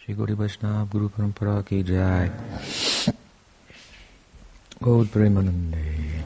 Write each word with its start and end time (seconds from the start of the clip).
Shri 0.00 0.14
Gauri 0.14 0.32
Vaishnava 0.32 0.86
Guru 0.90 1.10
Parampara 1.10 1.66
ki 1.66 1.82
jai. 1.82 2.30
Gaura 4.80 5.04
Premanande. 5.04 6.22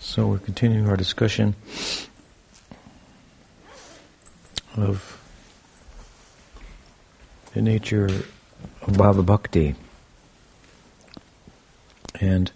So 0.00 0.26
we're 0.26 0.38
continuing 0.38 0.88
our 0.88 0.96
discussion 0.96 1.54
of 4.76 5.20
the 7.54 7.62
nature 7.62 8.06
of 8.06 8.96
Bhava 8.96 9.24
Bhakti. 9.24 9.76
And 12.20 12.50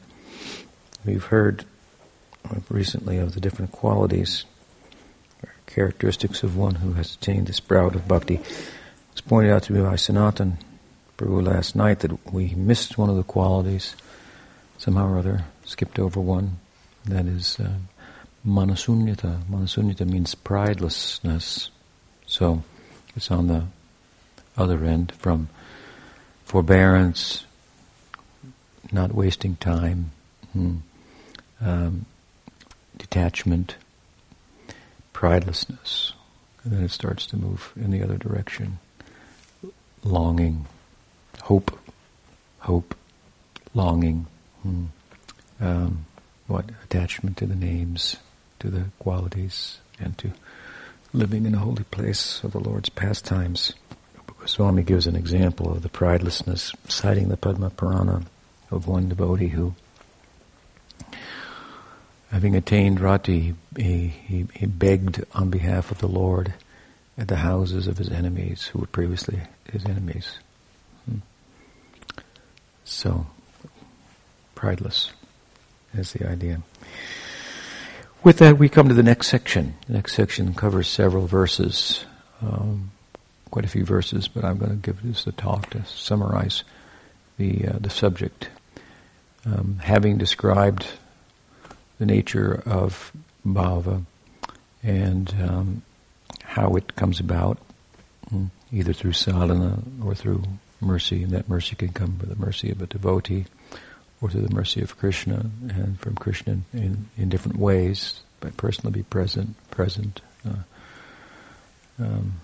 we've 1.04 1.26
heard 1.26 1.64
recently 2.68 3.18
of 3.18 3.34
the 3.34 3.40
different 3.40 3.70
qualities 3.70 4.44
characteristics 5.76 6.42
of 6.42 6.56
one 6.56 6.76
who 6.76 6.94
has 6.94 7.14
attained 7.14 7.46
the 7.46 7.52
sprout 7.52 7.94
of 7.94 8.08
bhakti. 8.08 8.36
It 8.36 8.40
was 9.12 9.20
pointed 9.20 9.52
out 9.52 9.64
to 9.64 9.74
me 9.74 9.82
by 9.82 9.96
Sanatan 9.96 10.56
Prabhu 11.18 11.46
last 11.46 11.76
night 11.76 12.00
that 12.00 12.32
we 12.32 12.54
missed 12.54 12.96
one 12.96 13.10
of 13.10 13.16
the 13.16 13.22
qualities, 13.22 13.94
somehow 14.78 15.06
or 15.06 15.18
other, 15.18 15.44
skipped 15.66 15.98
over 15.98 16.18
one. 16.18 16.60
That 17.04 17.26
is 17.26 17.60
uh, 17.60 17.74
manasunyata. 18.46 19.44
Manasunyata 19.50 20.08
means 20.08 20.34
pridelessness. 20.34 21.68
So 22.24 22.62
it's 23.14 23.30
on 23.30 23.48
the 23.48 23.66
other 24.56 24.82
end 24.82 25.12
from 25.12 25.50
forbearance, 26.46 27.44
not 28.90 29.14
wasting 29.14 29.56
time, 29.56 30.10
hmm, 30.54 30.76
um, 31.60 32.06
detachment, 32.96 33.76
pridelessness. 35.16 36.12
And 36.62 36.72
then 36.74 36.84
it 36.84 36.90
starts 36.90 37.26
to 37.28 37.38
move 37.38 37.72
in 37.74 37.90
the 37.90 38.02
other 38.02 38.18
direction. 38.18 38.78
Longing, 40.04 40.66
hope, 41.42 41.78
hope, 42.58 42.94
longing. 43.72 44.26
Hmm. 44.62 44.84
Um, 45.58 46.06
what? 46.48 46.66
Attachment 46.84 47.38
to 47.38 47.46
the 47.46 47.54
names, 47.54 48.16
to 48.58 48.68
the 48.68 48.84
qualities, 48.98 49.78
and 49.98 50.16
to 50.18 50.32
living 51.14 51.46
in 51.46 51.54
a 51.54 51.58
holy 51.58 51.84
place 51.84 52.44
of 52.44 52.52
the 52.52 52.60
Lord's 52.60 52.90
pastimes. 52.90 53.72
Swami 54.44 54.82
gives 54.82 55.06
an 55.06 55.16
example 55.16 55.72
of 55.72 55.82
the 55.82 55.88
pridelessness, 55.88 56.74
citing 56.88 57.28
the 57.28 57.38
Padma 57.38 57.70
Purana 57.70 58.22
of 58.70 58.86
one 58.86 59.08
devotee 59.08 59.48
who, 59.48 59.74
having 62.30 62.54
attained 62.54 63.00
rati, 63.00 63.54
he, 63.76 64.08
he, 64.08 64.46
he 64.54 64.66
begged 64.66 65.24
on 65.34 65.50
behalf 65.50 65.90
of 65.90 65.98
the 65.98 66.08
Lord 66.08 66.54
at 67.18 67.28
the 67.28 67.36
houses 67.36 67.86
of 67.86 67.98
his 67.98 68.10
enemies, 68.10 68.64
who 68.64 68.80
were 68.80 68.86
previously 68.86 69.40
his 69.70 69.84
enemies. 69.84 70.38
Hmm. 71.08 71.18
So, 72.84 73.26
prideless 74.54 75.10
is 75.94 76.12
the 76.12 76.28
idea. 76.28 76.62
With 78.22 78.38
that, 78.38 78.58
we 78.58 78.68
come 78.68 78.88
to 78.88 78.94
the 78.94 79.02
next 79.02 79.28
section. 79.28 79.74
The 79.86 79.94
next 79.94 80.14
section 80.14 80.52
covers 80.52 80.88
several 80.88 81.26
verses. 81.26 82.04
Um, 82.42 82.90
quite 83.50 83.64
a 83.64 83.68
few 83.68 83.84
verses, 83.84 84.28
but 84.28 84.44
I'm 84.44 84.58
going 84.58 84.70
to 84.70 84.76
give 84.76 85.02
this 85.02 85.26
a 85.26 85.32
talk 85.32 85.70
to 85.70 85.84
summarize 85.86 86.64
the 87.38 87.68
uh, 87.68 87.78
the 87.80 87.90
subject. 87.90 88.50
Um, 89.44 89.78
having 89.80 90.18
described 90.18 90.86
the 91.98 92.06
nature 92.06 92.62
of 92.66 93.12
bhava 93.46 94.04
and 94.82 95.34
um, 95.42 95.82
how 96.42 96.74
it 96.76 96.94
comes 96.96 97.20
about, 97.20 97.58
mm, 98.32 98.50
either 98.72 98.92
through 98.92 99.12
sadhana 99.12 99.78
or 100.04 100.14
through 100.14 100.42
mercy, 100.80 101.22
and 101.22 101.32
that 101.32 101.48
mercy 101.48 101.74
can 101.74 101.88
come 101.88 102.18
from 102.18 102.28
the 102.28 102.36
mercy 102.36 102.70
of 102.70 102.80
a 102.82 102.86
devotee 102.86 103.46
or 104.20 104.30
through 104.30 104.42
the 104.42 104.54
mercy 104.54 104.80
of 104.80 104.96
Krishna, 104.98 105.50
and 105.68 105.98
from 106.00 106.14
Krishna 106.14 106.58
in, 106.72 107.08
in 107.18 107.28
different 107.28 107.58
ways, 107.58 108.20
by 108.40 108.50
personally 108.50 108.92
be 108.92 109.02
present, 109.02 109.54
present. 109.70 110.20
Uh, 110.46 110.62
um, 111.98 112.40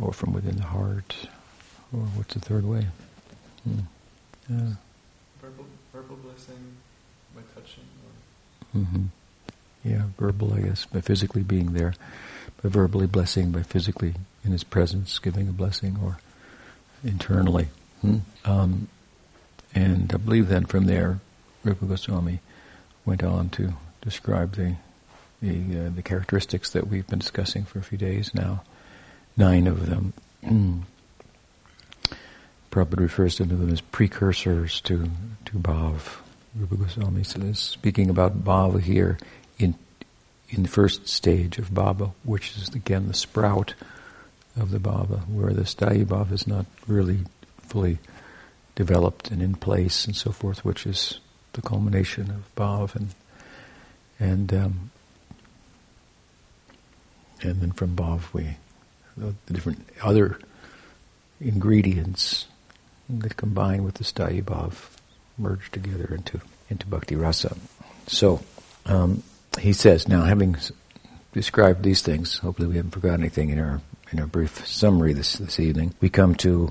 or 0.00 0.12
from 0.12 0.32
within 0.32 0.56
the 0.56 0.64
heart, 0.64 1.14
or 1.92 2.00
what's 2.00 2.34
the 2.34 2.40
third 2.40 2.64
way? 2.64 2.86
Hmm. 3.64 3.80
Yeah. 4.48 4.74
Verbal, 5.40 5.66
verbal 5.92 6.16
blessing 6.16 6.76
by 7.34 7.42
touching. 7.54 7.84
Mm-hmm. 8.76 9.04
Yeah, 9.84 10.02
verbal, 10.18 10.54
I 10.54 10.60
guess, 10.60 10.86
by 10.86 11.00
physically 11.00 11.42
being 11.42 11.72
there, 11.72 11.94
by 12.62 12.68
verbally 12.68 13.06
blessing, 13.06 13.50
by 13.50 13.62
physically 13.62 14.14
in 14.44 14.52
His 14.52 14.64
presence 14.64 15.18
giving 15.18 15.48
a 15.48 15.52
blessing, 15.52 15.98
or 16.02 16.18
internally. 17.04 17.68
Hmm? 18.00 18.18
Um, 18.44 18.88
and 19.74 20.12
I 20.12 20.18
believe 20.18 20.48
then 20.48 20.66
from 20.66 20.84
there, 20.84 21.18
Rupa 21.64 21.86
Goswami 21.86 22.40
went 23.04 23.24
on 23.24 23.48
to 23.50 23.74
describe 24.00 24.54
the 24.54 24.76
the, 25.40 25.86
uh, 25.86 25.90
the 25.92 26.02
characteristics 26.02 26.70
that 26.70 26.86
we've 26.86 27.06
been 27.08 27.18
discussing 27.18 27.64
for 27.64 27.80
a 27.80 27.82
few 27.82 27.98
days 27.98 28.32
now 28.32 28.62
nine 29.36 29.66
of 29.66 29.86
them. 29.86 30.12
Prabhupada 32.70 33.00
refers 33.00 33.36
to 33.36 33.44
them 33.44 33.70
as 33.70 33.80
precursors 33.80 34.80
to, 34.82 35.10
to 35.46 35.52
Bhav. 35.52 36.21
Rupa 36.54 36.76
Goswami 36.76 37.24
says, 37.24 37.58
speaking 37.58 38.10
about 38.10 38.44
Bhava 38.44 38.80
here 38.80 39.18
in, 39.58 39.74
in 40.50 40.62
the 40.62 40.68
first 40.68 41.08
stage 41.08 41.58
of 41.58 41.70
Bhava, 41.70 42.12
which 42.24 42.56
is 42.56 42.68
again 42.70 43.08
the 43.08 43.14
sprout 43.14 43.74
of 44.56 44.70
the 44.70 44.78
Bhava, 44.78 45.26
where 45.28 45.52
the 45.52 45.62
Sthayi 45.62 46.04
Bhava 46.04 46.32
is 46.32 46.46
not 46.46 46.66
really 46.86 47.20
fully 47.58 47.98
developed 48.74 49.30
and 49.30 49.42
in 49.42 49.54
place 49.54 50.06
and 50.06 50.14
so 50.14 50.30
forth, 50.30 50.64
which 50.64 50.86
is 50.86 51.20
the 51.54 51.62
culmination 51.62 52.30
of 52.30 52.54
Bhav 52.54 52.94
and 52.94 53.14
and 54.20 54.52
um, 54.52 54.90
and 57.42 57.60
then 57.60 57.72
from 57.72 57.96
Bhav 57.96 58.32
we 58.32 58.56
the, 59.16 59.34
the 59.46 59.54
different 59.54 59.88
other 60.02 60.38
ingredients 61.40 62.46
that 63.08 63.36
combine 63.36 63.82
with 63.84 63.94
the 63.94 64.04
sthayi 64.04 64.42
bhav 64.42 64.72
merge 65.42 65.70
together 65.70 66.14
into 66.14 66.40
into 66.70 66.86
bhakti 66.86 67.16
rasa. 67.16 67.56
So 68.06 68.40
um, 68.86 69.22
he 69.60 69.72
says 69.72 70.08
now, 70.08 70.24
having 70.24 70.56
described 71.32 71.82
these 71.82 72.02
things, 72.02 72.38
hopefully 72.38 72.68
we 72.68 72.76
haven't 72.76 72.92
forgotten 72.92 73.20
anything 73.20 73.50
in 73.50 73.58
our 73.58 73.80
in 74.10 74.20
our 74.20 74.26
brief 74.26 74.66
summary 74.66 75.12
this 75.12 75.34
this 75.34 75.58
evening. 75.60 75.94
We 76.00 76.08
come 76.08 76.34
to 76.36 76.70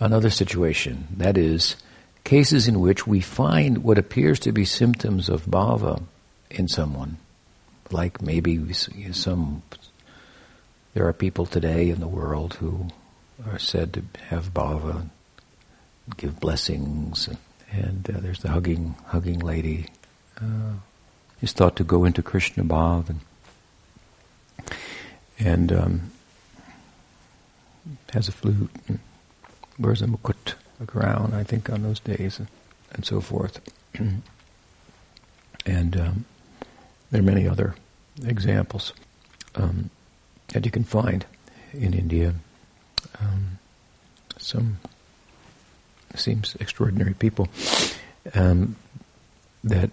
another 0.00 0.30
situation 0.30 1.08
that 1.16 1.36
is 1.36 1.76
cases 2.24 2.68
in 2.68 2.80
which 2.80 3.06
we 3.06 3.20
find 3.20 3.78
what 3.78 3.98
appears 3.98 4.38
to 4.40 4.52
be 4.52 4.64
symptoms 4.64 5.28
of 5.28 5.46
bhava 5.46 6.02
in 6.50 6.68
someone, 6.68 7.18
like 7.90 8.22
maybe 8.22 8.72
some 9.12 9.62
there 10.94 11.06
are 11.06 11.12
people 11.12 11.46
today 11.46 11.90
in 11.90 12.00
the 12.00 12.08
world 12.08 12.54
who 12.54 12.88
are 13.46 13.58
said 13.58 13.92
to 13.92 14.02
have 14.30 14.52
bhava, 14.52 15.08
give 16.16 16.40
blessings, 16.40 17.28
and 17.28 17.38
uh, 17.74 18.20
there's 18.20 18.40
the 18.40 18.48
hugging 18.48 18.94
hugging 19.06 19.38
lady. 19.38 19.86
Uh, 20.40 20.74
is 21.40 21.52
thought 21.52 21.76
to 21.76 21.84
go 21.84 22.04
into 22.04 22.22
Krishna 22.22 22.64
bhav 22.64 23.08
and 23.10 23.20
and 25.38 25.72
um, 25.72 26.10
has 28.12 28.28
a 28.28 28.32
flute, 28.32 28.70
and 28.88 28.98
wears 29.78 30.02
a 30.02 30.06
mukut, 30.06 30.54
a 30.80 30.86
crown, 30.86 31.32
I 31.32 31.44
think, 31.44 31.70
on 31.70 31.82
those 31.82 32.00
days, 32.00 32.38
and, 32.38 32.48
and 32.92 33.04
so 33.04 33.20
forth. 33.20 33.60
and 35.66 35.96
um, 35.96 36.24
there 37.10 37.20
are 37.20 37.24
many 37.24 37.46
other 37.46 37.76
examples. 38.24 38.92
Um, 39.54 39.90
that 40.48 40.64
you 40.64 40.70
can 40.70 40.84
find 40.84 41.26
in 41.72 41.94
India. 41.94 42.34
Um, 43.20 43.58
some 44.38 44.78
seems 46.14 46.56
extraordinary 46.60 47.14
people 47.14 47.48
um, 48.34 48.76
that 49.64 49.90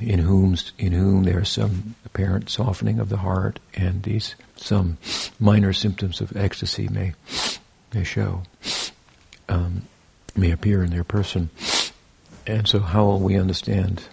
in 0.00 0.18
whom 0.18 0.56
in 0.78 0.92
whom 0.92 1.24
there 1.24 1.40
is 1.40 1.48
some 1.48 1.94
apparent 2.04 2.50
softening 2.50 2.98
of 2.98 3.08
the 3.08 3.16
heart, 3.18 3.58
and 3.74 4.02
these 4.02 4.34
some 4.56 4.98
minor 5.40 5.72
symptoms 5.72 6.20
of 6.20 6.36
ecstasy 6.36 6.88
may 6.88 7.14
may 7.94 8.04
show 8.04 8.42
um, 9.48 9.82
may 10.36 10.50
appear 10.50 10.82
in 10.82 10.90
their 10.90 11.04
person. 11.04 11.50
And 12.46 12.68
so, 12.68 12.78
how 12.80 13.04
will 13.06 13.20
we 13.20 13.36
understand 13.36 14.04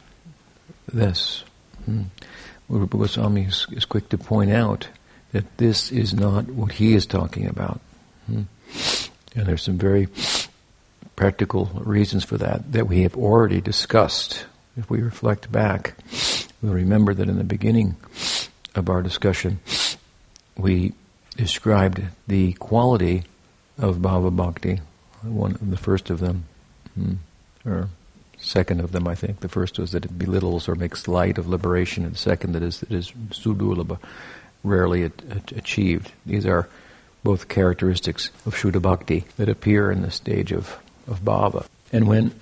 this? 0.91 1.43
Hmm. 1.85 2.03
Rupa 2.69 2.97
Goswami 2.97 3.43
is, 3.43 3.67
is 3.71 3.85
quick 3.85 4.09
to 4.09 4.17
point 4.17 4.51
out 4.51 4.87
that 5.31 5.57
this 5.57 5.91
is 5.91 6.13
not 6.13 6.45
what 6.45 6.73
he 6.73 6.93
is 6.95 7.05
talking 7.05 7.45
about. 7.45 7.81
Hmm. 8.25 8.43
And 9.35 9.45
there's 9.45 9.63
some 9.63 9.77
very 9.77 10.07
practical 11.15 11.65
reasons 11.75 12.23
for 12.23 12.37
that 12.37 12.71
that 12.71 12.87
we 12.87 13.03
have 13.03 13.15
already 13.15 13.61
discussed. 13.61 14.45
If 14.75 14.89
we 14.89 15.01
reflect 15.01 15.51
back, 15.51 15.95
we'll 16.61 16.73
remember 16.73 17.13
that 17.13 17.29
in 17.29 17.37
the 17.37 17.43
beginning 17.43 17.95
of 18.75 18.89
our 18.89 19.01
discussion, 19.01 19.59
we 20.57 20.93
described 21.37 22.01
the 22.27 22.53
quality 22.53 23.23
of 23.77 23.97
Bhava 23.97 24.35
Bhakti, 24.35 24.81
one 25.21 25.53
of 25.53 25.69
the 25.69 25.77
first 25.77 26.09
of 26.09 26.19
them, 26.19 26.45
hmm, 26.95 27.13
or 27.65 27.89
second 28.37 28.81
of 28.81 28.91
them, 28.91 29.07
I 29.07 29.15
think. 29.15 29.39
The 29.39 29.49
first 29.49 29.79
was 29.79 29.91
that 29.91 30.05
it 30.05 30.17
belittles 30.17 30.67
or 30.67 30.75
makes 30.75 31.07
light 31.07 31.37
of 31.37 31.47
liberation, 31.47 32.03
and 32.03 32.13
the 32.13 32.19
second 32.19 32.53
that 32.53 32.63
is 32.63 32.83
it 32.83 32.91
is 32.91 33.11
sudurlabha, 33.31 33.99
rarely 34.63 35.03
achieved. 35.55 36.11
These 36.25 36.45
are 36.45 36.67
both 37.23 37.47
characteristics 37.47 38.31
of 38.45 38.55
Shuddha 38.55 38.81
Bhakti 38.81 39.25
that 39.37 39.49
appear 39.49 39.91
in 39.91 40.01
the 40.01 40.11
stage 40.11 40.51
of, 40.51 40.77
of 41.07 41.21
Bhava. 41.21 41.65
And 41.91 42.07
when 42.07 42.33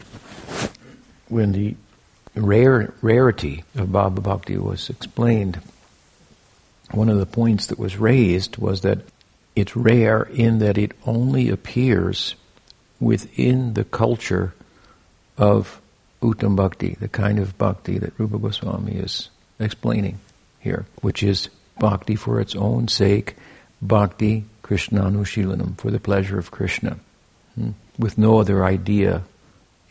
when 1.30 1.52
the 1.54 1.76
rare, 2.36 2.94
rarity 3.02 3.64
of 3.76 3.88
Bhava 3.90 4.22
Bhakti 4.22 4.58
was 4.58 4.90
explained, 4.90 5.62
one 6.92 7.10
of 7.10 7.20
the 7.20 7.26
points 7.26 7.68
that 7.68 7.80
was 7.80 7.98
raised 7.98 8.58
was 8.58 8.82
that 8.82 9.00
it's 9.56 9.76
rare 9.76 10.24
in 10.24 10.60
that 10.60 10.78
it 10.78 10.92
only 11.06 11.50
appears 11.50 12.36
within 13.00 13.74
the 13.74 13.84
culture 13.84 14.54
of 15.38 15.82
Uttam 16.22 16.56
Bhakti, 16.56 16.96
the 17.00 17.08
kind 17.08 17.40
of 17.40 17.58
bhakti 17.58 17.98
that 17.98 18.14
Rupa 18.18 18.38
Goswami 18.38 18.94
is 18.94 19.30
explaining 19.60 20.20
here, 20.60 20.86
which 21.02 21.24
is 21.24 21.50
bhakti 21.80 22.16
for 22.16 22.40
its 22.40 22.56
own 22.56 22.88
sake, 22.88 23.36
bhakti 23.82 24.46
Krishna 24.62 25.02
Krishnanushilanam, 25.02 25.78
for 25.78 25.90
the 25.90 26.00
pleasure 26.00 26.38
of 26.38 26.52
Krishna, 26.52 26.98
hmm, 27.56 27.72
with 28.02 28.18
no 28.18 28.40
other 28.40 28.66
idea 28.66 29.24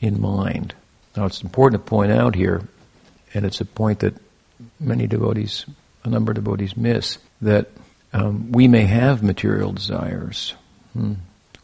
in 0.00 0.20
mind. 0.20 0.74
Now 1.16 1.26
it's 1.26 1.42
important 1.42 1.84
to 1.84 1.88
point 1.88 2.12
out 2.12 2.34
here, 2.34 2.62
and 3.32 3.44
it's 3.46 3.60
a 3.60 3.64
point 3.64 4.00
that 4.00 4.14
many 4.78 5.06
devotees, 5.06 5.64
a 6.04 6.08
number 6.08 6.32
of 6.32 6.36
devotees 6.36 6.76
miss, 6.76 7.18
that 7.40 7.68
um, 8.12 8.52
we 8.52 8.68
may 8.68 8.84
have 8.84 9.22
material 9.22 9.72
desires. 9.72 10.54
Hmm. 10.92 11.14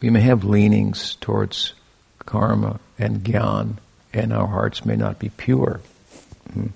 We 0.01 0.09
may 0.09 0.21
have 0.21 0.43
leanings 0.43 1.15
towards 1.21 1.73
karma 2.19 2.79
and 2.97 3.23
gyan, 3.23 3.77
and 4.13 4.33
our 4.33 4.47
hearts 4.47 4.85
may 4.85 4.95
not 4.95 5.19
be 5.19 5.29
pure. 5.29 5.81
Hmm. 6.53 6.67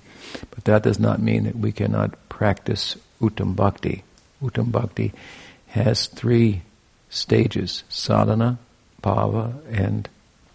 But 0.49 0.65
that 0.65 0.83
does 0.83 0.99
not 0.99 1.21
mean 1.21 1.45
that 1.45 1.55
we 1.55 1.71
cannot 1.71 2.29
practice 2.29 2.97
Uttam 3.21 3.55
Bhakti. 3.55 4.03
Uttam 4.41 4.71
Bhakti 4.71 5.13
has 5.67 6.07
three 6.07 6.61
stages 7.09 7.83
sadhana, 7.89 8.57
bhava, 9.03 9.53
and 9.71 10.07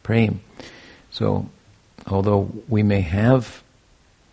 prem. 0.02 0.40
So 1.10 1.48
although 2.06 2.50
we 2.68 2.82
may 2.82 3.00
have 3.00 3.62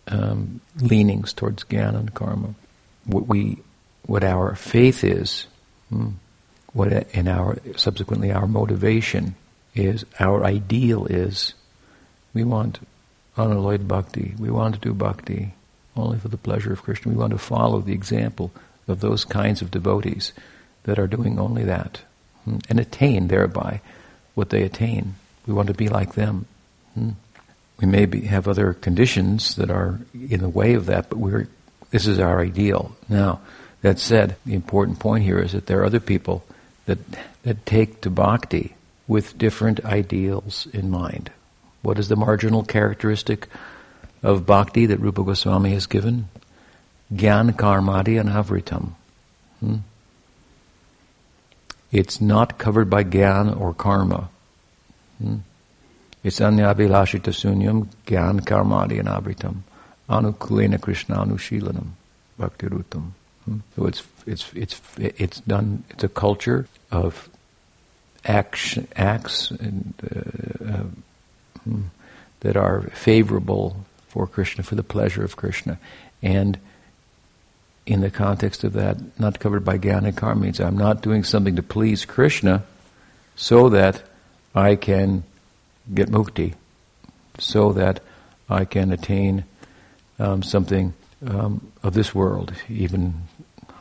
um, 0.08 0.62
leanings 0.80 1.34
towards 1.34 1.64
jnana 1.66 2.00
and 2.00 2.14
karma, 2.14 2.56
what 3.06 3.28
we, 3.28 3.60
what 4.06 4.24
our 4.24 4.56
faith 4.56 5.04
is, 5.04 5.48
hmm, 5.90 6.10
what 6.74 6.92
in 6.92 7.28
our 7.28 7.58
subsequently 7.76 8.32
our 8.32 8.48
motivation 8.48 9.36
is, 9.76 10.06
our 10.20 10.44
ideal 10.44 11.06
is, 11.06 11.54
we 12.34 12.44
want 12.44 12.80
unalloyed 13.38 13.88
bhakti. 13.88 14.34
We 14.38 14.50
want 14.50 14.76
to 14.76 14.82
do 14.82 14.94
bhakti 14.94 15.54
only 15.96 16.20
for 16.20 16.28
the 16.28 16.38
pleasure 16.38 16.74
of 16.74 16.82
Krishna. 16.82 17.12
We 17.12 17.18
want 17.18 17.32
to 17.32 17.38
follow 17.38 17.80
the 17.80 17.94
example 17.94 18.52
of 18.88 19.00
those 19.00 19.26
kinds 19.26 19.62
of 19.62 19.72
devotees 19.72 20.34
that 20.84 21.00
are 21.00 21.08
doing 21.08 21.40
only 21.40 21.64
that 21.64 22.02
hmm, 22.44 22.58
and 22.70 22.80
attain 22.80 23.28
thereby 23.28 23.82
what 24.34 24.50
they 24.50 24.64
attain. 24.64 25.16
We 25.46 25.54
want 25.54 25.68
to 25.68 25.74
be 25.74 25.90
like 25.90 26.14
them. 26.14 26.46
Hmm 26.94 27.12
we 27.84 27.88
may 27.88 28.06
be, 28.06 28.22
have 28.22 28.48
other 28.48 28.74
conditions 28.74 29.56
that 29.56 29.70
are 29.70 30.00
in 30.14 30.40
the 30.40 30.50
way 30.50 30.74
of 30.74 30.86
that, 30.86 31.10
but 31.10 31.18
we're, 31.18 31.48
this 31.92 32.08
is 32.08 32.20
our 32.20 32.40
ideal. 32.40 32.96
Now, 33.10 33.42
that 33.82 34.00
said, 34.00 34.38
the 34.46 34.54
important 34.54 35.00
point 35.00 35.26
here 35.26 35.40
is 35.40 35.52
that 35.52 35.66
there 35.66 35.82
are 35.82 35.86
other 35.86 36.00
people 36.00 36.46
that, 36.86 37.00
that 37.44 37.66
take 37.66 38.02
to 38.02 38.10
bhakti 38.10 38.76
with 39.08 39.38
different 39.38 39.84
ideals 39.84 40.68
in 40.72 40.90
mind. 40.90 41.32
What 41.82 42.00
is 42.00 42.08
the 42.08 42.16
marginal 42.16 42.64
characteristic 42.64 43.48
of 44.22 44.46
bhakti 44.46 44.86
that 44.86 45.02
Rupa 45.02 45.24
Goswami 45.24 45.72
has 45.74 45.86
given? 45.86 46.30
Gyan 47.14 47.52
karmadi 47.52 48.22
anavritam. 48.24 48.94
Hmm? 49.60 49.76
It's 51.94 52.20
not 52.20 52.58
covered 52.58 52.90
by 52.90 53.04
gyan 53.04 53.60
or 53.60 53.74
karma. 53.74 54.30
Hmm? 55.22 55.38
It's 56.24 56.40
anyabhilashita 56.40 57.32
sunyam 57.32 57.88
gyan 58.08 58.42
karmadi 58.42 59.00
anavritam 59.00 59.58
anukulena 60.10 60.82
krishna 60.82 61.18
anushilanam 61.18 61.90
bhaktirutam. 62.40 63.12
Hmm? 63.46 63.58
So 63.76 63.86
it's 63.86 64.02
it's 64.26 64.52
it's 64.54 64.82
it's 64.98 65.40
done. 65.42 65.84
It's 65.92 66.04
a 66.04 66.10
culture 66.10 66.68
of 66.92 67.30
action, 68.26 68.88
acts 68.96 69.52
and, 69.52 69.94
uh, 70.04 70.74
uh, 70.74 70.84
hmm, 71.64 71.82
that 72.40 72.58
are 72.58 72.82
favorable 72.94 73.86
for 74.08 74.26
Krishna, 74.26 74.64
for 74.64 74.76
the 74.76 74.84
pleasure 74.84 75.24
of 75.24 75.36
Krishna, 75.36 75.78
and 76.22 76.58
in 77.86 78.02
the 78.02 78.12
context 78.12 78.64
of 78.64 78.74
that, 78.74 78.98
not 79.20 79.40
covered 79.40 79.66
by 79.66 79.78
jnana 79.78 80.16
karma 80.16 80.42
means 80.42 80.60
I'm 80.60 80.78
not 80.78 81.02
doing 81.02 81.24
something 81.24 81.56
to 81.58 81.64
please 81.64 82.06
Krishna, 82.06 82.64
so 83.36 83.70
that 83.70 84.02
I 84.56 84.76
can 84.76 85.24
get 85.94 86.10
mukti 86.10 86.54
so 87.40 87.74
that 87.74 88.02
I 88.50 88.66
can 88.66 88.92
attain 88.92 89.46
um, 90.20 90.44
something 90.44 90.94
um, 91.26 91.72
of 91.82 91.94
this 91.94 92.14
world, 92.14 92.54
even 92.70 93.14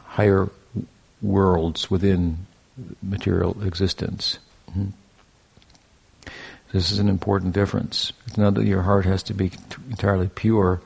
higher 0.06 0.48
worlds 1.20 1.90
within 1.90 2.46
material 3.02 3.62
existence. 3.62 4.38
Mm-hmm. 4.70 4.90
This 6.72 6.90
is 6.90 6.98
an 6.98 7.08
important 7.08 7.52
difference. 7.52 8.12
It's 8.26 8.38
not 8.38 8.54
that 8.54 8.64
your 8.64 8.82
heart 8.82 9.04
has 9.04 9.22
to 9.24 9.34
be 9.34 9.52
entirely 9.90 10.28
pure 10.28 10.80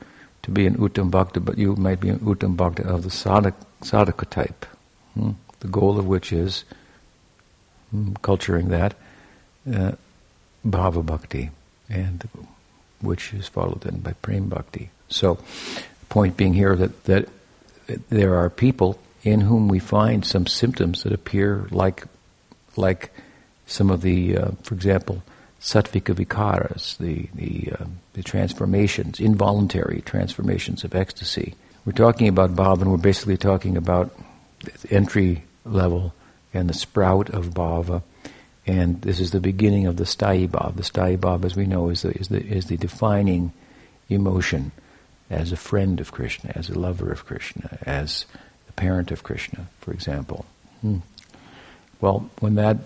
to 0.47 0.51
be 0.51 0.65
an 0.65 0.77
uttam 0.77 1.11
bhakta, 1.11 1.41
but 1.41 1.57
you 1.57 1.75
might 1.75 1.99
be 1.99 2.07
an 2.07 2.19
uttam 2.19 2.55
bhakta 2.55 2.87
of 2.87 3.03
the 3.03 3.09
sadhaka, 3.09 3.53
sadhaka 3.81 4.29
type, 4.29 4.65
hmm? 5.13 5.31
the 5.59 5.67
goal 5.67 5.99
of 5.99 6.07
which 6.07 6.31
is 6.31 6.63
hmm, 7.91 8.13
culturing 8.21 8.69
that, 8.69 8.95
uh, 9.71 9.91
bhava 10.65 11.05
bhakti, 11.05 11.49
and 11.89 12.29
which 13.01 13.33
is 13.33 13.45
followed 13.49 13.81
then 13.81 13.99
by 13.99 14.13
prem 14.13 14.47
bhakti. 14.47 14.89
So, 15.09 15.37
point 16.07 16.37
being 16.37 16.53
here 16.53 16.77
that 16.77 17.03
that 17.03 17.27
there 18.07 18.35
are 18.35 18.49
people 18.49 18.97
in 19.23 19.41
whom 19.41 19.67
we 19.67 19.79
find 19.79 20.25
some 20.25 20.47
symptoms 20.47 21.03
that 21.03 21.11
appear 21.11 21.67
like 21.71 22.05
like 22.77 23.11
some 23.65 23.89
of 23.89 23.99
the, 24.01 24.37
uh, 24.37 24.51
for 24.63 24.75
example, 24.75 25.23
sattvika 25.61 26.13
vikaras, 26.13 26.97
the 26.97 27.29
the, 27.35 27.73
uh, 27.79 27.85
the 28.13 28.23
transformations, 28.23 29.19
involuntary 29.19 30.01
transformations 30.01 30.83
of 30.83 30.95
ecstasy. 30.95 31.55
We're 31.85 31.93
talking 31.93 32.27
about 32.27 32.55
bhava, 32.55 32.81
and 32.81 32.91
we're 32.91 32.97
basically 32.97 33.37
talking 33.37 33.77
about 33.77 34.13
entry 34.89 35.43
level 35.65 36.13
and 36.53 36.69
the 36.69 36.73
sprout 36.73 37.29
of 37.29 37.51
bhava 37.51 38.01
and 38.67 39.01
this 39.01 39.21
is 39.21 39.31
the 39.31 39.39
beginning 39.39 39.87
of 39.87 39.95
the 39.95 40.03
sthayi 40.03 40.47
bhav. 40.47 40.75
The 40.75 40.83
sthayi 40.83 41.17
bhav, 41.17 41.45
as 41.45 41.55
we 41.55 41.65
know, 41.65 41.89
is 41.89 42.01
the, 42.01 42.11
is 42.11 42.27
the, 42.27 42.45
is 42.45 42.65
the 42.65 42.75
defining 42.75 43.53
emotion 44.09 44.73
as 45.29 45.53
a 45.53 45.57
friend 45.57 46.01
of 46.01 46.11
Krishna, 46.11 46.51
as 46.53 46.69
a 46.69 46.77
lover 46.77 47.09
of 47.09 47.25
Krishna, 47.25 47.77
as 47.83 48.25
a 48.67 48.73
parent 48.73 49.09
of 49.11 49.23
Krishna, 49.23 49.69
for 49.79 49.93
example. 49.93 50.45
Hmm. 50.81 50.97
Well, 52.01 52.29
when 52.39 52.55
that 52.55 52.77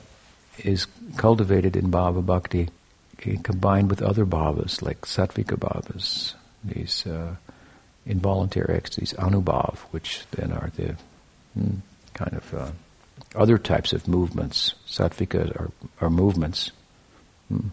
is 0.60 0.88
cultivated 1.18 1.76
in 1.76 1.92
bhava 1.92 2.26
bhakti, 2.26 2.70
combined 3.44 3.90
with 3.90 4.02
other 4.02 4.26
bhavas 4.26 4.82
like 4.82 5.02
sattvika 5.02 5.58
bhavas, 5.58 6.34
these 6.64 7.06
uh, 7.08 7.36
involuntary 8.06 8.76
ecstasies, 8.76 9.14
anubhav, 9.14 9.78
which 9.92 10.24
then 10.32 10.52
are 10.52 10.72
the 10.76 10.96
hmm, 11.54 11.76
kind 12.14 12.34
of 12.34 12.54
uh, 12.54 12.72
other 13.36 13.58
types 13.58 13.94
of 13.94 14.08
movements. 14.08 14.76
Sattvika 14.88 15.56
are, 15.60 15.72
are 16.02 16.10
movements 16.10 16.72
hmm, 17.48 17.68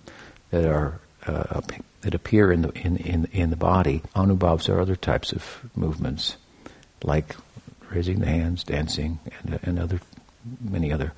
that 0.50 0.66
are 0.66 1.00
uh, 1.26 1.61
that 2.02 2.14
appear 2.14 2.52
in 2.52 2.62
the 2.62 2.70
in, 2.73 2.97
in 2.99 3.25
in 3.26 3.50
the 3.50 3.56
body. 3.56 4.02
Anubhavs 4.14 4.68
are 4.68 4.80
other 4.80 4.97
types 4.97 5.32
of 5.32 5.61
movements, 5.75 6.37
like 7.02 7.37
raising 7.90 8.20
the 8.20 8.26
hands, 8.26 8.64
dancing, 8.64 9.18
and, 9.42 9.58
and 9.62 9.78
other 9.78 10.00
many 10.61 10.92
other 10.92 11.12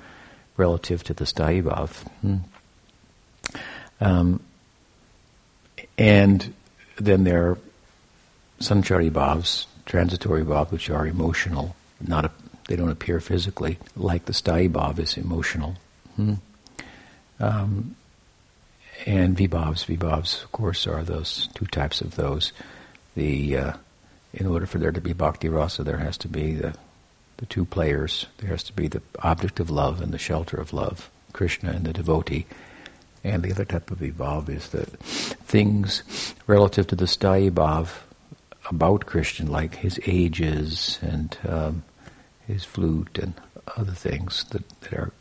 relative 0.61 1.03
to 1.05 1.15
the 1.15 1.25
sthayi 1.25 1.63
bhav. 1.63 1.91
Hmm. 2.21 2.37
Um, 4.01 4.41
and 5.99 6.55
then 6.97 7.25
there 7.25 7.43
are 7.51 7.59
sanchari 8.61 9.11
bhavs, 9.11 9.67
transitory 9.87 10.45
bhavs, 10.45 10.71
which 10.71 10.91
are 10.91 11.07
emotional, 11.07 11.75
not 12.07 12.25
a, 12.27 12.31
they 12.69 12.77
don't 12.77 12.91
appear 12.91 13.21
physically, 13.21 13.79
like 13.97 14.27
the 14.27 14.33
sthayi 14.33 14.71
bhav 14.71 14.99
is 14.99 15.17
emotional. 15.17 15.77
Hmm. 16.17 16.35
Um, 17.41 17.97
and 19.07 19.37
vibhavs, 19.37 19.87
vibhavs, 19.87 20.43
of 20.45 20.53
course, 20.53 20.87
are 20.87 21.03
those 21.03 21.49
two 21.55 21.67
types 21.67 22.03
of 22.03 22.17
those. 22.17 22.53
The 23.17 23.57
uh, 23.57 23.73
in 24.35 24.47
order 24.47 24.67
for 24.67 24.79
there 24.79 24.93
to 24.93 25.01
be 25.01 25.15
bhakti 25.15 25.49
rasa, 25.49 25.83
there 25.83 25.97
has 25.97 26.19
to 26.19 26.29
be 26.29 26.55
the 26.55 26.75
the 27.41 27.47
two 27.47 27.65
players. 27.65 28.27
There 28.39 28.51
has 28.51 28.63
to 28.65 28.73
be 28.73 28.87
the 28.87 29.03
object 29.23 29.59
of 29.59 29.71
love 29.71 30.01
and 30.01 30.13
the 30.13 30.19
shelter 30.19 30.59
of 30.59 30.73
love, 30.73 31.11
Krishna 31.33 31.71
and 31.71 31.85
the 31.87 31.93
devotee. 31.93 32.47
And 33.25 33.43
the 33.43 33.51
other 33.51 33.65
type 33.65 33.91
of 33.91 33.99
vibhav 33.99 34.49
is 34.49 34.69
that 34.69 34.89
things 35.01 36.03
relative 36.47 36.87
to 36.89 36.97
the 36.97 37.07
sthayi 37.07 37.51
bhav 37.51 37.89
about 38.71 39.07
Krishna, 39.07 39.51
like 39.51 39.75
his 39.75 39.99
ages 40.07 40.99
and 41.03 41.37
um, 41.49 41.83
his 42.47 42.65
flute 42.65 43.19
and 43.21 43.35
other 43.77 43.93
things 43.93 44.45
that, 44.51 44.69
that 44.81 44.93
are 44.93 45.13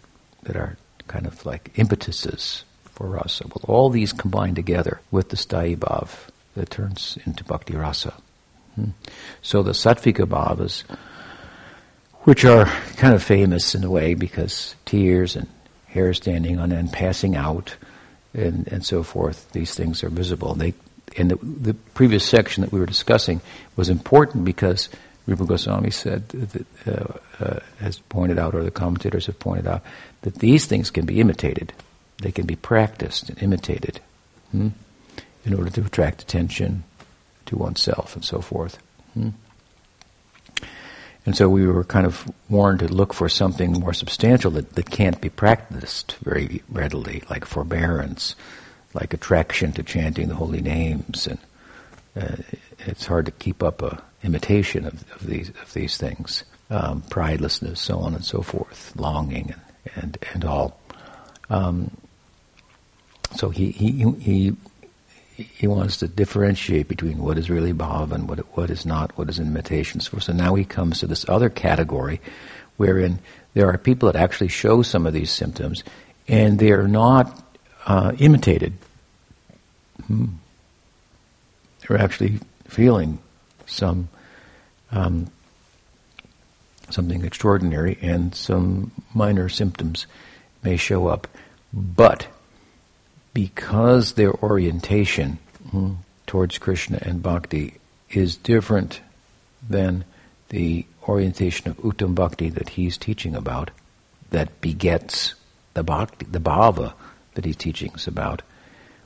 that 0.43 0.55
are 0.55 0.77
kind 1.07 1.25
of 1.25 1.45
like 1.45 1.71
impetuses 1.75 2.63
for 2.83 3.07
rasa. 3.07 3.45
Well, 3.47 3.63
all 3.67 3.89
these 3.89 4.13
combine 4.13 4.55
together 4.55 5.01
with 5.11 5.29
the 5.29 5.37
sthayi 5.37 5.77
bhav 5.77 6.09
that 6.55 6.69
turns 6.69 7.17
into 7.25 7.43
bhakti 7.43 7.75
rasa. 7.75 8.13
Hmm. 8.75 8.91
So 9.41 9.63
the 9.63 9.71
sattvika 9.71 10.25
bhavas, 10.25 10.83
which 12.23 12.45
are 12.45 12.65
kind 12.97 13.13
of 13.13 13.23
famous 13.23 13.75
in 13.75 13.83
a 13.83 13.89
way 13.89 14.13
because 14.13 14.75
tears 14.85 15.35
and 15.35 15.47
hair 15.87 16.13
standing 16.13 16.59
on 16.59 16.71
end, 16.71 16.91
passing 16.91 17.35
out, 17.35 17.75
and, 18.33 18.67
and 18.67 18.85
so 18.85 19.03
forth, 19.03 19.51
these 19.51 19.73
things 19.73 20.03
are 20.03 20.09
visible. 20.09 20.53
They, 20.53 20.73
and 21.17 21.31
the, 21.31 21.35
the 21.35 21.73
previous 21.73 22.23
section 22.23 22.61
that 22.61 22.71
we 22.71 22.79
were 22.79 22.85
discussing 22.85 23.41
was 23.75 23.89
important 23.89 24.45
because 24.45 24.89
Rupa 25.25 25.45
Goswami 25.45 25.91
said, 25.91 26.27
that, 26.29 26.65
uh, 26.87 27.43
uh, 27.43 27.59
has 27.79 27.99
pointed 27.99 28.37
out, 28.37 28.55
or 28.55 28.63
the 28.63 28.71
commentators 28.71 29.25
have 29.25 29.39
pointed 29.39 29.67
out, 29.67 29.83
that 30.21 30.35
these 30.35 30.65
things 30.65 30.91
can 30.91 31.05
be 31.05 31.19
imitated. 31.19 31.73
They 32.17 32.31
can 32.31 32.45
be 32.45 32.55
practiced 32.55 33.29
and 33.29 33.41
imitated 33.41 34.01
hmm, 34.51 34.69
in 35.45 35.53
order 35.53 35.69
to 35.69 35.85
attract 35.85 36.21
attention 36.21 36.83
to 37.45 37.57
oneself 37.57 38.15
and 38.15 38.23
so 38.23 38.41
forth. 38.41 38.79
Hmm. 39.13 39.29
And 41.29 41.37
so 41.37 41.47
we 41.47 41.67
were 41.67 41.83
kind 41.83 42.07
of 42.07 42.27
warned 42.49 42.79
to 42.79 42.87
look 42.87 43.13
for 43.13 43.29
something 43.29 43.73
more 43.73 43.93
substantial 43.93 44.49
that, 44.49 44.73
that 44.73 44.89
can't 44.89 45.21
be 45.21 45.29
practiced 45.29 46.15
very 46.23 46.63
readily, 46.69 47.21
like 47.29 47.45
forbearance, 47.45 48.35
like 48.95 49.13
attraction 49.13 49.71
to 49.73 49.83
chanting 49.83 50.27
the 50.27 50.33
holy 50.33 50.59
names, 50.59 51.27
and 51.27 51.37
uh, 52.15 52.37
it's 52.79 53.05
hard 53.05 53.27
to 53.27 53.31
keep 53.31 53.61
up 53.61 53.83
a 53.83 54.01
imitation 54.23 54.87
of, 54.87 54.93
of 55.13 55.27
these 55.27 55.49
of 55.49 55.71
these 55.75 55.97
things, 55.97 56.45
um, 56.71 57.03
pridelessness, 57.03 57.77
so 57.77 57.99
on 57.99 58.15
and 58.15 58.25
so 58.25 58.41
forth, 58.41 58.91
longing 58.95 59.53
and 59.53 60.03
and, 60.03 60.17
and 60.33 60.43
all. 60.43 60.79
Um, 61.51 61.95
so 63.35 63.49
he, 63.51 63.69
he 63.69 63.91
he 64.19 64.55
he 65.43 65.67
wants 65.67 65.97
to 65.97 66.07
differentiate 66.07 66.87
between 66.87 67.19
what 67.19 67.37
is 67.37 67.49
really 67.49 67.73
bhav 67.73 68.11
and 68.11 68.27
what 68.27 68.39
what 68.57 68.69
is 68.69 68.85
not, 68.85 69.17
what 69.17 69.29
is 69.29 69.39
imitations 69.39 70.07
for. 70.07 70.19
So 70.19 70.33
now 70.33 70.55
he 70.55 70.65
comes 70.65 70.99
to 70.99 71.07
this 71.07 71.27
other 71.29 71.49
category, 71.49 72.19
wherein 72.77 73.19
there 73.53 73.67
are 73.69 73.77
people 73.77 74.11
that 74.11 74.21
actually 74.21 74.49
show 74.49 74.81
some 74.81 75.05
of 75.05 75.13
these 75.13 75.31
symptoms, 75.31 75.83
and 76.27 76.59
they 76.59 76.71
are 76.71 76.87
not 76.87 77.43
uh, 77.85 78.13
imitated. 78.19 78.73
Hmm. 80.07 80.25
They're 81.81 81.99
actually 81.99 82.39
feeling 82.67 83.19
some 83.65 84.09
um, 84.91 85.27
something 86.89 87.23
extraordinary, 87.23 87.97
and 88.01 88.35
some 88.35 88.91
minor 89.13 89.49
symptoms 89.49 90.07
may 90.63 90.75
show 90.75 91.07
up, 91.07 91.27
but 91.71 92.27
because 93.39 94.13
their 94.13 94.33
orientation 94.43 95.39
mm, 95.71 95.95
towards 96.27 96.57
Krishna 96.57 96.99
and 97.01 97.23
bhakti 97.23 97.75
is 98.09 98.35
different 98.35 98.99
than 99.67 100.03
the 100.49 100.85
orientation 101.07 101.69
of 101.69 101.77
uttam 101.77 102.13
bhakti 102.13 102.49
that 102.49 102.69
he's 102.69 102.97
teaching 102.97 103.35
about, 103.35 103.71
that 104.31 104.59
begets 104.59 105.35
the 105.73 105.83
bhakti, 105.83 106.25
the 106.29 106.39
bhava 106.39 106.93
that 107.35 107.45
he's 107.45 107.55
teaching 107.55 107.93
us 107.93 108.07
about, 108.07 108.41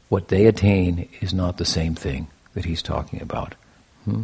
what 0.10 0.30
they 0.30 0.48
attain 0.48 1.08
is 1.22 1.32
not 1.34 1.58
the 1.58 1.66
same 1.66 1.94
thing 1.94 2.28
that 2.56 2.66
he's 2.66 2.82
talking 2.82 3.22
about. 3.22 3.54
Hmm? 4.06 4.24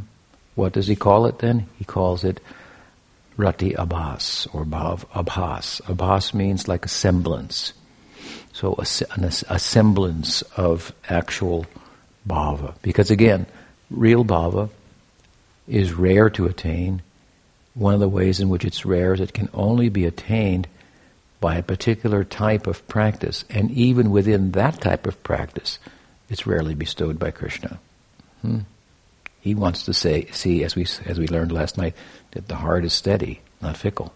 What 0.56 0.74
does 0.74 0.88
he 0.88 0.96
call 0.96 1.28
it 1.28 1.38
then? 1.40 1.68
He 1.78 1.86
calls 1.86 2.24
it 2.24 2.40
rati 3.38 3.74
abhas 3.74 4.48
or 4.56 4.66
bhav 4.66 5.06
abhas. 5.10 5.82
Abhas 5.84 6.34
means 6.34 6.68
like 6.68 6.86
a 6.86 6.90
semblance. 6.90 7.74
So 8.54 8.76
a, 8.78 8.84
a 8.84 9.60
semblance 9.60 10.42
of 10.56 10.94
actual 11.08 11.66
bhava. 12.28 12.76
Because 12.82 13.12
again, 13.12 13.46
real 13.90 14.26
bhava 14.26 14.70
is 15.68 15.94
rare 15.94 16.30
to 16.32 16.46
attain. 16.46 17.02
One 17.74 17.94
of 17.94 18.00
the 18.00 18.10
ways 18.10 18.40
in 18.40 18.50
which 18.50 18.66
it's 18.66 18.86
rare 18.86 19.14
is 19.14 19.22
it 19.22 19.34
can 19.34 19.50
only 19.54 19.90
be 19.90 20.06
attained 20.06 20.68
by 21.40 21.56
a 21.56 21.64
particular 21.64 22.24
type 22.24 22.68
of 22.68 22.86
practice. 22.88 23.46
And 23.50 23.72
even 23.72 24.12
within 24.12 24.52
that 24.52 24.82
type 24.82 25.08
of 25.08 25.22
practice, 25.24 25.80
it's 26.30 26.46
rarely 26.46 26.76
bestowed 26.76 27.18
by 27.18 27.32
Krishna. 27.32 27.80
Hmm. 28.42 28.60
He 29.40 29.56
wants 29.56 29.86
to 29.86 29.94
say, 29.94 30.26
see, 30.32 30.66
as 30.66 30.76
we, 30.76 30.86
as 31.06 31.18
we 31.18 31.28
learned 31.28 31.54
last 31.54 31.78
night, 31.78 31.96
that 32.32 32.50
the 32.50 32.58
heart 32.58 32.84
is 32.84 32.94
steady, 32.94 33.40
not 33.62 33.78
fickle. 33.78 34.14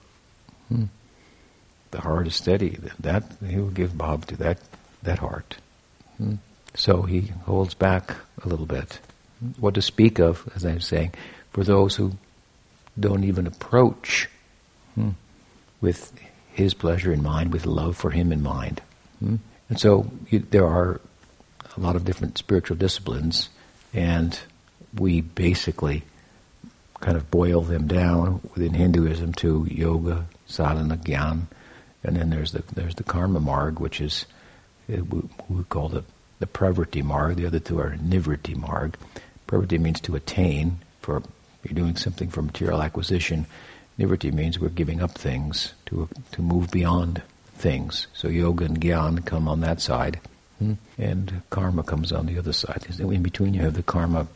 Hmm 0.68 0.86
the 1.94 2.02
heart 2.02 2.28
is 2.28 2.36
steady, 2.36 2.78
that 3.00 3.24
he 3.48 3.58
will 3.58 3.70
give 3.70 3.92
Bhav 3.92 4.26
to 4.26 4.38
that 4.38 4.60
that 5.04 5.20
heart. 5.20 5.56
Hmm? 6.18 6.36
So 6.76 7.04
he 7.04 7.32
holds 7.46 7.74
back 7.76 8.16
a 8.44 8.48
little 8.48 8.66
bit. 8.66 9.00
What 9.60 9.76
to 9.76 9.82
speak 9.82 10.20
of, 10.20 10.50
as 10.56 10.66
I'm 10.66 10.82
saying, 10.82 11.14
for 11.52 11.64
those 11.64 11.96
who 11.96 12.14
don't 13.00 13.24
even 13.24 13.46
approach 13.46 14.30
hmm, 14.96 15.12
with 15.82 16.12
his 16.54 16.74
pleasure 16.74 17.14
in 17.14 17.22
mind, 17.22 17.54
with 17.54 17.66
love 17.66 17.96
for 17.96 18.10
him 18.10 18.32
in 18.32 18.42
mind. 18.42 18.82
Hmm? 19.20 19.36
And 19.70 19.80
so 19.80 20.10
you, 20.30 20.40
there 20.40 20.68
are 20.68 21.00
a 21.78 21.80
lot 21.80 21.96
of 21.96 22.06
different 22.06 22.38
spiritual 22.38 22.78
disciplines, 22.78 23.50
and 23.94 24.40
we 24.98 25.22
basically 25.22 26.04
kind 27.02 27.18
of 27.18 27.30
boil 27.30 27.62
them 27.62 27.88
down 27.88 28.40
within 28.56 28.74
Hinduism 28.74 29.34
to 29.34 29.68
yoga, 29.70 30.26
sadhana, 30.48 30.98
and 32.04 32.16
then 32.16 32.30
there's 32.30 32.52
the 32.52 32.64
there's 32.74 32.96
the 32.96 33.04
karma 33.04 33.40
marg, 33.40 33.80
which 33.80 34.02
is 34.02 34.26
uh, 34.92 35.04
we, 35.04 35.64
call 35.70 35.90
the 35.90 36.04
the 36.40 36.46
pravrti 36.46 37.04
marg. 37.04 37.38
The 37.38 37.46
other 37.46 37.60
two 37.60 37.80
are 37.80 37.92
nivriti 37.92 38.56
marg. 38.56 38.98
Pravrti 39.48 39.80
means 39.80 40.02
to 40.02 40.16
attain. 40.16 40.80
For 41.02 41.22
you're 41.64 41.76
doing 41.76 41.96
something 41.96 42.30
for 42.30 42.42
material 42.42 42.82
acquisition. 42.82 43.46
Nivriti 43.98 44.34
means 44.34 44.60
we're 44.60 44.70
giving 44.70 45.02
up 45.02 45.12
things 45.12 45.74
to 45.88 46.10
to 46.32 46.42
move 46.42 46.72
beyond 46.72 47.22
things. 47.56 48.08
So 48.14 48.28
yoga 48.28 48.66
and 48.66 48.82
gyan 48.82 49.26
come 49.26 49.48
on 49.48 49.62
that 49.62 49.80
side, 49.80 50.20
hmm? 50.60 50.74
and 50.98 51.42
karma 51.50 51.84
comes 51.84 52.12
on 52.12 52.26
the 52.26 52.38
other 52.38 52.54
side. 52.54 52.86
In 53.00 53.24
between, 53.24 53.54
you 53.54 53.62
have 53.62 53.76
the 53.76 53.84
karma 53.84 54.28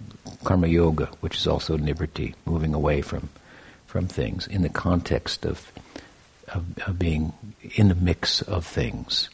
karma 0.44 0.68
yoga, 0.68 1.08
which 1.20 1.38
is 1.38 1.48
also 1.48 1.78
nivriti, 1.78 2.36
moving 2.46 2.74
away 2.74 3.02
from 3.02 3.30
from 3.86 4.08
things 4.08 4.48
in 4.48 4.62
the 4.62 4.70
context 4.70 5.46
of 5.46 5.72
of, 6.50 6.66
of 6.86 7.00
being 7.00 7.34
in 7.76 7.90
the 7.90 7.96
mix 7.96 8.42
of 8.42 8.66
things. 8.66 9.30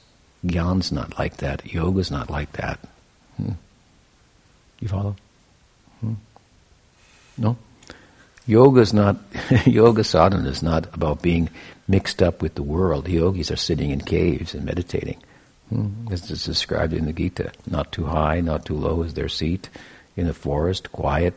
Gyan's 0.46 0.91
not 0.91 1.17
like 1.17 1.38
that. 1.38 1.65
Yoga's 1.65 2.12
not 2.12 2.29
like 2.29 2.51
that. 2.53 2.79
Hmm. 3.38 3.53
You 4.79 4.88
follow? 4.88 5.15
Hmm. 6.01 6.13
No? 7.38 7.58
Yoga's 8.46 8.93
not, 8.93 9.17
yoga 9.65 10.03
sadhana 10.03 10.50
is 10.50 10.62
not 10.62 10.93
about 10.93 11.22
being 11.22 11.50
mixed 11.88 12.22
up 12.22 12.41
with 12.41 12.55
the 12.55 12.63
world. 12.63 13.08
Yogis 13.08 13.51
are 13.51 13.55
sitting 13.55 13.91
in 13.91 14.01
caves 14.01 14.53
and 14.53 14.65
meditating. 14.65 15.22
Hmm. 15.70 16.08
As 16.12 16.29
is 16.29 16.43
described 16.43 16.93
in 16.93 17.05
the 17.05 17.13
Gita. 17.13 17.51
Not 17.65 17.91
too 17.91 18.05
high, 18.05 18.41
not 18.41 18.65
too 18.65 18.75
low 18.75 19.01
is 19.03 19.13
their 19.13 19.29
seat. 19.29 19.70
In 20.15 20.27
the 20.27 20.34
forest, 20.34 20.91
quiet, 20.91 21.34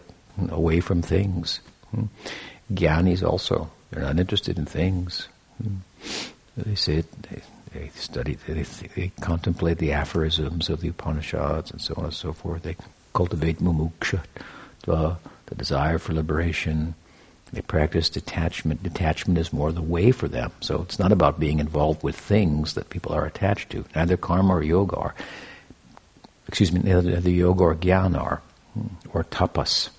away 0.50 0.80
from 0.80 1.00
things. 1.00 1.60
Hmm. 1.92 2.06
Gyanis 2.72 3.22
also, 3.22 3.70
they're 3.90 4.02
not 4.02 4.18
interested 4.18 4.58
in 4.58 4.66
things. 4.66 5.28
Hmm. 5.62 5.76
They 6.56 6.74
sit, 6.74 7.22
they, 7.22 7.42
they 7.72 7.88
study, 7.94 8.38
they, 8.46 8.62
they 8.62 9.12
contemplate 9.20 9.78
the 9.78 9.92
aphorisms 9.92 10.70
of 10.70 10.80
the 10.80 10.88
Upanishads 10.88 11.70
and 11.70 11.80
so 11.80 11.94
on 11.96 12.04
and 12.04 12.14
so 12.14 12.32
forth. 12.32 12.62
They 12.62 12.76
cultivate 13.12 13.58
mumuksha, 13.58 14.22
the, 14.82 15.16
the 15.46 15.54
desire 15.54 15.98
for 15.98 16.12
liberation. 16.12 16.94
They 17.52 17.60
practice 17.60 18.08
detachment. 18.08 18.82
Detachment 18.82 19.38
is 19.38 19.52
more 19.52 19.70
the 19.70 19.82
way 19.82 20.10
for 20.12 20.28
them. 20.28 20.52
So 20.60 20.82
it's 20.82 20.98
not 20.98 21.12
about 21.12 21.38
being 21.38 21.58
involved 21.58 22.02
with 22.02 22.16
things 22.16 22.74
that 22.74 22.90
people 22.90 23.12
are 23.12 23.24
attached 23.24 23.70
to. 23.70 23.84
Neither 23.94 24.16
karma 24.16 24.56
or 24.56 24.62
yoga 24.62 24.96
are. 24.96 25.14
Excuse 26.48 26.72
me, 26.72 26.80
neither 26.80 27.30
yoga 27.30 27.62
or 27.64 27.74
jnana 27.74 28.20
are, 28.20 28.42
hmm, 28.74 28.86
or 29.12 29.24
tapas, 29.24 29.90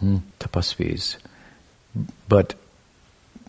hmm, 0.00 0.18
tapasvis. 0.38 1.16
But 2.28 2.54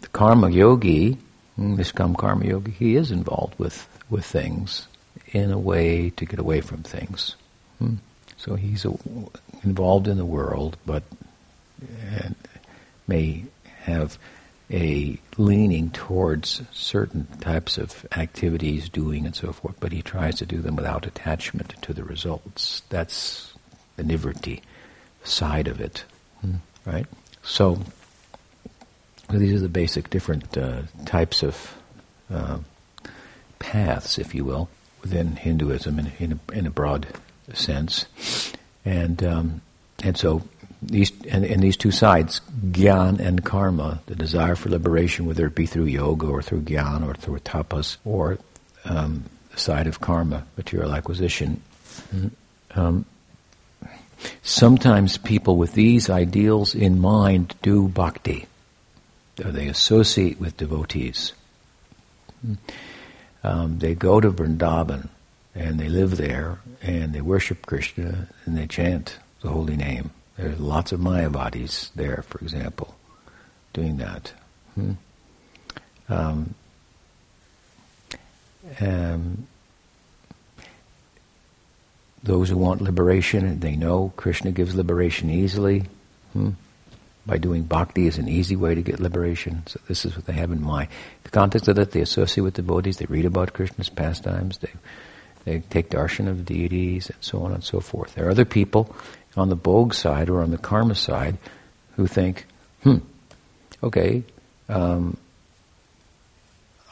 the 0.08 0.18
karma 0.18 0.50
yogi, 0.50 1.18
Niskam 1.60 2.18
karma 2.18 2.46
yogi, 2.46 2.72
he 2.72 2.96
is 2.96 3.12
involved 3.12 3.58
with, 3.60 3.88
with 4.10 4.26
things 4.26 4.88
in 5.34 5.52
a 5.52 5.60
way 5.60 6.12
to 6.12 6.26
get 6.26 6.40
away 6.40 6.62
from 6.62 6.84
things. 6.84 7.36
Hmm. 7.80 7.96
So 8.38 8.56
he's 8.56 8.86
a, 8.86 8.94
involved 9.64 10.08
in 10.08 10.18
the 10.18 10.26
world, 10.26 10.78
but 10.86 11.04
may 13.08 13.46
have 13.82 14.18
a 14.70 15.18
leaning 15.38 15.90
towards 15.92 16.62
certain 16.72 17.26
types 17.40 17.78
of 17.78 18.06
activities, 18.16 18.90
doing 18.90 19.26
and 19.26 19.36
so 19.36 19.54
forth, 19.54 19.76
but 19.80 19.92
he 19.92 20.02
tries 20.02 20.36
to 20.36 20.46
do 20.46 20.58
them 20.58 20.76
without 20.76 21.06
attachment 21.06 21.74
to 21.82 21.94
the 21.94 22.04
results. 22.04 22.82
That's 22.90 23.54
the 23.96 24.04
nivritti 24.04 24.62
side 25.24 25.68
of 25.68 25.80
it, 25.80 26.04
hmm. 26.42 26.56
right? 26.86 27.08
So, 27.44 27.80
these 29.30 29.54
are 29.54 29.60
the 29.60 29.70
basic 29.70 30.10
different 30.10 30.58
uh, 30.58 30.84
types 31.06 31.44
of 31.44 31.76
uh, 32.32 32.60
paths, 33.60 34.18
if 34.18 34.34
you 34.34 34.46
will, 34.46 34.70
within 35.02 35.36
Hinduism 35.36 36.00
in, 36.00 36.12
in, 36.20 36.32
a, 36.32 36.54
in 36.54 36.66
a 36.66 36.72
broad 36.72 37.08
sense, 37.54 38.06
and 38.86 39.24
um, 39.24 39.62
and 40.04 40.18
so 40.18 40.44
these 40.82 41.12
and, 41.26 41.44
and, 41.44 41.62
these 41.62 41.78
two 41.78 41.92
sides, 41.92 42.42
gyan 42.72 43.20
and 43.20 43.44
karma, 43.44 44.02
the 44.06 44.16
desire 44.16 44.56
for 44.56 44.70
liberation, 44.70 45.26
whether 45.26 45.46
it 45.48 45.56
be 45.56 45.66
through 45.66 45.86
yoga 45.86 46.28
or 46.28 46.42
through 46.42 46.62
gyan 46.62 47.06
or 47.08 47.14
through 47.14 47.40
tapas, 47.40 47.98
or 48.06 48.38
um, 48.86 49.24
the 49.52 49.60
side 49.60 49.88
of 49.88 50.00
karma, 50.00 50.46
material 50.56 50.94
acquisition. 50.94 51.62
Um, 52.76 53.06
sometimes 54.44 55.18
people 55.18 55.58
with 55.58 55.74
these 55.74 56.10
ideals 56.10 56.76
in 56.76 57.00
mind 57.00 57.56
do 57.62 57.88
bhakti, 57.88 58.46
or 59.44 59.52
they 59.52 59.68
associate 59.68 60.40
with 60.40 60.58
devotees. 60.58 61.34
Um, 63.44 63.80
they 63.80 63.96
go 63.96 64.20
to 64.20 64.32
Vrindavan 64.32 65.10
and 65.56 65.80
they 65.80 65.90
live 65.90 66.18
there 66.18 66.60
and 66.82 67.14
they 67.14 67.22
worship 67.22 67.66
Krishna 67.66 68.28
and 68.46 68.58
they 68.58 68.68
chant 68.68 69.18
the 69.42 69.50
holy 69.50 69.76
name 69.76 70.12
there's 70.38 70.60
lots 70.60 70.92
of 70.92 71.00
Mayavadis 71.00 71.92
there, 71.96 72.24
for 72.28 72.38
example, 72.40 72.96
doing 73.74 73.98
that. 73.98 74.32
Hmm? 74.76 74.92
Um, 76.10 76.54
um, 78.80 79.48
those 82.24 82.50
who 82.50 82.58
want 82.58 82.82
liberation, 82.82 83.60
they 83.60 83.76
know 83.76 84.14
Krishna 84.16 84.52
gives 84.52 84.76
liberation 84.76 85.30
easily. 85.30 85.86
Hmm? 86.34 86.52
By 87.28 87.38
doing 87.38 87.64
bhakti 87.64 88.08
is 88.08 88.18
an 88.18 88.30
easy 88.30 88.56
way 88.56 88.74
to 88.74 88.82
get 88.82 89.02
liberation. 89.02 89.64
So 89.68 89.80
this 89.88 90.06
is 90.06 90.16
what 90.16 90.26
they 90.26 90.34
have 90.34 90.52
in 90.52 90.64
mind. 90.64 90.88
The 91.24 91.30
context 91.30 91.68
of 91.68 91.76
that, 91.76 91.92
they 91.92 92.00
associate 92.00 92.44
with 92.44 92.54
devotees. 92.56 92.98
They 92.98 93.06
read 93.06 93.26
about 93.26 93.54
Krishna's 93.54 93.90
pastimes. 93.90 94.58
They 94.60 94.72
they 95.48 95.60
take 95.70 95.90
darshan 95.90 96.28
of 96.28 96.46
deities 96.46 97.10
and 97.10 97.18
so 97.22 97.42
on 97.44 97.54
and 97.54 97.64
so 97.64 97.80
forth. 97.80 98.16
There 98.16 98.28
are 98.28 98.32
other 98.32 98.44
people 98.44 98.94
on 99.38 99.48
the 99.48 99.56
bhog 99.56 99.94
side 99.94 100.30
or 100.30 100.42
on 100.42 100.52
the 100.52 100.58
karma 100.58 100.94
side 100.94 101.38
who 101.96 102.06
think, 102.06 102.46
hmm, 102.84 102.98
okay, 103.82 104.24
um, 104.68 105.16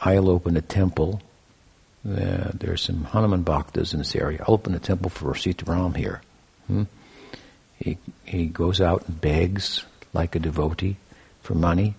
I'll 0.00 0.30
open 0.30 0.56
a 0.56 0.62
temple. 0.62 1.20
Uh, 2.08 2.50
there's 2.54 2.80
some 2.80 3.04
Hanuman 3.04 3.44
bhaktas 3.44 3.92
in 3.92 3.98
this 3.98 4.16
area. 4.16 4.42
I'll 4.48 4.54
open 4.54 4.74
a 4.74 4.78
temple 4.78 5.10
for 5.10 5.34
Sitaram 5.34 5.94
here. 5.94 6.22
Hmm? 6.66 6.84
He, 7.78 7.98
he 8.24 8.46
goes 8.46 8.80
out 8.80 9.06
and 9.06 9.20
begs 9.20 9.84
like 10.16 10.34
a 10.34 10.40
devotee 10.40 10.96
for 11.42 11.54
money 11.54 11.94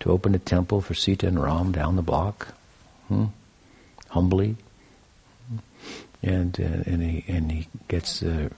to 0.00 0.10
open 0.10 0.34
a 0.34 0.38
temple 0.38 0.80
for 0.80 0.94
Sita 0.94 1.26
and 1.26 1.42
Ram 1.42 1.72
down 1.72 1.96
the 1.96 2.02
block, 2.02 2.48
hmm? 3.08 3.26
humbly, 4.08 4.56
and 6.22 6.58
uh, 6.60 6.90
and 6.90 7.02
he 7.02 7.24
and 7.28 7.50
he 7.50 7.68
gets 7.88 8.22
uh, 8.22 8.48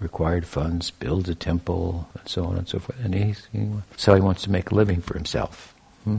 required 0.00 0.46
funds, 0.46 0.90
builds 0.90 1.28
a 1.28 1.34
temple, 1.34 2.08
and 2.18 2.28
so 2.28 2.44
on 2.44 2.56
and 2.56 2.68
so 2.68 2.78
forth. 2.78 2.98
And 3.04 3.14
he's, 3.14 3.46
he, 3.52 3.68
so 3.96 4.14
he 4.14 4.20
wants 4.20 4.42
to 4.42 4.50
make 4.50 4.70
a 4.70 4.74
living 4.74 5.02
for 5.02 5.14
himself. 5.14 5.74
Hmm? 6.04 6.18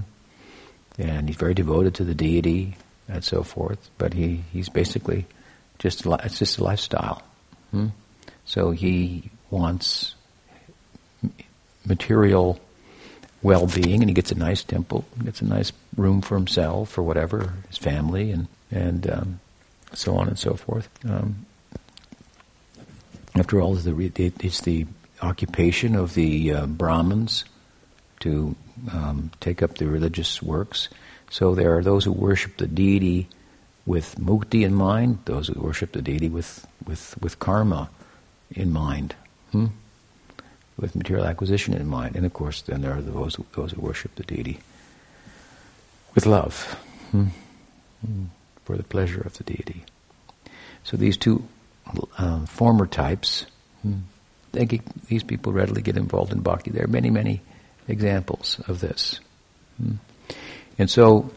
And 0.99 1.27
he's 1.27 1.37
very 1.37 1.55
devoted 1.55 1.95
to 1.95 2.03
the 2.03 2.13
deity 2.13 2.77
and 3.09 3.23
so 3.23 3.43
forth. 3.43 3.89
But 3.97 4.13
he, 4.13 4.43
he's 4.53 4.69
basically 4.69 5.25
just 5.79 6.05
it's 6.05 6.37
just 6.37 6.59
a 6.59 6.63
lifestyle. 6.63 7.23
Hmm? 7.71 7.87
So 8.45 8.71
he 8.71 9.31
wants 9.49 10.15
material 11.95 12.59
well-being, 13.41 14.01
and 14.01 14.09
he 14.09 14.13
gets 14.13 14.31
a 14.31 14.35
nice 14.35 14.63
temple, 14.63 15.03
gets 15.23 15.41
a 15.41 15.45
nice 15.45 15.71
room 15.97 16.21
for 16.21 16.35
himself 16.35 16.97
or 16.97 17.03
whatever, 17.03 17.53
his 17.67 17.77
family, 17.77 18.31
and 18.31 18.47
and 18.71 19.09
um, 19.09 19.39
so 19.93 20.15
on 20.15 20.27
and 20.27 20.39
so 20.39 20.53
forth. 20.55 20.87
Um, 21.03 21.45
after 23.35 23.61
all, 23.61 23.77
it's 23.77 24.61
the 24.61 24.85
occupation 25.21 25.95
of 25.95 26.13
the 26.13 26.51
uh, 26.51 26.65
Brahmins 26.65 27.45
to 28.19 28.55
um, 28.91 29.31
take 29.39 29.61
up 29.63 29.77
the 29.77 29.87
religious 29.87 30.41
works. 30.41 30.89
So 31.29 31.55
there 31.55 31.75
are 31.77 31.83
those 31.83 32.05
who 32.05 32.11
worship 32.11 32.57
the 32.57 32.67
deity 32.67 33.27
with 33.85 34.15
mukti 34.19 34.63
in 34.63 34.73
mind, 34.75 35.19
those 35.25 35.47
who 35.47 35.59
worship 35.61 35.91
the 35.93 36.01
deity 36.01 36.29
with, 36.29 36.67
with, 36.85 37.15
with 37.21 37.39
karma 37.39 37.89
in 38.51 38.71
mind, 38.71 39.15
hmm? 39.51 39.67
With 40.81 40.95
material 40.95 41.25
acquisition 41.25 41.73
in 41.73 41.87
mind. 41.87 42.15
And 42.15 42.25
of 42.25 42.33
course, 42.33 42.63
then 42.63 42.81
there 42.81 42.97
are 42.97 43.01
those 43.01 43.35
who, 43.35 43.45
those 43.53 43.71
who 43.71 43.81
worship 43.81 44.15
the 44.15 44.23
deity 44.23 44.59
with 46.15 46.25
love, 46.25 46.63
hmm? 47.11 47.27
Hmm. 48.05 48.25
for 48.65 48.75
the 48.75 48.83
pleasure 48.83 49.21
of 49.21 49.37
the 49.37 49.43
deity. 49.43 49.85
So 50.83 50.97
these 50.97 51.15
two 51.15 51.47
uh, 52.17 52.45
former 52.47 52.87
types, 52.87 53.45
hmm, 53.83 53.99
get, 54.51 54.81
these 55.05 55.23
people 55.23 55.53
readily 55.53 55.81
get 55.81 55.95
involved 55.95 56.33
in 56.33 56.41
bhakti. 56.41 56.71
There 56.71 56.83
are 56.83 56.87
many, 56.87 57.11
many 57.11 57.41
examples 57.87 58.59
of 58.67 58.79
this. 58.79 59.19
Hmm. 59.77 59.95
And 60.79 60.89
so 60.89 61.31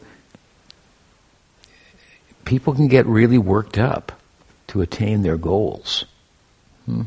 people 2.45 2.73
can 2.73 2.87
get 2.87 3.05
really 3.05 3.37
worked 3.37 3.77
up 3.77 4.11
to 4.67 4.81
attain 4.81 5.21
their 5.21 5.37
goals. 5.37 6.05
Hmm. 6.85 7.03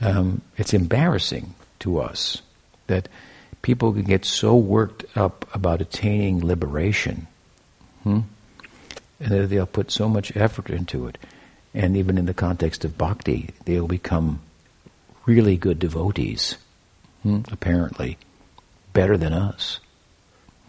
Um, 0.00 0.42
it's 0.56 0.74
embarrassing 0.74 1.54
to 1.80 2.00
us 2.00 2.42
that 2.86 3.08
people 3.62 3.92
can 3.92 4.04
get 4.04 4.24
so 4.24 4.56
worked 4.56 5.04
up 5.16 5.44
about 5.54 5.80
attaining 5.80 6.46
liberation, 6.46 7.26
hmm, 8.04 8.20
and 9.20 9.30
that 9.30 9.48
they'll 9.48 9.66
put 9.66 9.90
so 9.90 10.08
much 10.08 10.36
effort 10.36 10.70
into 10.70 11.06
it 11.06 11.18
and 11.74 11.96
even 11.96 12.18
in 12.18 12.26
the 12.26 12.34
context 12.34 12.84
of 12.84 12.96
bhakti, 12.96 13.50
they'll 13.64 13.86
become 13.86 14.40
really 15.26 15.56
good 15.56 15.78
devotees, 15.78 16.56
hmm, 17.22 17.42
apparently, 17.52 18.18
better 18.92 19.16
than 19.16 19.32
us. 19.32 19.80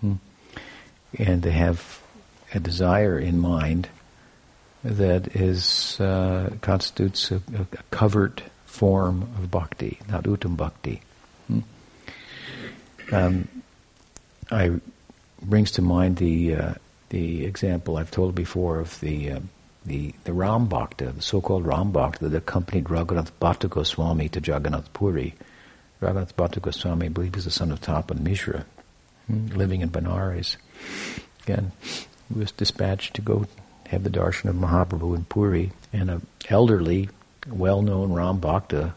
Hmm. 0.02 0.16
And 1.18 1.42
they 1.42 1.52
have 1.52 2.02
a 2.54 2.60
desire 2.60 3.18
in 3.18 3.40
mind 3.40 3.90
that 4.84 5.36
is 5.36 6.00
uh, 6.00 6.52
constitutes 6.62 7.32
a, 7.32 7.42
a, 7.58 7.66
covert 7.92 8.44
form 8.70 9.24
of 9.24 9.50
bhakti, 9.50 10.00
not 10.08 10.24
uttam 10.24 10.56
bhakti. 10.56 11.02
Hmm. 11.48 11.60
Um, 13.12 13.48
I 14.52 14.80
brings 15.42 15.72
to 15.72 15.82
mind 15.82 16.18
the 16.18 16.56
uh, 16.56 16.74
the 17.10 17.46
example 17.46 17.98
I've 17.98 18.12
told 18.12 18.36
before 18.36 18.80
of 18.80 19.00
the 19.00 19.32
uh, 19.32 19.40
the, 19.86 20.14
the 20.26 20.34
Ram 20.34 20.68
Bhakta, 20.68 21.12
the 21.14 21.22
so-called 21.22 21.66
Ram 21.66 21.92
Bhakta 21.92 22.28
that 22.28 22.38
accompanied 22.38 22.86
Raghunath 22.86 23.32
Bhatta 23.40 23.68
Goswami 23.68 24.30
to 24.30 24.40
Jagannath 24.40 24.94
Puri. 24.94 25.34
Raghunath 26.02 26.36
Bhatta 26.36 26.60
Goswami, 26.60 27.08
I 27.08 27.10
believe, 27.10 27.36
is 27.36 27.46
the 27.46 27.52
son 27.52 27.72
of 27.72 27.82
Tapan 27.82 28.20
Mishra, 28.20 28.66
hmm, 29.28 29.48
living 29.48 29.82
in 29.82 29.90
Benares. 29.90 30.58
Again, 31.44 31.72
he 31.82 32.38
was 32.38 32.52
dispatched 32.52 33.16
to 33.16 33.22
go 33.22 33.48
have 33.88 34.04
the 34.04 34.10
darshan 34.10 34.50
of 34.50 34.56
Mahaprabhu 34.56 35.16
in 35.16 35.24
Puri, 35.26 35.72
and 35.92 36.12
an 36.12 36.28
elderly, 36.50 37.10
well-known 37.48 38.14
Ram 38.14 38.40
Bhakta 38.40 38.96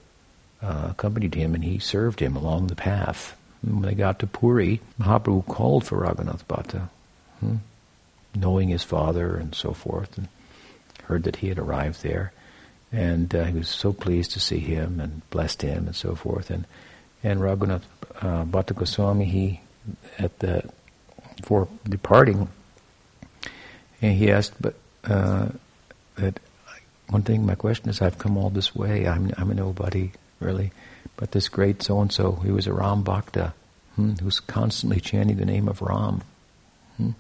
uh, 0.63 0.89
accompanied 0.91 1.35
him, 1.35 1.55
and 1.55 1.65
he 1.65 1.79
served 1.79 2.21
him 2.21 2.37
along 2.37 2.67
the 2.67 2.75
path. 2.75 3.37
And 3.63 3.75
when 3.75 3.89
they 3.89 3.95
got 3.95 4.19
to 4.21 4.27
Puri, 4.27 4.81
Mahaprabhu 4.99 5.47
called 5.47 5.87
for 5.87 5.99
Raghunath 5.99 6.47
Bhatta, 6.47 6.89
hmm, 7.41 7.57
knowing 8.35 8.69
his 8.69 8.83
father 8.83 9.37
and 9.37 9.55
so 9.55 9.73
forth. 9.73 10.17
And 10.19 10.29
heard 11.05 11.25
that 11.25 11.37
he 11.37 11.49
had 11.49 11.59
arrived 11.59 12.03
there, 12.03 12.33
and 12.91 13.35
uh, 13.35 13.45
he 13.45 13.59
was 13.59 13.69
so 13.69 13.93
pleased 13.93 14.33
to 14.33 14.41
see 14.41 14.59
him 14.59 15.01
and 15.01 15.29
blessed 15.31 15.63
him 15.63 15.87
and 15.87 15.97
so 15.97 16.15
forth. 16.15 16.51
And 16.51 16.65
and 17.23 17.41
Raghunath 17.41 17.83
uh, 18.21 18.45
Bhatta 18.45 18.75
Goswami, 18.75 19.25
he 19.25 19.61
at 20.19 20.39
the 20.39 20.65
for 21.43 21.69
departing, 21.89 22.49
and 24.01 24.17
he 24.17 24.31
asked, 24.31 24.55
but 24.61 24.75
uh, 25.05 25.49
that 26.17 26.39
one 27.13 27.23
thing. 27.23 27.47
My 27.47 27.55
question 27.55 27.89
is, 27.89 28.01
I've 28.01 28.19
come 28.19 28.37
all 28.37 28.51
this 28.51 28.75
way. 28.75 29.07
I'm 29.07 29.33
I'm 29.37 29.51
a 29.51 29.55
nobody 29.55 30.13
really, 30.41 30.73
but 31.17 31.33
this 31.33 31.49
great 31.49 31.83
so 31.83 32.01
and 32.01 32.13
so, 32.13 32.33
he 32.45 32.51
was 32.51 32.67
a 32.67 32.73
Ram 32.73 33.03
Bhakta, 33.03 33.55
hmm, 33.97 34.15
who's 34.15 34.41
constantly 34.41 35.01
chanting 35.01 35.37
the 35.37 35.45
name 35.45 35.69
of 35.69 35.83
Ram. 35.83 36.23
Hmm? 36.97 37.11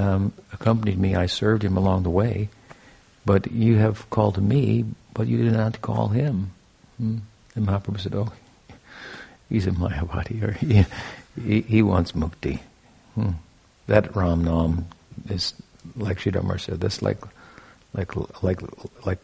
um, 0.00 0.32
accompanied 0.52 0.98
me. 0.98 1.14
I 1.14 1.26
served 1.26 1.62
him 1.62 1.76
along 1.76 2.02
the 2.02 2.10
way. 2.10 2.48
But 3.26 3.52
you 3.52 3.76
have 3.76 4.08
called 4.08 4.42
me, 4.42 4.86
but 5.12 5.26
you 5.26 5.42
did 5.42 5.52
not 5.52 5.82
call 5.82 6.08
him. 6.08 6.52
Hmm? 6.96 7.18
And 7.54 7.66
Mahaprabhu 7.66 8.00
said, 8.00 8.14
oh, 8.14 8.32
he's 9.48 9.66
a 9.66 9.72
Mayavadi, 9.72 10.42
or 10.42 10.52
he, 10.52 11.60
he, 11.60 11.82
wants 11.82 12.12
mukti. 12.12 12.60
Hmm. 13.14 13.32
That 13.86 14.16
Ram 14.16 14.44
Nam 14.44 14.86
is, 15.28 15.54
like 15.96 16.18
Sridhar 16.18 16.60
said, 16.60 16.80
that's 16.80 17.02
like, 17.02 17.18
like, 17.92 18.42
like, 18.42 18.60
like 19.04 19.18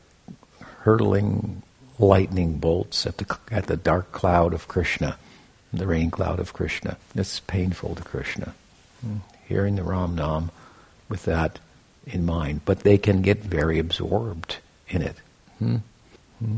hurtling 0.60 1.62
lightning 1.98 2.58
bolts 2.58 3.06
at 3.06 3.18
the, 3.18 3.38
at 3.50 3.66
the 3.66 3.76
dark 3.76 4.12
cloud 4.12 4.52
of 4.54 4.68
Krishna, 4.68 5.18
the 5.72 5.86
rain 5.86 6.10
cloud 6.10 6.40
of 6.40 6.52
Krishna. 6.52 6.96
It's 7.14 7.40
painful 7.40 7.94
to 7.94 8.02
Krishna. 8.02 8.54
Hmm. 9.00 9.16
Hearing 9.48 9.76
the 9.76 9.82
Ram 9.82 10.14
Nam 10.16 10.50
with 11.08 11.24
that 11.24 11.58
in 12.06 12.24
mind, 12.24 12.62
but 12.64 12.80
they 12.80 12.98
can 12.98 13.22
get 13.22 13.38
very 13.38 13.78
absorbed 13.78 14.58
in 14.88 15.02
it. 15.02 15.16
Hmm? 15.58 15.76
Hmm. 16.38 16.56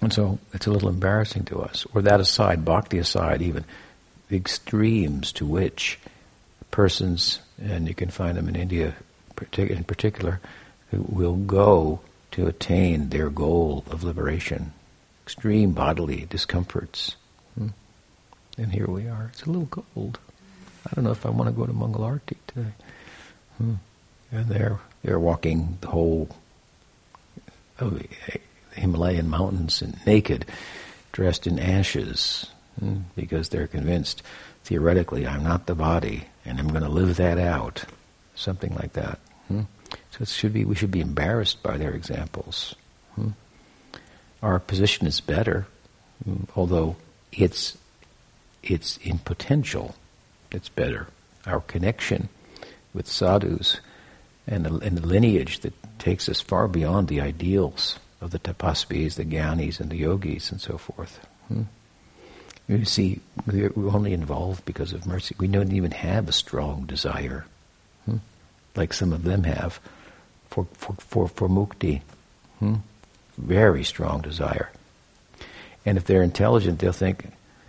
And 0.00 0.12
so 0.12 0.38
it's 0.52 0.66
a 0.66 0.70
little 0.70 0.88
embarrassing 0.88 1.44
to 1.46 1.60
us. 1.60 1.86
Or 1.94 2.02
that 2.02 2.20
aside, 2.20 2.64
bhakti 2.64 2.98
aside, 2.98 3.42
even 3.42 3.64
the 4.28 4.36
extremes 4.36 5.32
to 5.32 5.46
which 5.46 5.98
persons, 6.70 7.40
and 7.60 7.88
you 7.88 7.94
can 7.94 8.10
find 8.10 8.36
them 8.36 8.48
in 8.48 8.56
India 8.56 8.94
in 9.52 9.84
particular, 9.84 10.40
who 10.90 11.04
will 11.08 11.36
go 11.36 12.00
to 12.32 12.46
attain 12.46 13.08
their 13.08 13.30
goal 13.30 13.84
of 13.90 14.04
liberation. 14.04 14.72
Extreme 15.24 15.72
bodily 15.72 16.26
discomforts. 16.28 17.16
Hmm? 17.54 17.68
And 18.56 18.72
here 18.72 18.86
we 18.86 19.06
are. 19.08 19.30
It's 19.32 19.42
a 19.42 19.50
little 19.50 19.66
cold. 19.66 20.18
I 20.86 20.94
don't 20.94 21.04
know 21.04 21.10
if 21.10 21.26
I 21.26 21.30
want 21.30 21.48
to 21.48 21.54
go 21.56 21.66
to 21.66 21.72
Mangalarti 21.72 22.36
today. 22.46 22.72
Hmm. 23.58 23.74
And 24.30 24.46
they're 24.46 24.78
they're 25.02 25.18
walking 25.18 25.78
the 25.80 25.88
whole 25.88 26.28
of 27.78 27.98
the 27.98 28.08
Himalayan 28.72 29.28
mountains 29.28 29.82
and 29.82 29.98
naked, 30.06 30.46
dressed 31.12 31.46
in 31.46 31.58
ashes, 31.58 32.46
hmm, 32.78 32.98
because 33.16 33.48
they're 33.48 33.66
convinced 33.66 34.22
theoretically 34.64 35.26
I'm 35.26 35.42
not 35.42 35.66
the 35.66 35.74
body 35.74 36.26
and 36.44 36.58
I'm 36.58 36.68
going 36.68 36.82
to 36.82 36.88
live 36.88 37.16
that 37.16 37.38
out, 37.38 37.84
something 38.34 38.74
like 38.74 38.92
that. 38.94 39.18
Hmm. 39.48 39.62
So 40.10 40.22
it 40.22 40.28
should 40.28 40.52
be 40.52 40.64
we 40.64 40.74
should 40.74 40.90
be 40.90 41.00
embarrassed 41.00 41.62
by 41.62 41.76
their 41.76 41.92
examples. 41.92 42.74
Hmm. 43.14 43.30
Our 44.42 44.58
position 44.58 45.06
is 45.06 45.20
better, 45.20 45.66
although 46.54 46.96
it's 47.32 47.76
it's 48.62 48.98
in 48.98 49.18
potential, 49.18 49.94
it's 50.50 50.68
better. 50.68 51.08
Our 51.46 51.60
connection 51.60 52.28
with 52.92 53.06
sadhus 53.06 53.80
and 54.46 54.64
the, 54.64 54.74
and 54.78 54.98
the 54.98 55.06
lineage 55.06 55.60
that 55.60 55.74
takes 55.98 56.28
us 56.28 56.40
far 56.40 56.68
beyond 56.68 57.08
the 57.08 57.20
ideals 57.20 57.98
of 58.20 58.30
the 58.30 58.38
tapasvis, 58.38 59.14
the 59.14 59.24
gyanis, 59.24 59.80
and 59.80 59.90
the 59.90 59.96
yogis, 59.96 60.50
and 60.50 60.60
so 60.60 60.78
forth. 60.78 61.20
Hmm? 61.48 61.62
You 62.66 62.84
see, 62.84 63.20
we're 63.46 63.72
only 63.76 64.12
involved 64.12 64.64
because 64.64 64.92
of 64.92 65.06
mercy. 65.06 65.34
We 65.38 65.48
don't 65.48 65.72
even 65.72 65.92
have 65.92 66.28
a 66.28 66.32
strong 66.32 66.84
desire? 66.84 67.46
Like 68.78 68.94
some 68.94 69.12
of 69.12 69.24
them 69.24 69.44
have, 69.44 69.78
for, 70.48 70.66
for, 70.72 70.94
for, 70.94 71.28
for 71.28 71.48
mukti. 71.48 72.00
Hmm? 72.58 72.76
Very 73.36 73.84
strong 73.84 74.22
desire. 74.22 74.70
And 75.84 75.98
if 75.98 76.04
they're 76.04 76.22
intelligent, 76.22 76.78
they'll 76.78 76.92
think 76.92 77.26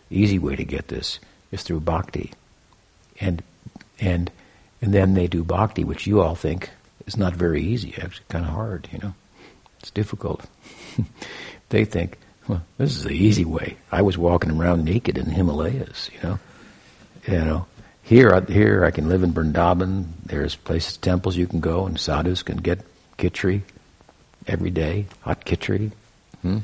easy 0.10 0.40
way 0.40 0.56
to 0.56 0.64
get 0.64 0.88
this 0.88 1.20
is 1.52 1.64
through 1.64 1.82
bhakti. 1.82 2.32
And, 3.20 3.44
and 4.00 4.32
and 4.82 4.94
then 4.94 5.14
they 5.14 5.28
do 5.28 5.44
bhakti, 5.44 5.84
which 5.84 6.08
you 6.08 6.22
all 6.22 6.36
think 6.36 6.70
is 7.06 7.18
not 7.18 7.34
very 7.34 7.62
easy, 7.62 7.94
actually 8.02 8.26
kind 8.30 8.46
of 8.46 8.52
hard, 8.52 8.88
you 8.92 9.00
know. 9.00 9.14
It's 9.80 9.92
difficult. 9.92 10.46
they 11.70 11.86
think, 11.86 12.18
well, 12.48 12.64
this 12.78 12.96
is 12.96 13.04
the 13.04 13.12
easy 13.12 13.46
way. 13.46 13.78
I 13.92 14.02
was 14.02 14.18
walking 14.18 14.52
around 14.52 14.86
naked 14.86 15.18
in 15.18 15.26
the 15.26 15.32
Himalayas, 15.32 16.10
you 16.14 16.22
know. 16.28 16.40
You 17.28 17.46
know, 17.46 17.66
here, 18.10 18.42
here 18.42 18.84
I 18.84 18.90
can 18.90 19.08
live 19.08 19.22
in 19.22 19.34
Vrindavan. 19.34 20.06
There's 20.26 20.56
places, 20.56 20.98
temples 20.98 21.38
you 21.38 21.46
can 21.46 21.60
go, 21.60 21.86
and 21.86 22.00
sadhus 22.00 22.42
can 22.42 22.58
get 22.58 22.80
khichdi 23.20 23.62
every 24.48 24.72
day, 24.72 25.06
hot 25.22 25.46
khichdi, 25.46 25.92
hmm? 26.42 26.58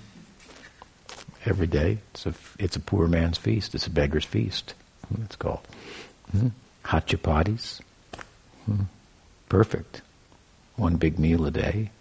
every 1.45 1.67
day. 1.67 1.99
It's 2.11 2.25
a, 2.25 2.33
it's 2.57 2.75
a 2.75 2.79
poor 2.79 3.07
man's 3.07 3.37
feast. 3.37 3.75
It's 3.75 3.85
a 3.85 3.91
beggar's 3.91 4.25
feast. 4.25 4.73
Hmm, 5.07 5.21
it's 5.21 5.35
called 5.35 5.59
hmm? 6.31 6.47
hot 6.81 7.05
chapatis. 7.05 7.79
Hmm. 8.65 8.85
Perfect. 9.47 10.01
One 10.77 10.95
big 10.95 11.19
meal 11.19 11.45
a 11.45 11.51
day, 11.51 11.91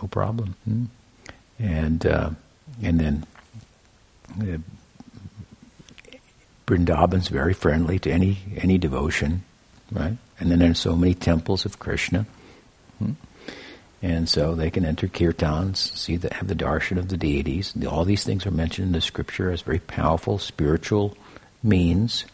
no 0.00 0.06
problem. 0.06 0.54
Hmm. 0.64 0.84
And 1.58 2.06
uh, 2.06 2.30
and 2.80 3.00
then 3.00 3.26
uh, 4.40 4.58
Vrindavan's 6.72 7.28
very 7.28 7.52
friendly 7.52 7.98
to 7.98 8.10
any 8.10 8.38
any 8.56 8.78
devotion, 8.78 9.44
right? 9.90 10.16
And 10.40 10.50
then 10.50 10.58
there's 10.58 10.78
so 10.78 10.96
many 10.96 11.12
temples 11.12 11.66
of 11.66 11.78
Krishna. 11.78 12.24
Hmm. 12.98 13.12
And 14.00 14.28
so 14.28 14.54
they 14.54 14.70
can 14.70 14.84
enter 14.84 15.06
kirtans, 15.06 15.76
see 15.76 16.16
the, 16.16 16.32
have 16.34 16.48
the 16.48 16.56
darshan 16.56 16.98
of 16.98 17.08
the 17.08 17.16
deities. 17.16 17.74
All 17.86 18.04
these 18.04 18.24
things 18.24 18.46
are 18.46 18.50
mentioned 18.50 18.86
in 18.86 18.92
the 18.92 19.00
scripture 19.00 19.52
as 19.52 19.60
very 19.60 19.78
powerful 19.78 20.38
spiritual 20.38 21.16
means 21.62 22.24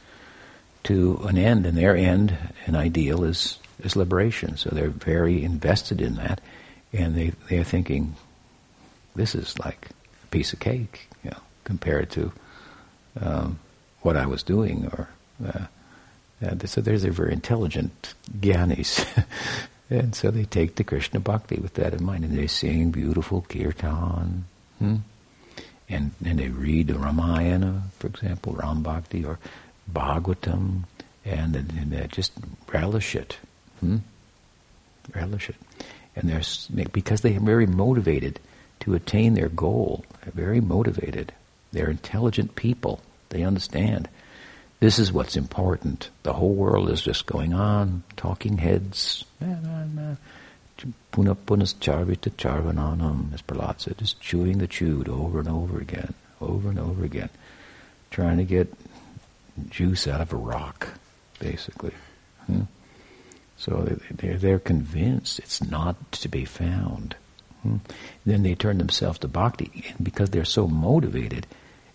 to 0.85 1.21
an 1.25 1.37
end, 1.37 1.67
and 1.67 1.77
their 1.77 1.95
end, 1.97 2.39
an 2.67 2.77
ideal, 2.77 3.25
is 3.25 3.59
is 3.83 3.97
liberation. 3.97 4.57
So 4.57 4.71
they're 4.71 4.89
very 4.89 5.43
invested 5.43 6.01
in 6.01 6.15
that, 6.15 6.41
and 6.93 7.17
they 7.17 7.33
they're 7.51 7.65
thinking, 7.65 8.15
this 9.17 9.35
is 9.35 9.59
like 9.59 9.89
a 10.23 10.27
piece 10.29 10.53
of 10.53 10.61
cake, 10.61 11.09
you 11.25 11.31
know, 11.31 11.43
compared 11.65 12.11
to 12.11 12.33
um, 13.21 13.59
what 14.03 14.17
I 14.17 14.27
was 14.27 14.43
doing. 14.43 14.87
Or 14.87 15.09
uh, 15.47 15.67
so 16.67 16.81
there's 16.81 17.05
a 17.05 17.11
very 17.11 17.33
intelligent 17.33 18.15
gyanis. 18.41 19.07
and 19.91 20.15
so 20.15 20.31
they 20.31 20.45
take 20.45 20.77
the 20.77 20.85
Krishna 20.85 21.21
Bhakti 21.21 21.57
with 21.57 21.75
that 21.75 21.95
in 21.95 22.05
mind, 22.05 22.25
and 22.25 22.37
they 22.37 22.47
sing 22.47 22.91
beautiful 22.91 23.45
kirtan. 23.49 24.45
Hmm? 24.79 24.97
And, 25.89 26.13
and 26.25 26.39
they 26.39 26.49
read 26.49 26.89
the 26.89 26.99
Ramayana, 26.99 27.83
for 27.99 28.09
example, 28.09 28.53
Ram 28.53 28.83
Bhakti, 28.83 29.25
or 29.25 29.39
Bhagavatam, 29.91 30.85
and, 31.25 31.57
and 31.57 31.91
they 31.91 32.07
just 32.09 32.33
relish 32.73 33.15
it. 33.15 33.39
Hmm? 33.81 33.99
Relish 35.15 35.49
it. 35.49 35.57
And 36.15 36.29
they're, 36.29 36.87
because 36.93 37.23
they 37.23 37.37
are 37.37 37.41
very 37.41 37.67
motivated 37.67 38.39
to 38.81 38.95
attain 38.95 39.35
their 39.35 39.49
goal, 39.49 40.05
very 40.35 40.61
motivated. 40.61 41.33
They're 41.73 41.91
intelligent 41.91 42.55
people. 42.55 43.01
They 43.31 43.43
understand. 43.43 44.09
This 44.81 44.99
is 44.99 45.13
what's 45.13 45.37
important. 45.37 46.11
The 46.23 46.33
whole 46.33 46.55
world 46.55 46.89
is 46.91 47.03
just 47.03 47.27
going 47.27 47.53
on, 47.53 48.05
talking 48.17 48.59
heads. 48.59 49.25
Puna 51.11 51.35
punas 51.35 51.75
charvita 51.75 52.31
charvananam, 52.37 53.35
as 53.35 53.43
Prahlad 53.43 53.81
said, 53.81 53.99
just 53.99 54.21
chewing 54.21 54.59
the 54.59 54.69
chewed 54.69 55.09
over 55.09 55.41
and 55.41 55.49
over 55.49 55.81
again, 55.81 56.15
over 56.41 56.69
and 56.69 56.79
over 56.79 57.05
again, 57.05 57.31
trying 58.13 58.37
to 58.37 58.45
get 58.45 58.73
juice 59.71 60.07
out 60.07 60.21
of 60.21 60.33
a 60.33 60.37
rock, 60.37 60.89
basically. 61.41 61.95
Hmm? 62.47 62.63
So 63.57 63.99
they're, 64.13 64.39
they're 64.39 64.59
convinced 64.61 65.41
it's 65.41 65.61
not 65.61 66.13
to 66.13 66.29
be 66.29 66.45
found. 66.45 67.17
Hmm? 67.63 67.79
Then 68.25 68.45
they 68.45 68.55
turn 68.55 68.79
themselves 68.79 69.19
to 69.21 69.29
bhakti, 69.29 69.87
and 69.89 70.05
because 70.05 70.31
they're 70.31 70.45
so 70.45 70.69
motivated, 70.69 71.49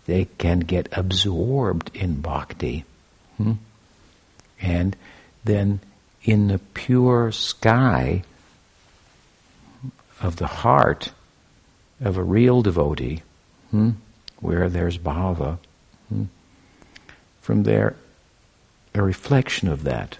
they 0.05 0.25
can 0.37 0.59
get 0.59 0.87
absorbed 0.91 1.95
in 1.95 2.21
bhakti. 2.21 2.83
Hmm? 3.37 3.53
And 4.61 4.95
then 5.43 5.79
in 6.23 6.47
the 6.47 6.59
pure 6.59 7.31
sky 7.31 8.23
of 10.21 10.37
the 10.37 10.47
heart 10.47 11.11
of 12.01 12.17
a 12.17 12.23
real 12.23 12.61
devotee, 12.61 13.21
hmm, 13.71 13.91
where 14.39 14.69
there's 14.69 14.97
bhava, 14.97 15.57
hmm, 16.09 16.25
from 17.41 17.63
there 17.63 17.95
a 18.95 19.01
reflection 19.01 19.67
of 19.67 19.83
that 19.83 20.17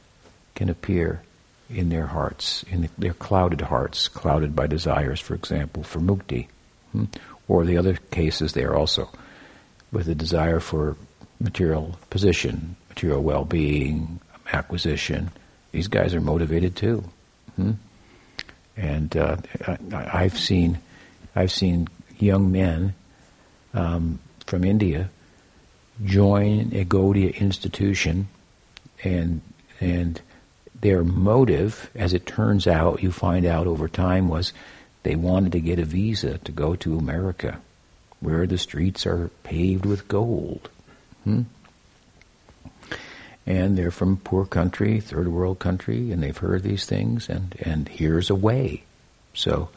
can 0.55 0.69
appear 0.69 1.21
in 1.69 1.89
their 1.89 2.07
hearts, 2.07 2.63
in 2.63 2.89
their 2.97 3.13
clouded 3.13 3.61
hearts, 3.61 4.07
clouded 4.07 4.55
by 4.55 4.67
desires, 4.67 5.19
for 5.19 5.35
example, 5.35 5.83
for 5.83 5.99
mukti. 5.99 6.47
Hmm? 6.91 7.05
Or 7.47 7.65
the 7.65 7.77
other 7.77 7.95
cases 8.11 8.53
there 8.53 8.75
also, 8.75 9.09
with 9.93 10.09
a 10.09 10.15
desire 10.15 10.59
for 10.59 10.97
material 11.39 11.97
position, 12.09 12.75
material 12.89 13.23
well-being, 13.23 14.19
acquisition. 14.51 15.31
These 15.71 15.87
guys 15.87 16.13
are 16.13 16.21
motivated 16.21 16.75
too. 16.75 17.03
Hmm? 17.55 17.71
And 18.75 19.15
uh, 19.15 19.37
I, 19.93 20.23
have 20.23 20.37
seen, 20.37 20.79
I've 21.35 21.51
seen 21.51 21.87
young 22.17 22.51
men 22.51 22.95
um, 23.73 24.19
from 24.45 24.63
India 24.63 25.09
join 26.03 26.71
a 26.73 26.83
Gaudiya 26.83 27.35
institution 27.39 28.27
and 29.03 29.41
and 29.79 30.21
their 30.79 31.03
motive, 31.03 31.89
as 31.95 32.13
it 32.13 32.25
turns 32.25 32.67
out, 32.67 33.03
you 33.03 33.11
find 33.11 33.45
out 33.45 33.67
over 33.67 33.87
time, 33.87 34.27
was 34.27 34.53
they 35.03 35.15
wanted 35.15 35.51
to 35.53 35.59
get 35.59 35.79
a 35.79 35.85
visa 35.85 36.37
to 36.39 36.51
go 36.51 36.75
to 36.75 36.97
America. 36.97 37.59
Where 38.23 38.47
the 38.47 38.57
streets 38.57 39.05
are 39.05 39.29
paved 39.43 39.85
with 39.85 40.07
gold. 40.07 40.69
Hmm? 41.25 41.41
And 43.45 43.77
they're 43.77 43.91
from 43.91 44.17
poor 44.17 44.45
country, 44.45 45.01
third 45.01 45.27
world 45.27 45.59
country, 45.59 46.11
and 46.11 46.23
they've 46.23 46.37
heard 46.37 46.63
these 46.63 46.85
things, 46.85 47.27
and, 47.27 47.55
and 47.59 47.89
here's 47.89 48.29
a 48.29 48.35
way. 48.35 48.83
So, 49.33 49.69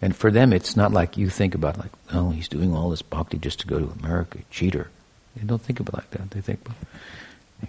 and 0.00 0.14
for 0.14 0.30
them, 0.30 0.52
it's 0.52 0.76
not 0.76 0.92
like 0.92 1.16
you 1.16 1.28
think 1.28 1.56
about 1.56 1.78
like, 1.78 1.90
oh, 2.12 2.30
he's 2.30 2.46
doing 2.46 2.76
all 2.76 2.90
this 2.90 3.02
bhakti 3.02 3.38
just 3.38 3.60
to 3.60 3.66
go 3.66 3.80
to 3.80 3.92
America, 3.98 4.38
cheater. 4.50 4.88
They 5.34 5.42
don't 5.42 5.60
think 5.60 5.80
about 5.80 5.94
it 5.94 5.96
like 5.96 6.10
that. 6.12 6.30
They 6.30 6.40
think, 6.40 6.60
well, 6.64 7.68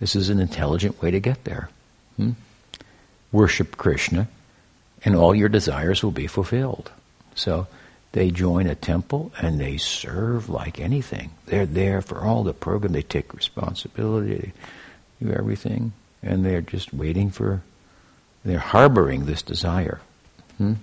this 0.00 0.16
is 0.16 0.28
an 0.28 0.40
intelligent 0.40 1.00
way 1.00 1.12
to 1.12 1.20
get 1.20 1.44
there. 1.44 1.70
Hmm? 2.16 2.32
Worship 3.30 3.76
Krishna, 3.76 4.26
and 5.04 5.14
all 5.14 5.36
your 5.36 5.48
desires 5.48 6.02
will 6.02 6.10
be 6.10 6.26
fulfilled. 6.26 6.90
So 7.36 7.68
they 8.12 8.30
join 8.30 8.66
a 8.66 8.74
temple 8.74 9.32
and 9.40 9.60
they 9.60 9.76
serve 9.76 10.48
like 10.48 10.80
anything. 10.80 11.30
They're 11.46 11.66
there 11.66 12.02
for 12.02 12.20
all 12.20 12.42
the 12.42 12.52
program. 12.52 12.92
They 12.92 13.02
take 13.02 13.34
responsibility, 13.34 14.52
they 15.20 15.26
do 15.26 15.32
everything, 15.32 15.92
and 16.22 16.44
they're 16.44 16.60
just 16.60 16.92
waiting 16.92 17.30
for. 17.30 17.62
They're 18.44 18.58
harboring 18.58 19.26
this 19.26 19.42
desire. 19.42 20.00
Hmm? 20.58 20.74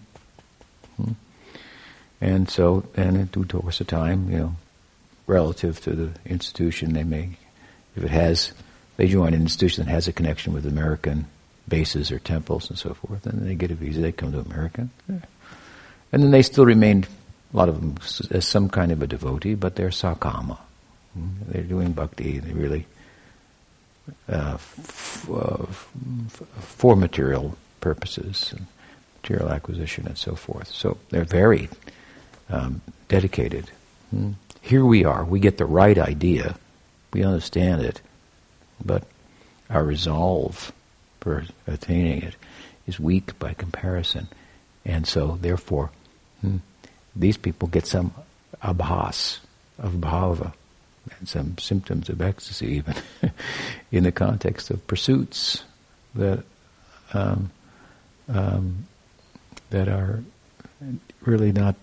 Hmm? 0.96 1.14
And 2.22 2.50
so, 2.50 2.86
and 2.96 3.18
in 3.18 3.26
due 3.26 3.46
course 3.46 3.82
of 3.82 3.88
time, 3.88 4.30
you 4.30 4.38
know, 4.38 4.56
relative 5.26 5.82
to 5.82 5.92
the 5.92 6.12
institution, 6.26 6.94
they 6.94 7.04
may, 7.04 7.38
if 7.96 8.04
it 8.04 8.12
has, 8.12 8.54
they 8.96 9.08
join 9.08 9.34
an 9.34 9.42
institution 9.42 9.86
that 9.86 9.92
has 9.92 10.08
a 10.08 10.14
connection 10.14 10.54
with 10.54 10.66
American 10.66 11.28
bases 11.68 12.12
or 12.12 12.20
temples 12.20 12.70
and 12.70 12.80
so 12.80 12.94
forth, 12.94 13.26
and 13.26 13.46
they 13.46 13.56
get 13.56 13.72
a 13.72 13.76
visa, 13.76 14.02
they 14.02 14.12
come 14.12 14.32
to 14.32 14.40
America. 14.40 14.88
Yeah. 15.10 15.20
And 16.12 16.24
then 16.24 16.32
they 16.32 16.42
still 16.42 16.66
remain, 16.66 17.06
a 17.54 17.58
lot 17.58 17.70
of 17.70 17.80
them, 17.80 17.96
as 18.32 18.48
some 18.48 18.70
kind 18.70 18.92
of 18.92 19.02
a 19.02 19.08
devotee, 19.08 19.56
but 19.56 19.76
they're 19.76 19.90
sakama. 19.90 20.58
Hmm? 21.14 21.28
They're 21.48 21.64
doing 21.64 21.92
bhakti, 21.94 22.40
they 22.40 22.54
really, 22.54 22.86
uh, 24.30 24.54
f- 24.56 25.30
uh, 25.30 25.64
f- 25.64 25.94
for 26.60 26.96
material 26.96 27.58
purposes, 27.82 28.54
material 29.22 29.50
acquisition 29.50 30.08
and 30.08 30.18
so 30.18 30.36
forth. 30.36 30.68
So 30.70 30.98
they're 31.10 31.26
very 31.26 31.70
um, 32.50 32.82
dedicated. 33.10 33.70
Hmm? 34.12 34.32
Here 34.62 34.86
we 34.86 35.06
are, 35.06 35.24
we 35.26 35.40
get 35.40 35.58
the 35.58 35.66
right 35.66 35.98
idea, 35.98 36.56
we 37.14 37.24
understand 37.24 37.82
it, 37.82 38.02
but 38.84 39.04
our 39.70 39.84
resolve 39.84 40.72
for 41.20 41.46
attaining 41.66 42.22
it 42.22 42.36
is 42.86 43.00
weak 43.00 43.38
by 43.40 43.54
comparison. 43.54 44.28
And 44.86 45.06
so, 45.06 45.38
therefore, 45.42 45.92
hmm, 46.48 46.58
these 47.16 47.38
people 47.38 47.68
get 47.68 47.86
some 47.86 48.14
abhas 48.64 49.40
of 49.80 49.94
bhava 49.94 50.54
and 51.18 51.28
some 51.28 51.58
symptoms 51.58 52.10
of 52.10 52.22
ecstasy, 52.22 52.68
even 52.68 52.96
in 53.92 54.04
the 54.04 54.12
context 54.12 54.70
of 54.70 54.86
pursuits 54.88 55.64
that 56.16 56.44
um, 57.14 57.52
um, 58.28 58.88
that 59.70 59.88
are 59.88 60.24
really 61.22 61.52
not 61.52 61.76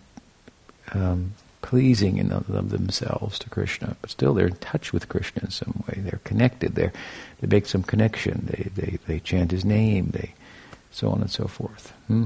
um, 0.92 1.32
pleasing 1.62 2.18
in 2.18 2.30
of 2.30 2.46
themselves 2.70 3.38
to 3.38 3.48
Krishna, 3.48 3.96
but 4.00 4.10
still 4.10 4.34
they're 4.34 4.48
in 4.48 4.56
touch 4.56 4.92
with 4.92 5.08
Krishna 5.08 5.44
in 5.44 5.50
some 5.50 5.82
way. 5.88 6.00
They're 6.00 6.20
connected. 6.24 6.74
They 6.74 6.90
they 7.40 7.46
make 7.46 7.66
some 7.66 7.82
connection. 7.82 8.46
They 8.46 8.70
they 8.74 8.98
they 9.06 9.20
chant 9.20 9.50
his 9.50 9.64
name. 9.64 10.10
They 10.10 10.34
so 10.90 11.10
on 11.10 11.20
and 11.20 11.30
so 11.30 11.46
forth. 11.46 11.92
Hmm. 12.06 12.24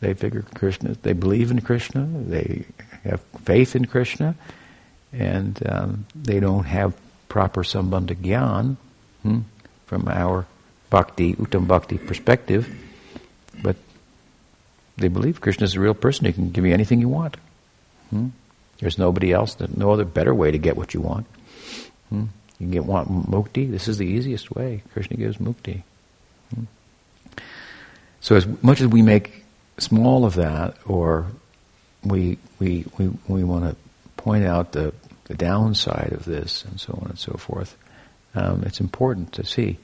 They 0.00 0.14
figure 0.14 0.44
Krishna. 0.54 0.96
They 1.02 1.12
believe 1.12 1.50
in 1.50 1.60
Krishna. 1.60 2.06
They 2.06 2.64
have 3.04 3.20
faith 3.44 3.76
in 3.76 3.84
Krishna, 3.86 4.34
and 5.12 5.60
um, 5.68 6.06
they 6.14 6.40
don't 6.40 6.64
have 6.64 6.94
proper 7.28 7.62
sambandha 7.62 8.16
gyan 8.16 8.76
hmm, 9.22 9.40
from 9.86 10.08
our 10.08 10.46
bhakti, 10.90 11.34
uttam 11.34 11.66
bhakti 11.66 11.98
perspective, 11.98 12.68
but 13.62 13.76
they 14.96 15.08
believe 15.08 15.40
Krishna 15.40 15.64
is 15.64 15.74
a 15.74 15.80
real 15.80 15.94
person. 15.94 16.26
He 16.26 16.32
can 16.32 16.50
give 16.50 16.64
you 16.64 16.72
anything 16.72 17.00
you 17.00 17.08
want. 17.08 17.36
Hmm? 18.10 18.28
There's 18.78 18.98
nobody 18.98 19.32
else, 19.32 19.56
no 19.74 19.90
other 19.90 20.04
better 20.04 20.34
way 20.34 20.50
to 20.50 20.58
get 20.58 20.76
what 20.76 20.94
you 20.94 21.00
want. 21.00 21.26
Hmm? 22.08 22.26
You 22.58 22.66
can 22.66 22.70
get 22.70 22.84
want 22.84 23.30
mukti. 23.30 23.70
This 23.70 23.88
is 23.88 23.98
the 23.98 24.06
easiest 24.06 24.50
way. 24.50 24.82
Krishna 24.92 25.16
gives 25.16 25.38
mukti. 25.38 25.82
Hmm? 26.54 26.64
So 28.20 28.36
as 28.36 28.46
much 28.62 28.80
as 28.80 28.86
we 28.86 29.02
make 29.02 29.44
small 29.78 30.24
of 30.24 30.34
that, 30.34 30.76
or 30.86 31.26
we 32.04 32.38
we 32.58 32.84
we 32.98 33.10
we 33.28 33.44
want 33.44 33.64
to 33.64 33.76
point 34.16 34.44
out 34.44 34.72
the 34.72 34.92
the 35.24 35.34
downside 35.34 36.12
of 36.12 36.24
this 36.24 36.64
and 36.64 36.80
so 36.80 36.98
on 37.02 37.10
and 37.10 37.18
so 37.18 37.32
forth, 37.32 37.76
um, 38.34 38.62
it's 38.64 38.80
important 38.80 39.32
to 39.32 39.44
see. 39.44 39.78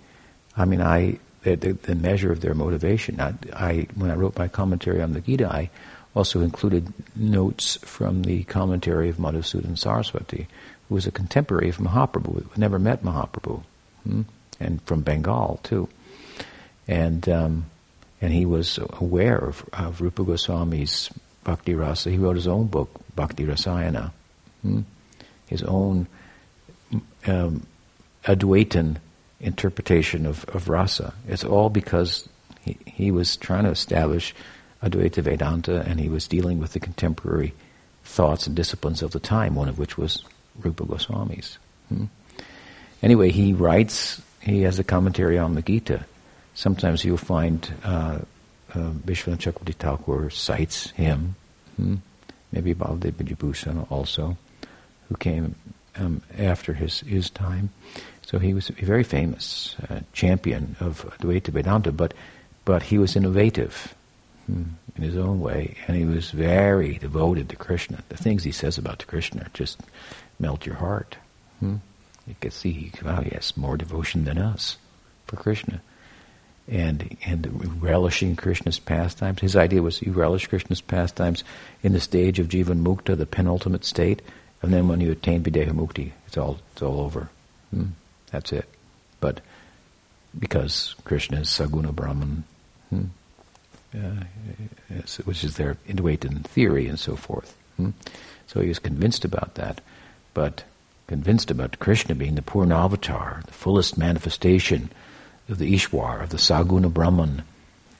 I 0.56 0.64
mean, 0.64 0.80
I 0.80 1.18
the, 1.42 1.56
the, 1.56 1.94
measure 1.94 2.30
of 2.30 2.40
their 2.40 2.54
motivation. 2.54 3.20
I, 3.20 3.34
I 3.52 3.86
when 3.94 4.10
I 4.10 4.14
wrote 4.14 4.38
my 4.38 4.48
commentary 4.48 5.02
on 5.02 5.12
the 5.12 5.20
Gita, 5.20 5.48
I 5.48 5.70
also 6.14 6.40
included 6.40 6.92
notes 7.16 7.78
from 7.82 8.22
the 8.22 8.44
commentary 8.44 9.08
of 9.08 9.16
Madhusudan 9.16 9.76
Saraswati, 9.76 10.46
who 10.88 10.94
was 10.94 11.06
a 11.06 11.10
contemporary 11.10 11.68
of 11.68 11.78
Mahaprabhu, 11.78 12.56
never 12.56 12.78
met 12.78 13.02
Mahaprabhu, 13.02 13.62
hmm? 14.04 14.22
and 14.60 14.80
from 14.82 15.02
Bengal 15.02 15.58
too. 15.62 15.88
And 16.86 17.28
um, 17.28 17.66
and 18.22 18.32
he 18.32 18.46
was 18.46 18.78
aware 19.00 19.36
of, 19.36 19.68
of 19.72 20.00
Rupa 20.00 20.22
Goswami's 20.22 21.10
Bhakti 21.42 21.74
Rasa. 21.74 22.10
He 22.10 22.18
wrote 22.18 22.36
his 22.36 22.46
own 22.46 22.68
book, 22.68 22.88
Bhakti 23.16 23.44
Rasayana, 23.44 24.12
hmm? 24.62 24.82
his 25.48 25.62
own 25.64 26.06
um, 27.26 27.66
Advaitin 28.24 28.98
interpretation 29.40 30.24
of, 30.24 30.44
of 30.50 30.68
rasa. 30.68 31.12
It's 31.26 31.42
all 31.42 31.68
because 31.68 32.28
he, 32.60 32.78
he 32.86 33.10
was 33.10 33.36
trying 33.36 33.64
to 33.64 33.70
establish 33.70 34.34
Advaita 34.84 35.22
Vedanta, 35.22 35.82
and 35.82 35.98
he 35.98 36.08
was 36.08 36.28
dealing 36.28 36.60
with 36.60 36.74
the 36.74 36.80
contemporary 36.80 37.52
thoughts 38.04 38.46
and 38.46 38.54
disciplines 38.54 39.02
of 39.02 39.10
the 39.10 39.20
time, 39.20 39.56
one 39.56 39.68
of 39.68 39.80
which 39.80 39.98
was 39.98 40.24
Rupa 40.60 40.84
Goswami's. 40.84 41.58
Hmm? 41.88 42.04
Anyway, 43.02 43.30
he 43.30 43.52
writes, 43.52 44.22
he 44.40 44.62
has 44.62 44.78
a 44.78 44.84
commentary 44.84 45.38
on 45.38 45.56
the 45.56 45.62
Gita. 45.62 46.04
Sometimes 46.54 47.04
you'll 47.04 47.16
find 47.16 47.72
uh, 47.84 48.18
uh, 48.74 48.90
Chakravarti 49.06 49.74
Thakur 49.74 50.30
cites 50.30 50.90
him, 50.90 51.34
hmm? 51.76 51.96
maybe 52.52 52.74
Baladev 52.74 53.12
Vidyabhushan 53.12 53.90
also, 53.90 54.36
who 55.08 55.16
came 55.16 55.54
um, 55.96 56.22
after 56.38 56.74
his, 56.74 57.00
his 57.00 57.30
time. 57.30 57.70
So 58.22 58.38
he 58.38 58.54
was 58.54 58.70
a 58.70 58.72
very 58.72 59.04
famous 59.04 59.76
uh, 59.88 60.00
champion 60.12 60.76
of 60.80 61.04
Advaita 61.18 61.48
Vedanta, 61.48 61.92
but, 61.92 62.14
but 62.64 62.82
he 62.82 62.98
was 62.98 63.16
innovative. 63.16 63.94
Hmm, 64.46 64.62
in 64.96 65.04
his 65.04 65.16
own 65.16 65.40
way, 65.40 65.76
and 65.86 65.96
he 65.96 66.04
was 66.04 66.32
very 66.32 66.98
devoted 66.98 67.48
to 67.48 67.56
Krishna. 67.56 68.02
The 68.08 68.16
things 68.16 68.42
he 68.42 68.52
says 68.52 68.76
about 68.76 69.06
Krishna 69.06 69.46
just 69.54 69.80
melt 70.40 70.66
your 70.66 70.74
heart. 70.74 71.16
Hmm? 71.60 71.76
You 72.26 72.34
can 72.40 72.50
see, 72.50 72.92
wow, 73.04 73.20
he 73.20 73.30
has 73.30 73.56
more 73.56 73.76
devotion 73.76 74.24
than 74.24 74.38
us 74.38 74.76
for 75.26 75.36
Krishna. 75.36 75.80
And 76.72 77.18
and 77.26 77.82
relishing 77.82 78.34
Krishna's 78.34 78.78
pastimes. 78.78 79.42
His 79.42 79.56
idea 79.56 79.82
was 79.82 80.00
you 80.00 80.12
relish 80.12 80.46
Krishna's 80.46 80.80
pastimes 80.80 81.44
in 81.82 81.92
the 81.92 82.00
stage 82.00 82.38
of 82.38 82.48
Jivan 82.48 82.82
Mukta, 82.82 83.14
the 83.14 83.26
penultimate 83.26 83.84
state, 83.84 84.22
and 84.62 84.72
then 84.72 84.88
when 84.88 85.02
you 85.02 85.12
attain 85.12 85.42
Videha 85.42 85.72
Mukti, 85.72 86.12
it's 86.26 86.38
all 86.38 86.60
it's 86.72 86.80
all 86.80 87.00
over. 87.00 87.28
Hmm? 87.74 87.88
That's 88.30 88.52
it. 88.52 88.66
But 89.20 89.42
because 90.38 90.94
Krishna 91.04 91.40
is 91.40 91.48
Saguna 91.48 91.94
Brahman, 91.94 92.44
hmm? 92.88 93.04
uh, 93.94 94.24
which 95.24 95.44
is 95.44 95.56
their 95.56 95.76
Advaitin 95.86 96.42
theory 96.44 96.86
and 96.86 96.98
so 96.98 97.16
forth. 97.16 97.54
Hmm? 97.76 97.90
So 98.46 98.60
he 98.60 98.68
was 98.68 98.78
convinced 98.78 99.26
about 99.26 99.56
that, 99.56 99.82
but 100.32 100.64
convinced 101.06 101.50
about 101.50 101.78
Krishna 101.78 102.14
being 102.14 102.36
the 102.36 102.42
Purnavatar, 102.42 103.44
the 103.44 103.52
fullest 103.52 103.98
manifestation 103.98 104.90
of 105.48 105.58
the 105.58 105.74
Ishwar, 105.74 106.22
of 106.22 106.30
the 106.30 106.36
Saguna 106.36 106.92
Brahman 106.92 107.42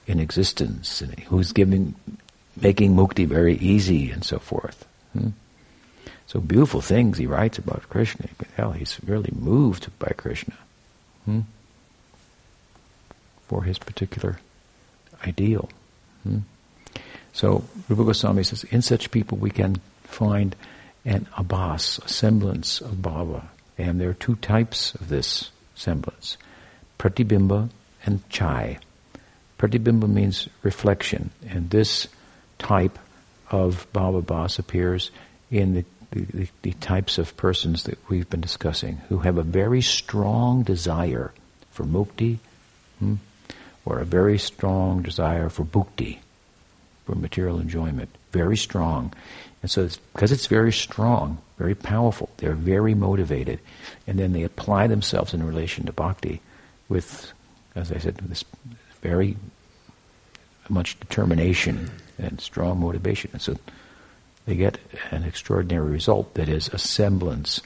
in 0.07 0.19
existence, 0.19 1.01
and 1.01 1.17
who's 1.21 1.51
giving, 1.51 1.95
making 2.59 2.95
mukti 2.95 3.25
very 3.25 3.57
easy 3.57 4.11
and 4.11 4.23
so 4.23 4.39
forth. 4.39 4.85
Hmm? 5.13 5.29
So 6.27 6.39
beautiful 6.39 6.81
things 6.81 7.17
he 7.17 7.27
writes 7.27 7.57
about 7.57 7.89
Krishna. 7.89 8.27
Can 8.39 8.47
tell 8.55 8.71
he's 8.71 8.99
really 9.05 9.31
moved 9.33 9.87
by 9.99 10.11
Krishna 10.17 10.55
hmm? 11.25 11.41
for 13.47 13.63
his 13.63 13.77
particular 13.77 14.39
ideal. 15.25 15.69
Hmm? 16.23 16.39
So 17.33 17.63
Rupa 17.89 18.05
Goswami 18.05 18.43
says, 18.43 18.63
in 18.65 18.81
such 18.81 19.11
people 19.11 19.37
we 19.37 19.49
can 19.49 19.77
find 20.03 20.55
an 21.05 21.27
abhas, 21.37 22.03
a 22.03 22.07
semblance 22.07 22.79
of 22.81 22.95
bhava. 22.95 23.45
And 23.77 23.99
there 23.99 24.09
are 24.09 24.15
two 24.15 24.35
types 24.35 24.93
of 24.95 25.09
this 25.09 25.51
semblance, 25.75 26.37
pratibimba 27.03 27.69
and 28.05 28.27
chaya. 28.29 28.79
Pratibimba 29.59 30.07
means 30.07 30.47
reflection, 30.61 31.31
and 31.49 31.69
this 31.69 32.07
type 32.59 32.97
of 33.51 33.85
bhava 33.93 34.23
bhas 34.23 34.57
appears 34.57 35.11
in 35.51 35.73
the, 35.73 35.85
the, 36.11 36.47
the, 36.61 36.71
types 36.73 37.17
of 37.17 37.35
persons 37.35 37.83
that 37.83 37.97
we've 38.09 38.29
been 38.29 38.41
discussing 38.41 39.01
who 39.09 39.19
have 39.19 39.37
a 39.37 39.43
very 39.43 39.81
strong 39.81 40.63
desire 40.63 41.33
for 41.71 41.83
mukti 41.83 42.37
hmm, 42.99 43.15
or 43.85 43.99
a 43.99 44.05
very 44.05 44.37
strong 44.37 45.01
desire 45.01 45.49
for 45.49 45.65
bhukti, 45.65 46.19
for 47.05 47.15
material 47.15 47.59
enjoyment. 47.59 48.09
Very 48.31 48.57
strong. 48.57 49.13
And 49.61 49.69
so 49.69 49.83
it's, 49.83 49.97
because 49.97 50.31
it's 50.31 50.47
very 50.47 50.71
strong, 50.71 51.37
very 51.57 51.75
powerful, 51.75 52.29
they're 52.37 52.53
very 52.53 52.95
motivated. 52.95 53.59
And 54.07 54.17
then 54.17 54.31
they 54.31 54.43
apply 54.43 54.87
themselves 54.87 55.33
in 55.33 55.45
relation 55.45 55.85
to 55.85 55.91
bhakti 55.91 56.41
with, 56.89 57.31
as 57.75 57.91
I 57.91 57.97
said, 57.97 58.17
this 58.17 58.45
very 59.01 59.35
much 60.69 60.99
determination 60.99 61.91
and 62.17 62.39
strong 62.39 62.79
motivation. 62.79 63.31
And 63.33 63.41
so 63.41 63.55
they 64.45 64.55
get 64.55 64.77
an 65.11 65.23
extraordinary 65.23 65.91
result 65.91 66.33
that 66.35 66.49
is 66.49 66.69
a 66.69 66.77
semblance 66.77 67.61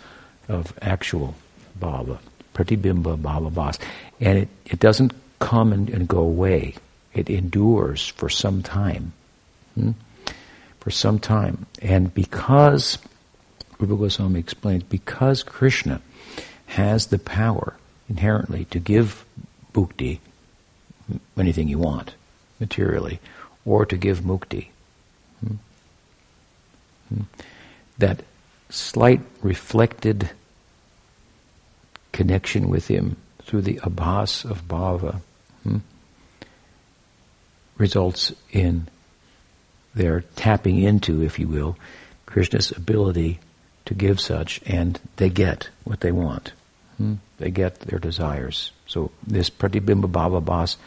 of 0.48 0.74
actual 0.82 1.36
bhava, 1.80 2.20
pratibimba 2.54 3.18
bhava 3.18 3.52
bhas. 3.52 3.80
And 4.20 4.40
it, 4.40 4.50
it 4.66 4.80
doesn't 4.80 5.14
come 5.40 5.74
and, 5.74 5.90
and 5.90 6.08
go 6.08 6.20
away. 6.20 6.76
It 7.14 7.30
endures 7.30 8.08
for 8.08 8.30
some 8.30 8.64
time. 8.64 9.14
Hmm? 9.76 9.92
For 10.80 10.92
some 10.92 11.20
time. 11.20 11.66
And 11.82 12.14
because, 12.14 12.98
Rupa 13.80 13.96
Goswami 13.96 14.40
explains, 14.40 14.84
because 14.84 15.44
Krishna 15.44 16.02
has 16.68 17.08
the 17.08 17.20
power 17.20 17.76
inherently 18.10 18.66
to 18.66 18.80
give 18.80 19.26
bhukti, 19.74 20.20
anything 21.38 21.68
you 21.68 21.80
want, 21.80 22.16
materially, 22.60 23.20
or 23.66 23.86
to 23.86 23.98
give 23.98 24.22
mukti. 24.22 24.68
Hmm? 25.40 25.56
Hmm? 27.10 27.22
That 27.98 28.24
slight 28.70 29.22
reflected 29.42 30.30
connection 32.12 32.70
with 32.70 32.88
him 32.88 33.18
through 33.44 33.62
the 33.62 33.80
abhas 33.84 34.44
of 34.50 34.68
bhava 34.68 35.22
hmm, 35.64 35.78
results 37.78 38.34
in 38.52 38.88
their 39.94 40.22
tapping 40.36 40.80
into, 40.80 41.24
if 41.24 41.40
you 41.40 41.48
will, 41.48 41.78
Krishna's 42.26 42.72
ability 42.72 43.40
to 43.86 43.94
give 43.94 44.20
such, 44.20 44.62
and 44.66 45.00
they 45.16 45.30
get 45.30 45.70
what 45.84 46.02
they 46.02 46.12
want. 46.12 46.52
Hmm? 46.98 47.16
They 47.38 47.52
get 47.52 47.82
their 47.82 48.00
desires. 48.00 48.72
So 48.88 49.12
this 49.26 49.50
pratibimba 49.50 50.12
bhava 50.12 50.44
bhas 50.44 50.78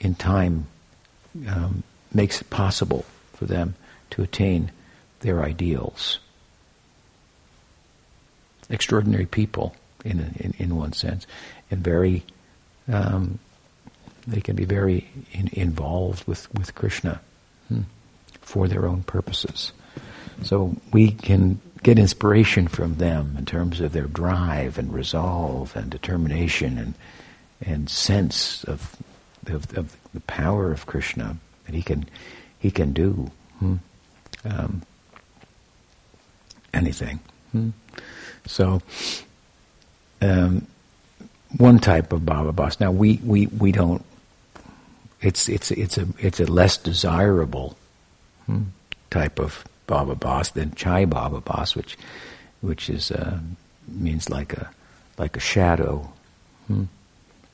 in 0.00 0.14
time 0.14 0.66
um, 1.48 1.82
makes 2.12 2.40
it 2.40 2.50
possible 2.50 3.04
for 3.34 3.46
them 3.46 3.74
to 4.10 4.22
attain 4.22 4.72
their 5.20 5.42
ideals. 5.42 6.18
Extraordinary 8.68 9.26
people, 9.26 9.74
in 10.04 10.34
in, 10.38 10.54
in 10.58 10.76
one 10.76 10.92
sense, 10.92 11.26
and 11.70 11.82
very, 11.82 12.24
um, 12.88 13.38
they 14.26 14.40
can 14.40 14.56
be 14.56 14.64
very 14.64 15.08
in, 15.32 15.48
involved 15.52 16.26
with 16.26 16.52
with 16.54 16.74
Krishna 16.74 17.20
hmm, 17.68 17.82
for 18.40 18.68
their 18.68 18.86
own 18.86 19.02
purposes. 19.02 19.72
So 20.42 20.74
we 20.92 21.10
can 21.10 21.60
get 21.82 21.98
inspiration 21.98 22.68
from 22.68 22.96
them 22.96 23.34
in 23.38 23.46
terms 23.46 23.80
of 23.80 23.92
their 23.92 24.06
drive 24.06 24.78
and 24.78 24.92
resolve 24.92 25.74
and 25.76 25.90
determination 25.90 26.78
and 26.78 26.94
and 27.62 27.90
sense 27.90 28.64
of 28.64 28.96
of, 29.46 29.76
of 29.76 29.96
the 30.12 30.20
power 30.20 30.70
of 30.72 30.86
Krishna 30.86 31.36
that 31.66 31.74
he 31.74 31.82
can 31.82 32.08
he 32.58 32.70
can 32.70 32.92
do 32.92 33.30
hmm? 33.58 33.76
um, 34.44 34.82
anything. 36.74 37.20
Hmm? 37.52 37.70
So 38.46 38.82
um, 40.20 40.66
one 41.56 41.78
type 41.78 42.12
of 42.12 42.22
bhava 42.22 42.52
bhas. 42.52 42.80
Now 42.80 42.90
we, 42.90 43.20
we, 43.24 43.46
we 43.46 43.72
don't. 43.72 44.04
It's 45.20 45.48
it's 45.48 45.70
it's 45.70 45.98
a 45.98 46.06
it's 46.18 46.40
a 46.40 46.46
less 46.46 46.78
desirable 46.78 47.76
hmm, 48.46 48.62
type 49.10 49.38
of 49.38 49.64
bhava 49.90 50.16
bhas 50.16 50.52
than 50.52 50.70
chaya 50.70 51.06
bhava 51.06 51.42
bhas, 51.42 51.74
which 51.74 51.98
which 52.60 52.88
is 52.88 53.10
uh, 53.10 53.38
means 53.88 54.30
like 54.30 54.52
a 54.52 54.70
like 55.18 55.36
a 55.36 55.40
shadow, 55.40 56.10
hmm? 56.66 56.84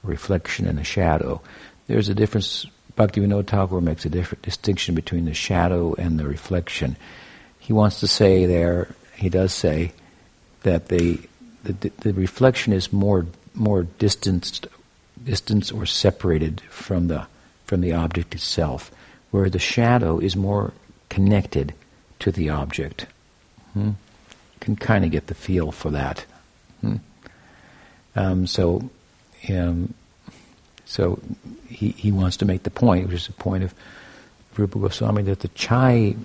reflection 0.02 0.66
and 0.66 0.78
a 0.78 0.84
shadow. 0.84 1.40
There's 1.86 2.08
a 2.08 2.14
difference. 2.14 2.66
Bhaktivinoda 2.96 3.46
Thakur 3.46 3.80
makes 3.80 4.06
a 4.06 4.08
different 4.08 4.42
distinction 4.42 4.94
between 4.94 5.26
the 5.26 5.34
shadow 5.34 5.94
and 5.94 6.18
the 6.18 6.26
reflection. 6.26 6.96
He 7.58 7.72
wants 7.74 8.00
to 8.00 8.06
say 8.06 8.46
there, 8.46 8.94
he 9.14 9.28
does 9.28 9.52
say, 9.52 9.92
that 10.62 10.88
the, 10.88 11.20
the, 11.62 11.90
the 11.98 12.14
reflection 12.14 12.72
is 12.72 12.94
more, 12.94 13.26
more 13.52 13.82
distanced, 13.82 14.66
distanced 15.22 15.74
or 15.74 15.84
separated 15.84 16.62
from 16.70 17.08
the, 17.08 17.26
from 17.66 17.82
the 17.82 17.92
object 17.92 18.34
itself, 18.34 18.90
where 19.30 19.50
the 19.50 19.58
shadow 19.58 20.18
is 20.18 20.34
more 20.34 20.72
connected 21.10 21.74
to 22.20 22.32
the 22.32 22.50
object. 22.50 23.06
Hmm? 23.72 23.88
You 23.88 24.60
can 24.60 24.76
kind 24.76 25.04
of 25.04 25.10
get 25.10 25.26
the 25.26 25.34
feel 25.34 25.72
for 25.72 25.90
that. 25.90 26.24
Hmm? 26.80 26.96
Um, 28.14 28.46
so, 28.46 28.88
um, 29.50 29.94
so 30.84 31.20
he, 31.68 31.90
he 31.90 32.12
wants 32.12 32.38
to 32.38 32.44
make 32.44 32.62
the 32.62 32.70
point, 32.70 33.06
which 33.06 33.16
is 33.16 33.26
the 33.26 33.32
point 33.34 33.64
of 33.64 33.74
Rupa 34.56 34.78
Goswami, 34.78 35.22
that 35.24 35.40
the 35.40 35.48
chaya 35.48 36.16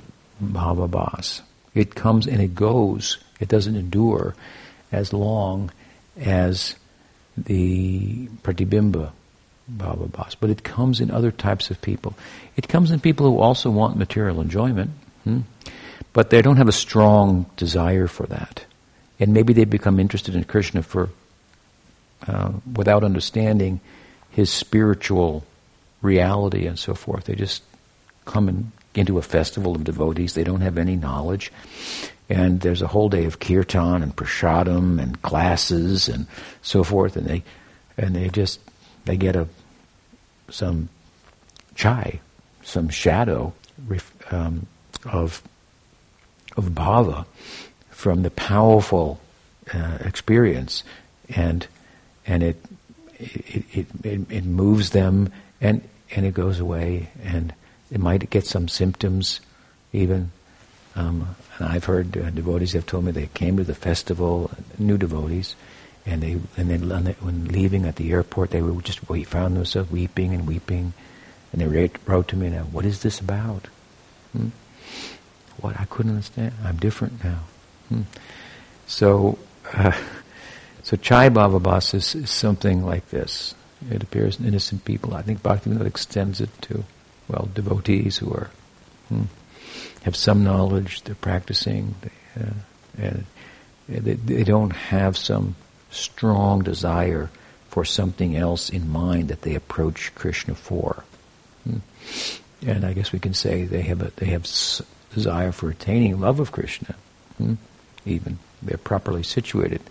bhava 0.41 0.89
bhas, 0.89 1.41
it 1.73 1.95
comes 1.95 2.27
and 2.27 2.41
it 2.41 2.56
goes. 2.56 3.17
It 3.39 3.49
doesn't 3.49 3.75
endure 3.75 4.36
as 4.91 5.13
long 5.13 5.71
as 6.17 6.75
the 7.38 8.27
pratibimba 8.43 9.12
bhava 9.77 10.10
bhas. 10.10 10.36
but 10.39 10.49
it 10.49 10.63
comes 10.63 10.99
in 10.99 11.12
other 11.12 11.32
types 11.32 11.71
of 11.71 11.82
people. 11.82 12.13
It 12.56 12.67
comes 12.67 12.91
in 12.91 12.99
people 12.99 13.30
who 13.30 13.39
also 13.39 13.69
want 13.69 13.97
material 13.97 14.41
enjoyment, 14.41 14.91
hmm? 15.23 15.39
But 16.13 16.30
they 16.30 16.41
don't 16.41 16.58
have 16.58 16.67
a 16.67 16.74
strong 16.74 17.45
desire 17.56 18.08
for 18.08 18.26
that. 18.28 18.65
And 19.19 19.34
maybe 19.34 19.54
they 19.54 19.65
become 19.65 20.00
interested 20.00 20.36
in 20.36 20.43
Krishna 20.43 20.84
for 20.84 21.10
uh, 22.28 22.52
without 22.76 23.04
understanding 23.04 23.80
his 24.30 24.52
spiritual 24.52 25.45
reality 26.02 26.65
and 26.65 26.78
so 26.78 26.93
forth. 26.93 27.26
They 27.26 27.36
just 27.36 27.63
come 28.26 28.50
in, 28.50 28.71
into 28.93 29.17
a 29.17 29.21
festival 29.21 29.76
of 29.76 29.84
devotees. 29.84 30.34
They 30.34 30.43
don't 30.43 30.62
have 30.62 30.78
any 30.78 30.95
knowledge. 30.95 31.52
And 32.30 32.62
there's 32.62 32.82
a 32.82 32.88
whole 32.88 33.10
day 33.10 33.26
of 33.26 33.39
kirtan 33.39 34.04
and 34.04 34.15
prasadam 34.15 35.02
and 35.02 35.21
classes 35.21 36.08
and 36.08 36.28
so 36.62 36.84
forth. 36.84 37.15
And 37.15 37.28
they, 37.28 37.43
and 37.97 38.15
they 38.15 38.30
just, 38.30 38.60
they 39.06 39.17
get 39.17 39.36
a, 39.36 39.47
some 40.50 40.89
chaya, 41.76 42.19
some 42.63 42.89
shadow 42.89 43.54
um, 44.32 44.67
of, 45.06 45.41
of 46.58 46.66
bhava 46.70 47.26
from 47.90 48.24
the 48.24 48.32
powerful 48.32 49.20
uh, 49.74 49.98
experience. 50.02 50.84
And, 51.30 51.68
and 52.26 52.44
it 52.44 52.58
it, 53.22 53.66
it, 53.72 53.88
it, 54.04 54.32
it 54.32 54.46
moves 54.46 54.92
them 54.92 55.32
and, 55.60 55.88
and 56.16 56.26
it 56.26 56.34
goes 56.34 56.60
away 56.60 57.10
and 57.24 57.54
it 57.92 58.00
might 58.00 58.30
get 58.30 58.46
some 58.46 58.68
symptoms 58.68 59.42
even. 59.94 60.32
Um, 60.96 61.36
and 61.58 61.70
I've 61.70 61.86
heard 61.86 62.18
uh, 62.18 62.30
devotees 62.32 62.74
have 62.74 62.86
told 62.86 63.06
me 63.06 63.12
they 63.12 63.30
came 63.34 63.58
to 63.58 63.64
the 63.64 63.76
festival, 63.76 64.52
new 64.78 64.98
devotees, 64.98 65.56
and 66.06 66.22
they 66.22 66.32
and 66.58 66.70
then 66.70 67.16
when 67.20 67.48
leaving 67.48 67.86
at 67.86 67.96
the 67.96 68.12
airport, 68.12 68.50
they 68.50 68.62
were 68.62 68.82
just 68.82 69.08
we 69.08 69.24
found 69.24 69.56
themselves 69.56 69.92
weeping 69.92 70.34
and 70.34 70.48
weeping, 70.48 70.94
and 71.52 71.62
they 71.62 71.68
wrote, 71.68 71.98
wrote 72.06 72.28
to 72.30 72.36
me 72.36 72.50
now, 72.50 72.64
what 72.64 72.86
is 72.86 73.04
this 73.04 73.20
about? 73.20 73.68
Hmm? 74.34 74.50
What 75.62 75.80
I 75.80 75.86
couldn't 75.86 76.12
understand. 76.12 76.53
I'm 76.64 76.78
different 76.78 77.24
now. 77.24 77.39
Hmm? 77.89 78.01
So. 78.88 79.38
Uh, 79.74 79.93
so 80.84 80.97
Chaya 80.97 81.30
Bhava 81.30 81.93
is, 81.93 82.16
is 82.16 82.30
something 82.30 82.86
like 82.86 83.09
this. 83.09 83.53
It 83.89 84.03
appears 84.03 84.39
in 84.39 84.45
innocent 84.45 84.86
people. 84.86 85.14
I 85.14 85.22
think 85.22 85.41
Bhaktivinoda 85.41 85.86
extends 85.86 86.41
it 86.41 86.49
to, 86.64 86.84
well, 87.28 87.49
devotees 87.53 88.18
who 88.18 88.34
are, 88.34 88.49
hmm, 89.09 89.24
have 90.03 90.16
some 90.16 90.43
knowledge, 90.43 91.03
they're 91.03 91.16
practicing, 91.16 91.95
they, 92.01 92.43
uh, 92.43 92.53
and 92.97 93.26
they, 93.88 94.14
they 94.14 94.43
don't 94.43 94.72
have 94.72 95.18
some 95.18 95.55
strong 95.89 96.64
desire 96.64 97.30
for 97.70 97.86
something 97.86 98.36
else 98.36 98.70
in 98.70 98.89
mind 98.89 99.30
that 99.30 99.41
they 99.41 99.55
approach 99.55 100.14
Krishna 100.16 100.55
for. 100.55 101.03
Hmm. 101.64 101.78
And 102.68 102.86
I 102.86 102.93
guess 102.93 103.12
we 103.12 103.20
can 103.20 103.34
say 103.34 103.66
they 103.66 103.82
have 103.84 104.01
a 104.01 104.12
they 104.18 104.28
have 104.28 104.45
desire 105.14 105.51
for 105.51 105.70
attaining 105.70 106.20
love 106.20 106.39
of 106.39 106.51
Krishna. 106.51 106.95
Hmm. 107.38 107.55
Even 108.05 108.39
they're 108.62 108.78
properly 108.78 109.24
situated 109.24 109.82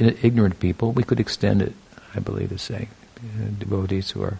ignorant 0.00 0.60
people, 0.60 0.92
we 0.92 1.02
could 1.02 1.20
extend 1.20 1.62
it, 1.62 1.72
I 2.14 2.20
believe, 2.20 2.50
to 2.50 2.58
say 2.58 2.88
uh, 3.18 3.48
devotees 3.58 4.10
who 4.10 4.22
are 4.22 4.38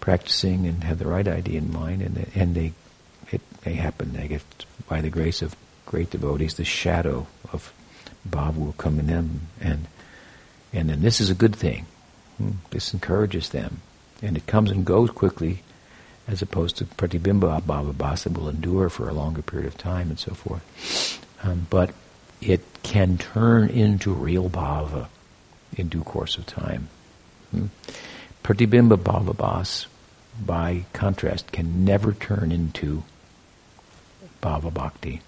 practicing 0.00 0.66
and 0.66 0.84
have 0.84 0.98
the 0.98 1.06
right 1.06 1.26
idea 1.26 1.58
in 1.58 1.72
mind, 1.72 2.02
and 2.02 2.26
and 2.34 2.54
they 2.54 2.72
it 3.30 3.40
may 3.64 3.74
happen. 3.74 4.12
They 4.12 4.28
get 4.28 4.42
by 4.88 5.00
the 5.00 5.10
grace 5.10 5.42
of 5.42 5.56
great 5.86 6.10
devotees, 6.10 6.54
the 6.54 6.64
shadow 6.64 7.26
of 7.52 7.72
bhava 8.28 8.58
will 8.58 8.74
come 8.74 8.98
in 8.98 9.06
them, 9.06 9.48
and 9.60 9.86
and 10.72 10.88
then 10.88 11.02
this 11.02 11.20
is 11.20 11.30
a 11.30 11.34
good 11.34 11.56
thing. 11.56 11.86
Hmm. 12.38 12.52
This 12.70 12.94
encourages 12.94 13.50
them, 13.50 13.80
and 14.22 14.36
it 14.36 14.46
comes 14.46 14.70
and 14.70 14.84
goes 14.84 15.10
quickly, 15.10 15.62
as 16.30 16.42
opposed 16.42 16.76
to 16.76 16.84
pratibimba 16.84 17.60
bhava 17.62 17.92
bhasa 17.92 18.32
will 18.32 18.48
endure 18.48 18.88
for 18.88 19.08
a 19.08 19.12
longer 19.12 19.42
period 19.42 19.66
of 19.66 19.76
time 19.76 20.08
and 20.08 20.18
so 20.18 20.32
forth. 20.32 21.18
Um, 21.42 21.66
but 21.68 21.90
it 22.40 22.62
can 22.84 23.18
turn 23.18 23.68
into 23.68 24.12
real 24.12 24.48
bhava 24.48 25.08
in 25.76 25.88
due 25.88 26.04
course 26.04 26.38
of 26.38 26.46
time. 26.46 26.88
Hmm? 27.50 27.66
Pratibimba 28.44 28.96
bhava 28.96 29.34
bhas, 29.34 29.86
by 30.40 30.84
contrast, 30.92 31.50
can 31.50 31.84
never 31.84 32.12
turn 32.12 32.52
into 32.52 33.02
bhava 34.40 34.72
bhakti. 34.72 35.20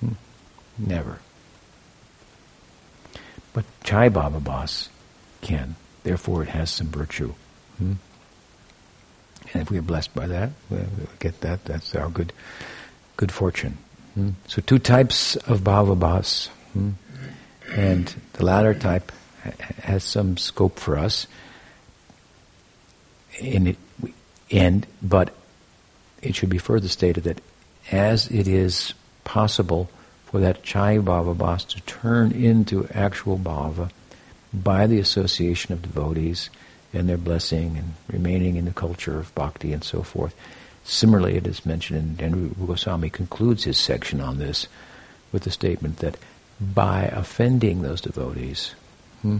Hmm? 0.00 0.12
Never. 0.76 1.20
But 3.54 3.64
chaya 3.84 4.10
bhava 4.10 4.40
bhas 4.40 4.88
can. 5.40 5.76
Therefore, 6.02 6.42
it 6.42 6.50
has 6.50 6.70
some 6.70 6.88
virtue. 6.88 7.32
Hmm? 7.78 7.94
And 9.52 9.62
if 9.62 9.70
we 9.70 9.78
are 9.78 9.82
blessed 9.82 10.14
by 10.14 10.26
that, 10.26 10.50
we 10.70 10.78
get 11.18 11.40
that. 11.42 11.64
That's 11.64 11.94
our 11.94 12.08
good, 12.08 12.32
good 13.16 13.32
fortune. 13.32 13.78
Hmm? 14.14 14.30
So, 14.46 14.62
two 14.62 14.78
types 14.78 15.36
of 15.36 15.60
bhava 15.60 15.98
bhas, 15.98 16.48
hmm? 16.72 16.90
and 17.72 18.14
the 18.34 18.44
latter 18.44 18.74
type 18.74 19.12
has 19.82 20.04
some 20.04 20.36
scope 20.36 20.78
for 20.78 20.98
us. 20.98 21.26
In 23.40 23.66
it, 23.66 23.76
and 24.50 24.86
but 25.02 25.34
it 26.20 26.36
should 26.36 26.50
be 26.50 26.58
further 26.58 26.88
stated 26.88 27.24
that 27.24 27.40
as 27.90 28.28
it 28.28 28.46
is 28.46 28.94
possible 29.24 29.90
for 30.26 30.40
that 30.40 30.62
chaya 30.62 31.02
bhava 31.02 31.66
to 31.68 31.80
turn 31.82 32.32
into 32.32 32.86
actual 32.88 33.38
bhava 33.38 33.90
by 34.52 34.86
the 34.86 34.98
association 34.98 35.72
of 35.72 35.82
devotees 35.82 36.50
and 36.92 37.08
their 37.08 37.16
blessing 37.16 37.76
and 37.76 37.94
remaining 38.08 38.56
in 38.56 38.64
the 38.64 38.72
culture 38.72 39.18
of 39.18 39.34
bhakti 39.34 39.72
and 39.72 39.84
so 39.84 40.02
forth. 40.02 40.34
Similarly, 40.84 41.36
it 41.36 41.46
is 41.46 41.64
mentioned, 41.64 42.20
and 42.20 42.54
Goswami 42.66 43.08
concludes 43.08 43.64
his 43.64 43.78
section 43.78 44.20
on 44.20 44.38
this 44.38 44.66
with 45.30 45.44
the 45.44 45.50
statement 45.50 45.98
that 45.98 46.16
by 46.60 47.04
offending 47.04 47.82
those 47.82 48.00
devotees, 48.00 48.74
hmm, 49.22 49.38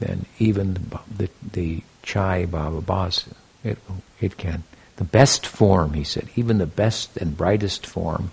then 0.00 0.26
even 0.38 0.74
the, 0.74 1.00
the, 1.16 1.30
the 1.52 1.82
chaya 2.02 2.46
bhava 2.46 2.82
bhas, 2.82 3.26
it, 3.62 3.78
it 4.20 4.36
can. 4.36 4.64
The 4.96 5.04
best 5.04 5.46
form, 5.46 5.92
he 5.92 6.04
said, 6.04 6.28
even 6.34 6.58
the 6.58 6.66
best 6.66 7.16
and 7.18 7.36
brightest 7.36 7.86
form 7.86 8.30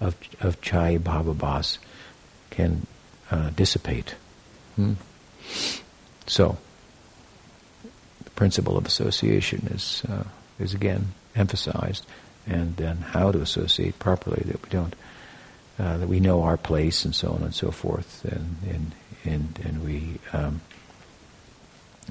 of, 0.00 0.16
of 0.40 0.60
chaya 0.60 0.98
bhava 0.98 1.34
bhas 1.34 1.78
can 2.50 2.86
uh, 3.30 3.50
dissipate. 3.50 4.14
Hmm? 4.76 4.94
So, 6.26 6.58
principle 8.38 8.78
of 8.78 8.86
association 8.86 9.66
is, 9.74 10.04
uh, 10.08 10.22
is 10.60 10.72
again 10.72 11.08
emphasized, 11.34 12.06
and 12.46 12.76
then 12.76 12.98
how 12.98 13.32
to 13.32 13.40
associate 13.40 13.98
properly 13.98 14.44
that 14.46 14.62
we 14.62 14.70
don't, 14.70 14.94
uh, 15.80 15.98
that 15.98 16.08
we 16.08 16.20
know 16.20 16.44
our 16.44 16.56
place 16.56 17.04
and 17.04 17.16
so 17.16 17.32
on 17.32 17.42
and 17.42 17.52
so 17.52 17.72
forth, 17.72 18.24
and, 18.24 18.56
and, 18.72 18.92
and, 19.24 19.58
and 19.64 19.84
we 19.84 20.20
um, 20.32 20.60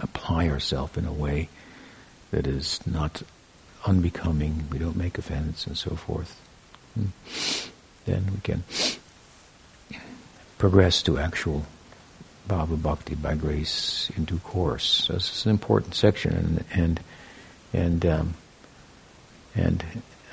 apply 0.01 0.49
ourselves 0.49 0.97
in 0.97 1.05
a 1.05 1.13
way 1.13 1.47
that 2.31 2.45
is 2.45 2.85
not 2.85 3.23
unbecoming, 3.85 4.67
we 4.69 4.77
don't 4.77 4.97
make 4.97 5.17
offense 5.17 5.65
and 5.65 5.77
so 5.77 5.95
forth. 5.95 6.41
Hmm. 6.93 7.05
Then 8.03 8.25
we 8.33 8.41
can 8.41 8.65
progress 10.57 11.01
to 11.03 11.17
actual 11.17 11.65
Bhava 12.47 12.81
Bhakti 12.81 13.15
by 13.15 13.35
grace 13.35 14.09
in 14.15 14.25
due 14.25 14.39
course. 14.39 14.85
So 14.85 15.13
this 15.13 15.35
is 15.35 15.45
an 15.45 15.51
important 15.51 15.95
section, 15.95 16.33
and 16.33 16.65
and 16.73 16.99
and 17.73 18.05
um, 18.05 18.33
and 19.55 19.83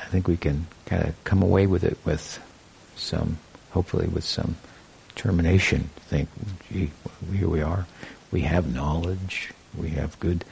I 0.02 0.06
think 0.06 0.28
we 0.28 0.36
can 0.36 0.66
kind 0.86 1.08
of 1.08 1.24
come 1.24 1.42
away 1.42 1.66
with 1.66 1.82
it 1.82 1.98
with 2.04 2.40
some, 2.94 3.38
hopefully, 3.70 4.06
with 4.06 4.24
some 4.24 4.56
termination. 5.14 5.90
Think, 5.96 6.28
gee, 6.70 6.90
here 7.32 7.48
we 7.48 7.62
are. 7.62 7.86
We 8.30 8.42
have 8.42 8.72
knowledge. 8.72 9.52
We 9.76 9.90
have 9.90 10.20
good 10.20 10.44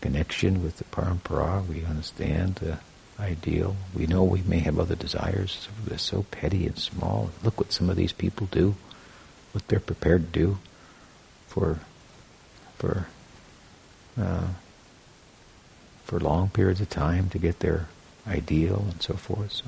connection 0.00 0.62
with 0.62 0.78
the 0.78 0.84
parampara. 0.84 1.66
We 1.66 1.84
understand 1.84 2.56
the 2.56 2.78
ideal. 3.18 3.76
We 3.94 4.06
know 4.06 4.22
we 4.24 4.42
may 4.42 4.60
have 4.60 4.78
other 4.78 4.94
desires. 4.94 5.68
They're 5.84 5.98
so 5.98 6.24
petty 6.30 6.66
and 6.66 6.78
small. 6.78 7.30
Look 7.42 7.58
what 7.58 7.72
some 7.72 7.90
of 7.90 7.96
these 7.96 8.12
people 8.12 8.46
do. 8.50 8.74
What 9.52 9.66
they're 9.68 9.80
prepared 9.80 10.32
to 10.32 10.38
do 10.38 10.58
for 11.54 11.78
for 12.78 13.06
uh, 14.20 14.48
for 16.04 16.18
long 16.18 16.48
periods 16.48 16.80
of 16.80 16.90
time 16.90 17.30
to 17.30 17.38
get 17.38 17.60
their 17.60 17.86
ideal 18.26 18.84
and 18.90 19.00
so 19.00 19.14
forth. 19.14 19.52
So 19.52 19.66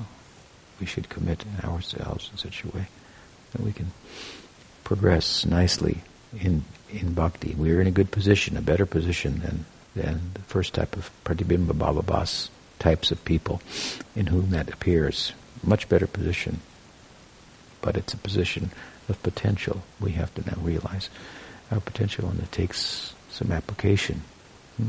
we 0.81 0.85
should 0.85 1.07
commit 1.07 1.45
ourselves 1.63 2.29
in 2.31 2.37
such 2.37 2.63
a 2.63 2.67
way 2.67 2.87
that 3.51 3.61
we 3.61 3.71
can 3.71 3.91
progress 4.83 5.45
nicely 5.45 6.03
in 6.37 6.65
in 6.89 7.13
bhakti. 7.13 7.55
We're 7.55 7.79
in 7.79 7.87
a 7.87 7.97
good 7.99 8.11
position, 8.11 8.57
a 8.57 8.61
better 8.61 8.85
position 8.85 9.39
than 9.39 9.65
than 9.95 10.31
the 10.33 10.41
first 10.41 10.73
type 10.73 10.97
of 10.97 11.09
pratibimba 11.23 11.71
bhavabhas 11.71 12.49
types 12.79 13.11
of 13.11 13.23
people 13.23 13.61
in 14.13 14.27
whom 14.27 14.49
that 14.51 14.69
appears. 14.69 15.31
Much 15.63 15.87
better 15.87 16.05
position. 16.05 16.59
But 17.81 17.95
it's 17.95 18.13
a 18.13 18.17
position 18.17 18.71
of 19.09 19.23
potential 19.23 19.83
we 20.01 20.11
have 20.11 20.33
to 20.35 20.41
now 20.45 20.57
realize 20.61 21.09
our 21.71 21.79
potential, 21.79 22.29
and 22.29 22.39
it 22.39 22.51
takes 22.51 23.13
some 23.29 23.51
application, 23.51 24.21
hmm. 24.77 24.87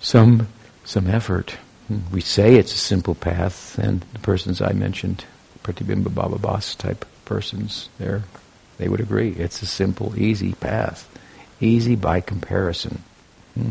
some 0.00 0.48
some 0.84 1.06
effort. 1.06 1.56
Hmm. 1.88 2.00
We 2.12 2.20
say 2.20 2.54
it's 2.56 2.74
a 2.74 2.78
simple 2.78 3.14
path, 3.14 3.78
and 3.78 4.00
the 4.12 4.18
persons 4.20 4.60
I 4.60 4.72
mentioned, 4.72 5.24
Pratibimba 5.62 6.08
Bhavabhas 6.08 6.76
type 6.76 7.04
persons, 7.24 7.88
there 7.98 8.24
they 8.78 8.88
would 8.88 9.00
agree. 9.00 9.32
It's 9.32 9.60
a 9.62 9.66
simple, 9.66 10.18
easy 10.18 10.54
path, 10.54 11.06
easy 11.60 11.96
by 11.96 12.20
comparison. 12.20 13.02
Hmm. 13.54 13.70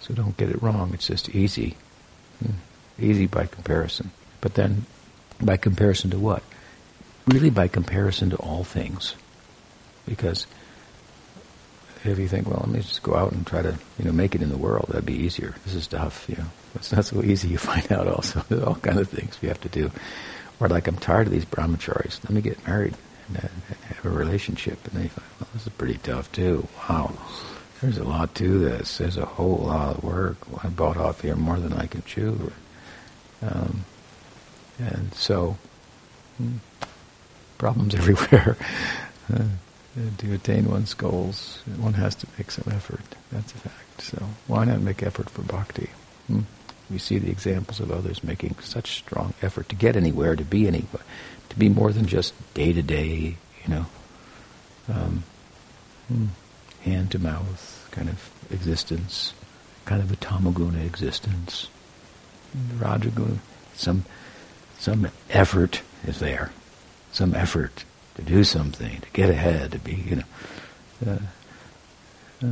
So 0.00 0.14
don't 0.14 0.36
get 0.36 0.50
it 0.50 0.62
wrong. 0.62 0.92
It's 0.94 1.08
just 1.08 1.28
easy, 1.30 1.76
easy 2.98 3.26
by 3.26 3.46
comparison. 3.46 4.12
But 4.40 4.54
then, 4.54 4.86
by 5.42 5.56
comparison 5.56 6.10
to 6.10 6.18
what? 6.18 6.44
Really, 7.26 7.50
by 7.50 7.66
comparison 7.66 8.30
to 8.30 8.36
all 8.36 8.62
things 8.62 9.16
because 10.06 10.46
if 12.04 12.18
you 12.18 12.28
think, 12.28 12.48
well, 12.48 12.60
let 12.60 12.68
me 12.68 12.80
just 12.80 13.02
go 13.02 13.16
out 13.16 13.32
and 13.32 13.46
try 13.46 13.62
to, 13.62 13.76
you 13.98 14.04
know, 14.04 14.12
make 14.12 14.34
it 14.34 14.42
in 14.42 14.48
the 14.48 14.56
world, 14.56 14.86
that'd 14.88 15.06
be 15.06 15.14
easier. 15.14 15.54
This 15.64 15.74
is 15.74 15.86
tough, 15.86 16.26
you 16.28 16.36
know. 16.36 16.46
It's 16.74 16.92
not 16.92 17.04
so 17.04 17.22
easy. 17.22 17.48
You 17.48 17.58
find 17.72 17.90
out 17.90 18.06
also 18.06 18.44
there's 18.48 18.62
all 18.62 18.76
kinds 18.76 19.00
of 19.00 19.08
things 19.08 19.40
we 19.42 19.48
have 19.48 19.60
to 19.62 19.68
do. 19.68 19.90
Or 20.60 20.68
like, 20.68 20.86
I'm 20.86 20.96
tired 20.96 21.26
of 21.26 21.32
these 21.32 21.44
brahmacharis. 21.44 22.22
Let 22.24 22.30
me 22.30 22.40
get 22.40 22.66
married 22.66 22.94
and, 23.28 23.38
and 23.38 23.78
have 23.96 24.06
a 24.06 24.10
relationship. 24.10 24.82
And 24.84 24.94
then 24.94 25.02
you 25.04 25.08
find, 25.10 25.26
well, 25.40 25.48
this 25.52 25.66
is 25.66 25.72
pretty 25.72 25.98
tough 25.98 26.30
too. 26.32 26.66
Wow. 26.88 27.12
There's 27.80 27.98
a 27.98 28.04
lot 28.04 28.34
to 28.36 28.58
this. 28.58 28.98
There's 28.98 29.18
a 29.18 29.26
whole 29.26 29.58
lot 29.58 29.96
of 29.96 30.04
work. 30.04 30.38
I 30.64 30.68
bought 30.68 30.96
off 30.96 31.20
here 31.20 31.36
more 31.36 31.58
than 31.58 31.74
I 31.74 31.86
can 31.86 32.02
chew. 32.02 32.52
Um, 33.42 33.84
and 34.78 35.12
so, 35.14 35.58
hmm, 36.38 36.56
problems 37.58 37.94
everywhere. 37.96 38.56
To 40.18 40.34
attain 40.34 40.70
one's 40.70 40.92
goals, 40.92 41.62
one 41.78 41.94
has 41.94 42.14
to 42.16 42.26
make 42.36 42.50
some 42.50 42.70
effort. 42.70 43.00
That's 43.32 43.52
a 43.52 43.56
fact. 43.56 44.02
So 44.02 44.22
why 44.46 44.66
not 44.66 44.82
make 44.82 45.02
effort 45.02 45.30
for 45.30 45.40
bhakti? 45.40 45.88
Hmm? 46.26 46.40
We 46.90 46.98
see 46.98 47.18
the 47.18 47.30
examples 47.30 47.80
of 47.80 47.90
others 47.90 48.22
making 48.22 48.56
such 48.60 48.98
strong 48.98 49.32
effort 49.40 49.70
to 49.70 49.74
get 49.74 49.96
anywhere, 49.96 50.36
to 50.36 50.44
be 50.44 50.66
anywhere, 50.66 51.02
to 51.48 51.58
be 51.58 51.70
more 51.70 51.92
than 51.92 52.06
just 52.06 52.34
day 52.52 52.74
to 52.74 52.82
day, 52.82 53.36
you 53.64 53.68
know, 53.68 53.86
um, 54.88 55.24
hmm, 56.08 56.26
hand 56.82 57.10
to 57.12 57.18
mouth 57.18 57.88
kind 57.90 58.10
of 58.10 58.30
existence, 58.50 59.32
kind 59.86 60.02
of 60.02 60.12
a 60.12 60.16
tamaguna 60.16 60.84
existence. 60.84 61.68
Rajaguna, 62.76 63.38
some 63.74 64.04
some 64.78 65.08
effort 65.30 65.80
is 66.06 66.20
there, 66.20 66.52
some 67.12 67.34
effort 67.34 67.84
to 68.16 68.22
do 68.22 68.44
something, 68.44 69.00
to 69.00 69.10
get 69.12 69.30
ahead, 69.30 69.72
to 69.72 69.78
be, 69.78 69.94
you 69.94 70.16
know. 70.16 70.22
Uh, 71.06 71.18
uh, 72.42 72.46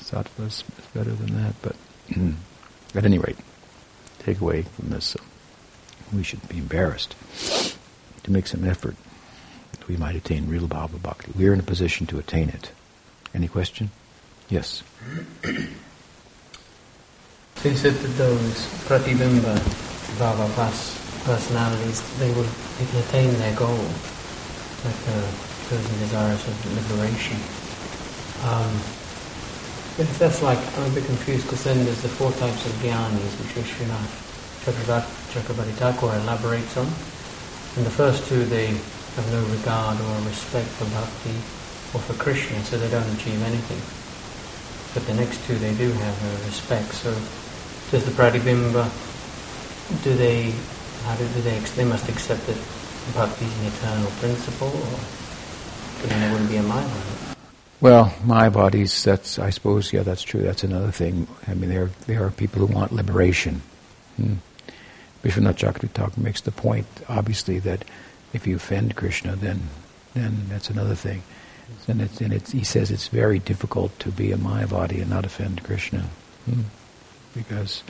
sattva 0.00 0.46
is 0.46 0.64
better 0.94 1.12
than 1.12 1.34
that, 1.42 1.54
but 1.62 1.76
at 2.94 3.04
any 3.04 3.18
rate, 3.18 3.38
take 4.20 4.40
away 4.40 4.62
from 4.62 4.90
this, 4.90 5.16
uh, 5.16 5.18
we 6.12 6.22
should 6.22 6.46
be 6.48 6.58
embarrassed 6.58 7.14
to 8.22 8.30
make 8.30 8.46
some 8.46 8.64
effort 8.64 8.96
that 9.72 9.88
we 9.88 9.96
might 9.96 10.14
attain 10.14 10.48
real 10.48 10.68
bhava 10.68 11.00
bhakti. 11.00 11.32
We 11.36 11.48
are 11.48 11.54
in 11.54 11.60
a 11.60 11.64
position 11.64 12.06
to 12.08 12.18
attain 12.18 12.48
it. 12.48 12.70
Any 13.34 13.48
question? 13.48 13.90
Yes. 14.48 14.82
Since 17.56 17.84
it 17.84 17.92
those 18.16 18.66
pratibimba 18.86 19.56
bhava 20.18 21.01
personalities, 21.24 22.02
they 22.18 22.30
will 22.32 22.48
they 22.78 22.86
can 22.86 22.98
attain 23.00 23.32
their 23.38 23.54
goal, 23.56 23.84
like 24.84 24.98
the 25.06 25.18
person 25.68 25.98
desirous 25.98 26.46
of 26.46 26.54
liberation. 26.74 27.38
Um, 28.44 28.72
but 29.96 30.08
if 30.08 30.18
that's 30.18 30.42
like, 30.42 30.58
I'm 30.78 30.90
a 30.90 30.94
bit 30.94 31.04
confused 31.04 31.44
because 31.44 31.64
then 31.64 31.84
there's 31.84 32.00
the 32.00 32.08
four 32.08 32.32
types 32.32 32.64
of 32.64 32.72
jnanis 32.80 33.36
which 33.38 33.52
Vishwanath 33.54 34.32
Chakravarti 34.64 35.74
Thakur 35.76 36.14
elaborates 36.22 36.76
on. 36.76 36.86
And 37.76 37.86
the 37.86 37.90
first 37.90 38.26
two, 38.26 38.44
they 38.44 38.68
have 38.68 39.32
no 39.32 39.44
regard 39.52 40.00
or 40.00 40.28
respect 40.28 40.68
for 40.68 40.86
bhakti 40.96 41.36
or 41.92 42.00
for 42.00 42.14
Krishna, 42.14 42.62
so 42.64 42.78
they 42.78 42.88
don't 42.88 43.08
achieve 43.18 43.42
anything. 43.42 43.80
But 44.94 45.06
the 45.06 45.14
next 45.14 45.44
two, 45.46 45.56
they 45.56 45.74
do 45.74 45.90
have 45.92 46.16
a 46.24 46.44
respect. 46.46 46.92
So 46.94 47.12
does 47.90 48.04
the 48.04 48.12
pratibimba, 48.12 48.88
do 50.04 50.16
they, 50.16 50.54
how 51.04 51.16
do 51.16 51.26
they, 51.42 51.58
they 51.58 51.84
must 51.84 52.08
accept 52.08 52.46
that 52.46 52.56
bhakti 53.14 53.44
is 53.44 53.58
an 53.60 53.66
eternal 53.66 54.10
principle, 54.20 54.68
or 54.68 56.06
then 56.06 56.20
there 56.20 56.32
wouldn't 56.32 56.50
be 56.50 56.56
a 56.56 56.62
Mayavadi? 56.62 57.36
Well, 57.80 58.14
Mayavadis, 58.24 59.02
that's, 59.02 59.38
I 59.40 59.50
suppose, 59.50 59.92
yeah, 59.92 60.04
that's 60.04 60.22
true. 60.22 60.42
That's 60.42 60.62
another 60.62 60.92
thing. 60.92 61.26
I 61.48 61.54
mean, 61.54 61.68
there, 61.68 61.90
there 62.06 62.24
are 62.24 62.30
people 62.30 62.64
who 62.64 62.72
want 62.72 62.92
liberation. 62.92 63.62
Hmm. 64.16 64.34
Vishwanath 65.24 65.56
Chakravarti 65.56 66.18
makes 66.18 66.40
the 66.40 66.52
point, 66.52 66.86
obviously, 67.08 67.58
that 67.60 67.84
if 68.32 68.46
you 68.46 68.56
offend 68.56 68.96
Krishna, 68.96 69.36
then 69.36 69.68
then 70.14 70.44
that's 70.48 70.68
another 70.68 70.94
thing. 70.94 71.22
And, 71.88 72.02
it's, 72.02 72.20
and 72.20 72.32
it's, 72.32 72.52
he 72.52 72.64
says 72.64 72.90
it's 72.90 73.08
very 73.08 73.38
difficult 73.38 73.98
to 74.00 74.10
be 74.10 74.30
a 74.30 74.36
Mayavadi 74.36 75.00
and 75.00 75.10
not 75.10 75.24
offend 75.24 75.64
Krishna, 75.64 76.04
hmm. 76.44 76.62
because 77.34 77.82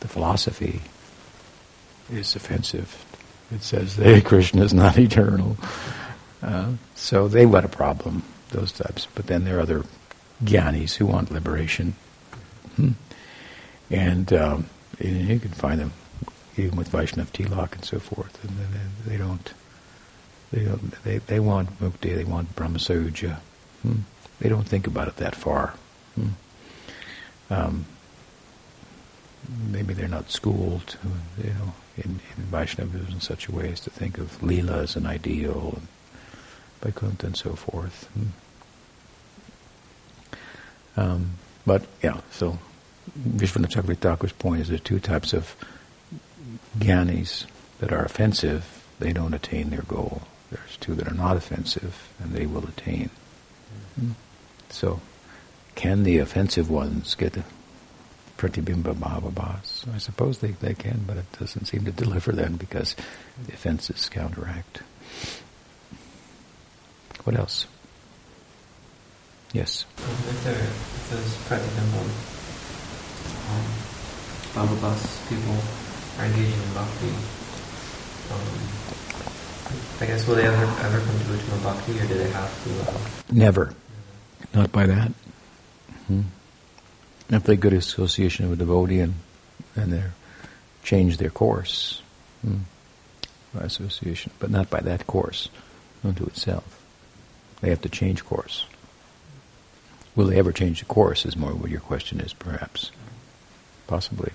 the 0.00 0.08
philosophy 0.08 0.80
is 2.10 2.36
offensive. 2.36 3.04
It 3.54 3.62
says 3.62 3.96
that 3.96 4.24
Krishna 4.24 4.62
is 4.62 4.74
not 4.74 4.98
eternal. 4.98 5.56
Uh, 6.42 6.72
so 6.94 7.28
they 7.28 7.46
want 7.46 7.64
a 7.64 7.68
problem, 7.68 8.22
those 8.50 8.72
types. 8.72 9.06
But 9.14 9.26
then 9.26 9.44
there 9.44 9.58
are 9.58 9.62
other 9.62 9.84
jnanis 10.44 10.94
who 10.94 11.06
want 11.06 11.30
liberation. 11.30 11.94
Hmm. 12.76 12.92
And 13.90 14.32
um, 14.32 14.66
you 14.98 15.38
can 15.38 15.52
find 15.52 15.80
them 15.80 15.92
even 16.56 16.76
with 16.76 16.90
Vaishnav 16.90 17.26
Tilak 17.26 17.74
and 17.74 17.84
so 17.84 17.98
forth, 17.98 18.42
and 18.42 18.56
they, 19.04 19.12
they 19.12 19.18
don't. 19.18 19.52
They 20.52 20.64
don't. 20.64 21.04
They 21.04 21.18
they 21.18 21.40
want 21.40 21.78
mukti. 21.80 22.14
They 22.14 22.24
want 22.24 22.54
brahmasauja. 22.56 23.38
Hmm. 23.82 24.00
They 24.40 24.48
don't 24.48 24.66
think 24.66 24.86
about 24.86 25.08
it 25.08 25.16
that 25.16 25.34
far. 25.34 25.74
Hmm. 26.14 26.28
Um, 27.48 27.86
maybe 29.70 29.94
they're 29.94 30.08
not 30.08 30.30
schooled, 30.30 30.96
you 31.42 31.50
know, 31.50 31.72
in, 31.96 32.20
in 32.36 32.44
Vaishnavism 32.44 33.14
in 33.14 33.20
such 33.20 33.48
a 33.48 33.52
way 33.52 33.70
as 33.72 33.80
to 33.80 33.90
think 33.90 34.18
of 34.18 34.42
lila 34.42 34.82
as 34.82 34.96
an 34.96 35.06
ideal, 35.06 35.74
and 35.76 35.86
Vaikuntha 36.82 37.26
and 37.26 37.36
so 37.36 37.54
forth. 37.54 38.08
Hmm. 38.14 38.26
Um, 40.98 41.30
but 41.64 41.84
yeah, 42.02 42.20
so 42.30 42.58
Vishwanath 43.18 43.98
Thakur's 43.98 44.32
point 44.32 44.62
is 44.62 44.68
there 44.68 44.76
are 44.76 44.78
two 44.78 45.00
types 45.00 45.32
of 45.32 45.54
jnanis 46.78 47.46
that 47.80 47.92
are 47.92 48.04
offensive, 48.04 48.84
they 48.98 49.12
don't 49.12 49.34
attain 49.34 49.70
their 49.70 49.82
goal. 49.82 50.22
There's 50.50 50.76
two 50.78 50.94
that 50.94 51.08
are 51.08 51.14
not 51.14 51.36
offensive, 51.36 52.08
and 52.18 52.32
they 52.32 52.46
will 52.46 52.64
attain. 52.66 53.10
Mm-hmm. 53.98 54.12
So, 54.70 55.00
can 55.74 56.04
the 56.04 56.18
offensive 56.18 56.70
ones 56.70 57.14
get 57.14 57.34
the 57.34 57.44
pratibimba 58.36 58.94
bhavabhas? 58.94 59.86
I 59.94 59.98
suppose 59.98 60.38
they, 60.38 60.52
they 60.52 60.74
can, 60.74 61.04
but 61.06 61.16
it 61.16 61.30
doesn't 61.38 61.66
seem 61.66 61.84
to 61.84 61.92
deliver 61.92 62.32
them 62.32 62.56
because 62.56 62.94
the 63.46 63.52
offenses 63.52 64.08
counteract. 64.08 64.82
What 67.24 67.36
else? 67.36 67.66
Yes. 69.52 69.84
if, 69.98 70.44
there, 70.44 70.54
if 70.54 71.10
there's 71.10 71.36
pratibimba 71.48 72.02
um, 73.50 73.66
bhavabhas, 74.54 75.28
people 75.28 75.56
are 76.18 76.26
engaging 76.26 76.60
in 76.60 76.74
bhakti, 76.74 77.08
um, 78.32 78.86
I 80.00 80.06
guess 80.06 80.26
will 80.26 80.36
they 80.36 80.46
ever 80.46 80.64
ever 80.64 81.00
come 81.00 81.18
to 81.18 81.24
Uttama 81.24 81.62
Bhakti, 81.64 81.98
or 81.98 82.06
do 82.06 82.14
they 82.14 82.30
have 82.30 82.64
to? 82.64 82.92
Uh, 82.92 82.98
Never. 83.32 83.74
Not 84.54 84.70
by 84.70 84.86
that. 84.86 85.10
Hmm. 86.06 86.20
If 87.28 87.44
they 87.44 87.56
good 87.56 87.72
association 87.72 88.48
with 88.48 88.60
a 88.60 88.64
devotee 88.64 89.00
and 89.00 89.14
and 89.74 89.92
they 89.92 90.02
change 90.82 91.18
their 91.18 91.30
course 91.30 92.00
hmm, 92.42 92.58
by 93.54 93.64
association, 93.64 94.32
but 94.38 94.50
not 94.50 94.70
by 94.70 94.80
that 94.80 95.06
course 95.06 95.48
unto 96.04 96.24
itself. 96.24 96.82
They 97.60 97.70
have 97.70 97.82
to 97.82 97.88
change 97.88 98.24
course. 98.24 98.66
Will 100.14 100.26
they 100.26 100.38
ever 100.38 100.52
change 100.52 100.80
the 100.80 100.86
course? 100.86 101.26
Is 101.26 101.36
more 101.36 101.52
what 101.52 101.70
your 101.70 101.80
question 101.80 102.20
is, 102.20 102.32
perhaps, 102.32 102.90
possibly 103.86 104.32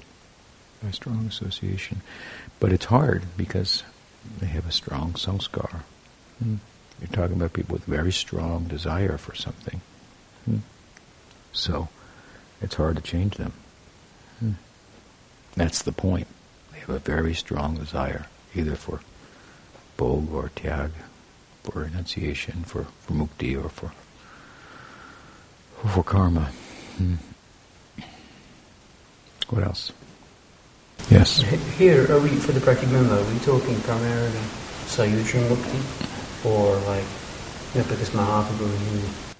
by 0.83 0.91
strong 0.91 1.25
association. 1.25 2.01
But 2.59 2.71
it's 2.71 2.85
hard 2.85 3.23
because 3.37 3.83
they 4.39 4.47
have 4.47 4.67
a 4.67 4.71
strong 4.71 5.13
sanskar. 5.13 5.81
Hmm. 6.39 6.55
You're 6.99 7.07
talking 7.07 7.35
about 7.35 7.53
people 7.53 7.73
with 7.73 7.85
very 7.85 8.11
strong 8.11 8.65
desire 8.65 9.17
for 9.17 9.33
something. 9.33 9.81
Hmm. 10.45 10.57
So 11.51 11.89
it's 12.61 12.75
hard 12.75 12.95
to 12.95 13.01
change 13.01 13.37
them. 13.37 13.53
Hmm. 14.39 14.51
That's 15.55 15.81
the 15.81 15.91
point. 15.91 16.27
They 16.71 16.79
have 16.79 16.89
a 16.89 16.99
very 16.99 17.33
strong 17.33 17.75
desire, 17.75 18.27
either 18.55 18.75
for 18.75 19.01
bhog 19.97 20.31
or 20.31 20.49
tyag, 20.55 20.91
for 21.63 21.81
renunciation, 21.81 22.63
for, 22.63 22.85
for 23.01 23.13
mukti, 23.13 23.61
or 23.61 23.69
for 23.69 23.91
for 25.89 26.03
karma. 26.03 26.51
Hmm. 26.97 27.15
What 29.49 29.63
else? 29.63 29.91
Yes. 31.09 31.41
Here, 31.77 32.09
are 32.11 32.19
we, 32.19 32.29
for 32.29 32.51
the 32.51 32.59
Pratibimba, 32.59 33.17
are 33.17 33.33
we 33.33 33.39
talking 33.39 33.79
primarily 33.81 34.39
Sayuja 34.85 35.41
Mukti? 35.49 36.45
Or 36.45 36.75
like, 36.87 37.03
you 37.75 37.81
Mahaprabhu, 37.81 38.77
he 38.77 39.30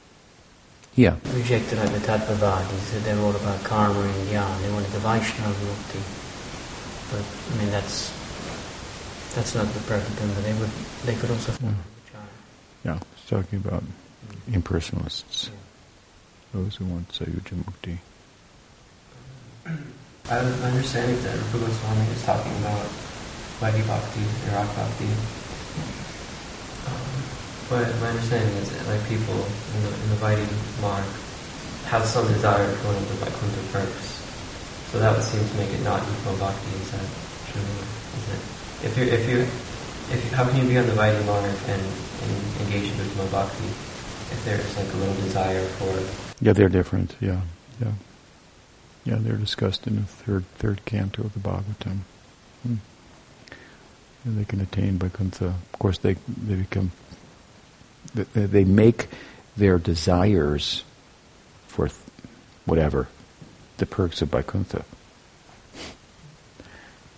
yeah. 0.96 1.16
rejected 1.34 1.78
like 1.80 1.92
the 1.92 2.00
Tattvavadis, 2.00 2.80
said 2.92 3.04
they're 3.04 3.20
all 3.20 3.36
about 3.36 3.64
karma 3.64 4.00
and 4.00 4.28
jnana, 4.28 4.62
they 4.62 4.72
wanted 4.72 4.92
the 4.92 5.00
Vaishnava 5.00 5.54
Mukti. 5.54 6.02
But, 7.12 7.24
I 7.54 7.62
mean, 7.62 7.72
that's, 7.72 8.12
that's 9.36 9.56
not 9.56 9.68
the 9.68 9.80
Pratibimba, 9.80 10.44
they 10.44 10.54
would, 10.54 10.70
they 11.06 11.16
could 11.16 11.32
also 11.32 11.54
yeah. 11.62 11.74
Yeah, 12.84 13.00
it's 13.14 13.26
talking 13.30 13.60
about 13.60 13.84
impersonalists, 14.50 15.50
yeah. 15.50 15.56
those 16.54 16.76
who 16.76 16.86
want 16.86 17.10
Sayuja 17.10 17.56
Mukti. 17.64 17.98
I 20.30 20.42
was 20.44 20.62
understanding 20.64 21.22
that 21.24 21.38
Rupa 21.38 21.66
Goswami 21.66 22.08
is 22.12 22.24
talking 22.24 22.52
about 22.58 22.86
Vaidhi 23.60 23.86
Bhakti 23.86 24.22
and 24.22 24.54
Rak 24.54 24.76
Bhakti. 24.76 25.06
Um, 26.88 27.41
but 27.72 27.88
my 28.04 28.12
understanding 28.12 28.52
is 28.60 28.68
that 28.76 28.84
like 28.92 29.00
people 29.08 29.32
in 29.32 29.80
the, 29.88 29.92
in 29.96 30.08
the 30.12 30.20
mark 30.84 31.08
have 31.88 32.04
some 32.06 32.28
desire 32.28 32.68
one 32.84 32.96
of 33.00 33.08
the 33.08 33.16
Vaikuntha 33.24 33.64
perks. 33.72 34.20
So 34.92 35.00
that 35.00 35.16
would 35.16 35.24
seem 35.24 35.40
to 35.40 35.56
make 35.56 35.72
it 35.72 35.82
not 35.82 36.04
equal 36.04 36.36
Bhakti. 36.36 36.68
Is 36.84 36.92
that 36.92 37.08
true? 37.48 37.64
Is 37.64 38.28
it? 38.28 38.42
If 38.84 38.92
you 39.00 39.04
if 39.08 39.24
you 39.30 39.38
if 40.12 40.20
you, 40.20 40.36
how 40.36 40.44
can 40.44 40.60
you 40.62 40.68
be 40.68 40.78
on 40.78 40.86
the 40.86 40.92
Vaidhi 40.92 41.26
mark 41.26 41.48
and, 41.48 41.80
and 41.80 42.34
engage 42.68 42.92
in 42.92 43.32
Bhakti 43.32 43.64
if 43.64 44.44
there's 44.44 44.78
like 44.78 44.92
a 44.94 44.98
little 44.98 45.16
desire 45.24 45.64
for 45.80 46.44
Yeah, 46.44 46.52
they're 46.52 46.70
different, 46.70 47.16
yeah. 47.22 47.42
Yeah. 47.80 47.94
Yeah, 49.06 49.16
they're 49.20 49.38
discussed 49.38 49.88
in 49.88 49.96
the 49.96 50.04
third 50.04 50.44
third 50.56 50.84
canto 50.84 51.24
of 51.24 51.34
the 51.34 51.40
Bhagavatam. 51.40 52.00
Hmm. 52.64 52.76
And 54.26 54.38
they 54.38 54.46
can 54.46 54.60
attain 54.60 55.00
Vaikuntha. 55.00 55.56
Of 55.74 55.80
course, 55.80 55.98
they 56.00 56.16
they 56.28 56.56
become 56.56 56.92
they, 58.14 58.64
make 58.64 59.08
their 59.56 59.78
desires 59.78 60.84
for 61.68 61.90
whatever 62.66 63.08
the 63.78 63.86
perks 63.86 64.22
of 64.22 64.30
Vaikuntha. 64.30 64.86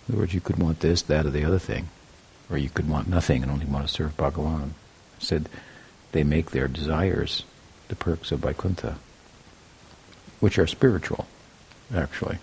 In 0.08 0.14
other 0.14 0.20
words, 0.20 0.34
you 0.34 0.40
could 0.40 0.58
want 0.58 0.80
this, 0.80 1.02
that, 1.02 1.26
or 1.26 1.30
the 1.30 1.44
other 1.44 1.58
thing, 1.58 1.88
or 2.50 2.58
you 2.58 2.68
could 2.68 2.88
want 2.88 3.08
nothing 3.08 3.42
and 3.42 3.50
only 3.50 3.66
want 3.66 3.86
to 3.86 3.92
serve 3.92 4.16
Bhagavan. 4.16 4.70
Said 5.18 5.48
they 6.12 6.24
make 6.24 6.50
their 6.50 6.68
desires 6.68 7.44
the 7.88 7.96
perks 7.96 8.32
of 8.32 8.40
Vaikuntha, 8.40 8.96
which 10.40 10.58
are 10.58 10.66
spiritual 10.66 11.26
actually. 11.92 12.38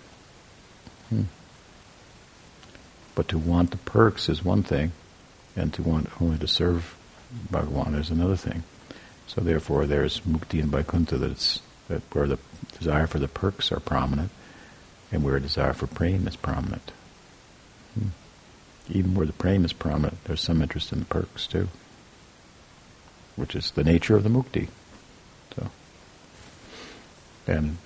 Hmm. 1.08 1.22
But 3.14 3.28
to 3.28 3.38
want 3.38 3.70
the 3.70 3.76
perks 3.78 4.28
is 4.28 4.44
one 4.44 4.62
thing, 4.62 4.92
and 5.56 5.72
to 5.74 5.82
want 5.82 6.08
only 6.20 6.38
to 6.38 6.48
serve 6.48 6.96
Bhagavan 7.50 7.98
is 7.98 8.10
another 8.10 8.36
thing. 8.36 8.62
So 9.26 9.40
therefore, 9.40 9.86
there's 9.86 10.20
mukti 10.20 10.60
and 10.60 10.70
vaikuntha 10.70 11.16
that's 11.16 11.60
that 11.88 12.02
where 12.12 12.26
the 12.26 12.38
desire 12.78 13.06
for 13.06 13.18
the 13.18 13.28
perks 13.28 13.72
are 13.72 13.80
prominent, 13.80 14.30
and 15.10 15.24
where 15.24 15.36
a 15.36 15.40
desire 15.40 15.72
for 15.72 15.86
prema 15.86 16.28
is 16.28 16.36
prominent. 16.36 16.92
Hmm. 17.94 18.08
Even 18.90 19.14
where 19.14 19.26
the 19.26 19.32
prema 19.32 19.64
is 19.64 19.72
prominent, 19.72 20.22
there's 20.24 20.40
some 20.40 20.62
interest 20.62 20.92
in 20.92 21.00
the 21.00 21.04
perks 21.04 21.46
too, 21.46 21.68
which 23.36 23.54
is 23.54 23.70
the 23.72 23.84
nature 23.84 24.16
of 24.16 24.22
the 24.22 24.30
mukti. 24.30 24.68
So, 25.56 25.70
and 27.46 27.78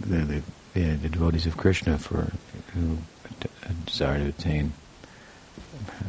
the, 0.00 0.18
the, 0.18 0.42
the, 0.74 0.80
the 0.94 1.08
devotees 1.08 1.46
of 1.46 1.56
Krishna 1.56 1.98
for 1.98 2.32
who 2.74 2.98
desire 3.86 4.18
to 4.18 4.28
attain 4.28 4.72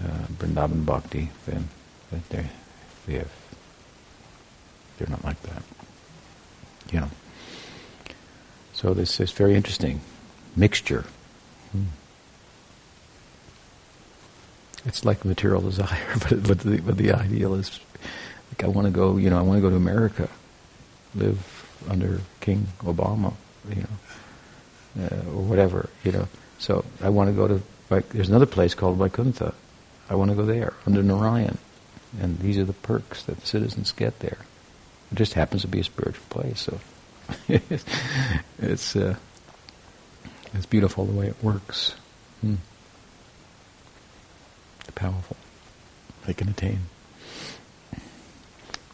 uh, 0.06 0.28
Vrindavan 0.38 0.86
bhakti, 0.86 1.30
then 1.46 1.70
they 2.12 2.22
they 2.30 2.50
have 3.08 3.32
they're 4.98 5.10
not 5.10 5.24
like 5.24 5.42
that. 5.44 5.64
You 6.92 7.02
know. 7.02 7.10
So 8.74 8.94
this 8.94 9.20
is 9.20 9.32
very 9.32 9.56
interesting 9.56 10.02
mixture. 10.56 11.06
Hmm. 11.72 11.86
It's 14.86 15.06
like 15.06 15.26
material 15.26 15.62
desire, 15.62 16.16
but 16.30 16.44
but 16.44 16.60
the, 16.60 16.82
but 16.82 16.98
the 16.98 17.14
ideal 17.14 17.56
is 17.56 17.80
like 18.52 18.64
I 18.64 18.68
want 18.68 18.86
to 18.86 18.92
go. 18.92 19.18
You 19.18 19.30
know, 19.30 19.40
I 19.40 19.42
want 19.42 19.58
to 19.58 19.62
go 19.62 19.70
to 19.70 19.76
America, 19.76 20.30
live 21.16 21.40
under 21.90 22.22
King 22.40 22.68
Obama. 22.80 23.34
You 23.70 23.84
know, 23.84 25.06
uh, 25.06 25.36
or 25.36 25.44
whatever. 25.44 25.90
You 26.04 26.12
know. 26.12 26.28
So 26.60 26.86
I 27.02 27.10
want 27.10 27.30
to 27.30 27.34
go 27.36 27.48
to. 27.48 27.62
Like, 27.90 28.08
there's 28.10 28.30
another 28.30 28.46
place 28.46 28.74
called 28.74 28.98
Vaikuntha. 28.98 29.54
I 30.10 30.16
want 30.16 30.30
to 30.30 30.36
go 30.36 30.46
there 30.46 30.74
under 30.86 31.04
Narayan, 31.04 31.58
and 32.20 32.40
these 32.40 32.58
are 32.58 32.66
the 32.66 32.74
perks 32.74 33.24
that 33.24 33.40
the 33.40 33.46
citizens 33.46 33.92
get 33.92 34.20
there. 34.20 34.40
It 35.12 35.16
just 35.16 35.34
happens 35.34 35.62
to 35.64 35.68
be 35.68 35.80
a 35.80 35.84
spiritual 35.84 36.26
place, 36.30 36.62
so 36.62 36.80
it's 38.60 38.96
uh, 38.96 39.16
it's 40.54 40.66
beautiful 40.66 41.06
the 41.06 41.14
way 41.14 41.28
it 41.28 41.44
works. 41.44 41.96
Hmm. 42.42 42.56
The 44.86 44.92
powerful 44.94 45.38
they 46.26 46.34
can 46.34 46.50
attain. 46.50 46.80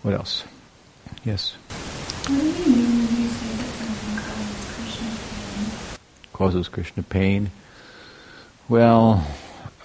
What 0.01 0.13
else? 0.13 0.43
Yes. 1.23 1.55
What 2.27 2.39
do 2.39 2.45
you 2.45 2.75
mean 2.75 3.07
when 3.07 3.21
you 3.21 3.29
say 3.29 3.55
that 3.55 3.73
something 3.73 4.17
causes 4.17 4.67
Krishna 4.75 5.09
pain? 5.57 5.99
Causes 6.33 6.67
Krishna 6.69 7.03
pain. 7.03 7.51
Well, 8.69 9.27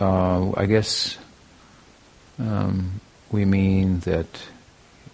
uh, 0.01 0.53
I 0.57 0.67
guess 0.67 1.17
um, 2.39 3.01
we 3.33 3.47
mean 3.47 4.01
that 4.01 4.43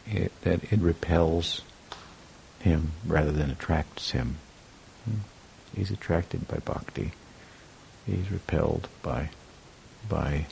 it, 0.07 0.33
that 0.43 0.73
it 0.73 0.81
repels 0.81 1.63
him 2.61 2.93
rather 3.07 3.31
than 3.31 3.51
attracts 3.51 4.11
him. 4.11 4.37
He's 5.75 5.91
attracted 5.91 6.49
by 6.49 6.59
bhakti. 6.59 7.13
He's 8.05 8.31
repelled 8.31 8.89
by 9.03 9.31
by 10.09 10.47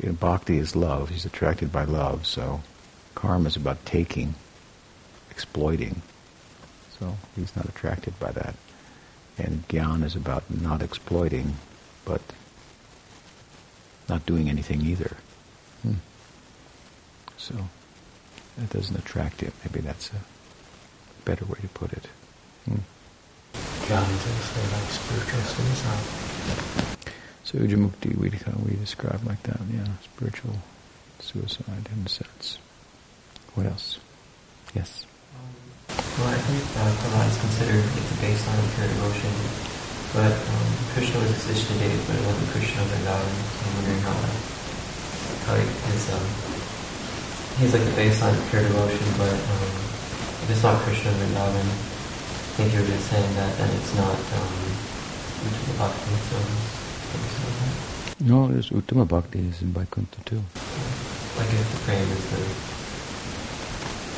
you 0.00 0.08
know, 0.08 0.12
bhakti 0.14 0.58
is 0.58 0.74
love. 0.74 1.10
He's 1.10 1.26
attracted 1.26 1.70
by 1.70 1.84
love. 1.84 2.26
So 2.26 2.62
karma 3.14 3.48
is 3.48 3.56
about 3.56 3.84
taking, 3.84 4.34
exploiting. 5.30 6.00
So 6.98 7.16
he's 7.36 7.54
not 7.54 7.66
attracted 7.66 8.18
by 8.18 8.30
that. 8.32 8.54
And 9.36 9.66
gyan 9.68 10.04
is 10.04 10.16
about 10.16 10.50
not 10.50 10.80
exploiting, 10.80 11.56
but 12.04 12.22
not 14.08 14.24
doing 14.24 14.48
anything 14.48 14.82
either. 14.82 15.16
Hmm. 15.82 15.94
So 17.40 17.56
that 18.58 18.68
doesn't 18.68 18.98
attract 18.98 19.40
him. 19.40 19.52
Maybe 19.64 19.80
that's 19.80 20.10
a 20.12 20.20
better 21.24 21.46
way 21.46 21.58
to 21.62 21.68
put 21.68 21.90
it. 21.92 22.06
Hmm. 22.68 22.84
Suicide. 25.48 26.04
Sujamukti, 27.48 28.14
we, 28.14 28.28
we 28.62 28.76
describe 28.76 29.24
like 29.26 29.42
that, 29.44 29.58
yeah, 29.72 29.88
spiritual 30.04 30.52
suicide 31.18 31.88
in 31.90 32.04
a 32.04 32.08
sense. 32.08 32.58
What 33.54 33.66
else? 33.66 33.98
Yes. 34.74 35.06
Well, 35.88 36.28
I 36.28 36.38
think 36.44 36.62
uh, 36.76 36.92
Prahlad 36.92 37.30
is 37.30 37.40
considered 37.40 37.82
the 37.82 38.16
baseline 38.20 38.60
of 38.60 38.68
pure 38.76 38.86
devotion, 38.86 39.32
but 40.12 40.30
um, 40.30 40.68
Krishna 40.92 41.18
was 41.24 41.32
existed 41.32 41.72
today, 41.72 41.96
but 42.06 42.14
it 42.20 42.24
wasn't 42.28 42.50
Krishna 42.52 42.82
Vrindavan. 42.84 43.32
So 43.32 43.64
I'm 43.64 43.74
wondering 43.80 44.02
how 44.04 44.12
that, 44.12 44.36
how 45.48 45.54
he 45.56 45.64
is, 45.96 46.04
um, 46.12 46.59
he's 47.60 47.74
like 47.74 47.84
the 47.84 47.90
baseline 47.92 48.32
of 48.32 48.50
pure 48.50 48.62
devotion, 48.62 49.06
but 49.18 49.36
um, 49.36 49.68
if 50.42 50.50
it's 50.50 50.62
not 50.62 50.80
Krishna 50.80 51.12
Vrindavan, 51.12 51.60
I 51.60 52.56
think 52.56 52.72
you're 52.72 52.86
just 52.86 53.10
saying 53.10 53.34
that 53.34 53.56
then 53.58 53.70
it's 53.76 53.94
not 53.96 54.16
um, 54.16 54.48
Uttama 55.44 55.78
Bhakti, 55.78 56.10
so 56.28 56.36
like. 56.40 58.20
No, 58.20 58.48
there's 58.48 58.70
Uttama 58.70 59.06
Bhakti 59.06 59.40
is 59.40 59.60
in 59.60 59.72
Vaikuntha 59.72 60.20
too. 60.24 60.42
Like 61.36 61.52
if 61.52 61.70
the 61.70 61.78
frame 61.84 62.08
is 62.08 62.24
the 62.32 62.42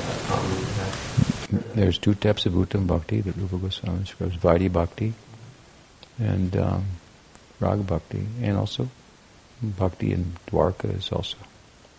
uh, 0.02 0.42
that 0.78 1.74
There's 1.74 1.98
two 1.98 2.14
types 2.14 2.46
of 2.46 2.52
Uttama 2.52 2.86
Bhakti 2.86 3.20
that 3.22 3.36
Rupa 3.36 3.58
Goswami 3.58 4.00
describes, 4.04 4.36
Vaidhi 4.36 4.72
Bhakti 4.72 5.14
and 6.18 6.56
um, 6.56 6.84
Raga 7.58 7.82
Bhakti, 7.82 8.24
and 8.40 8.56
also 8.56 8.88
Bhakti 9.62 10.12
in 10.12 10.32
Dwarka 10.46 10.96
is 10.96 11.10
also 11.10 11.38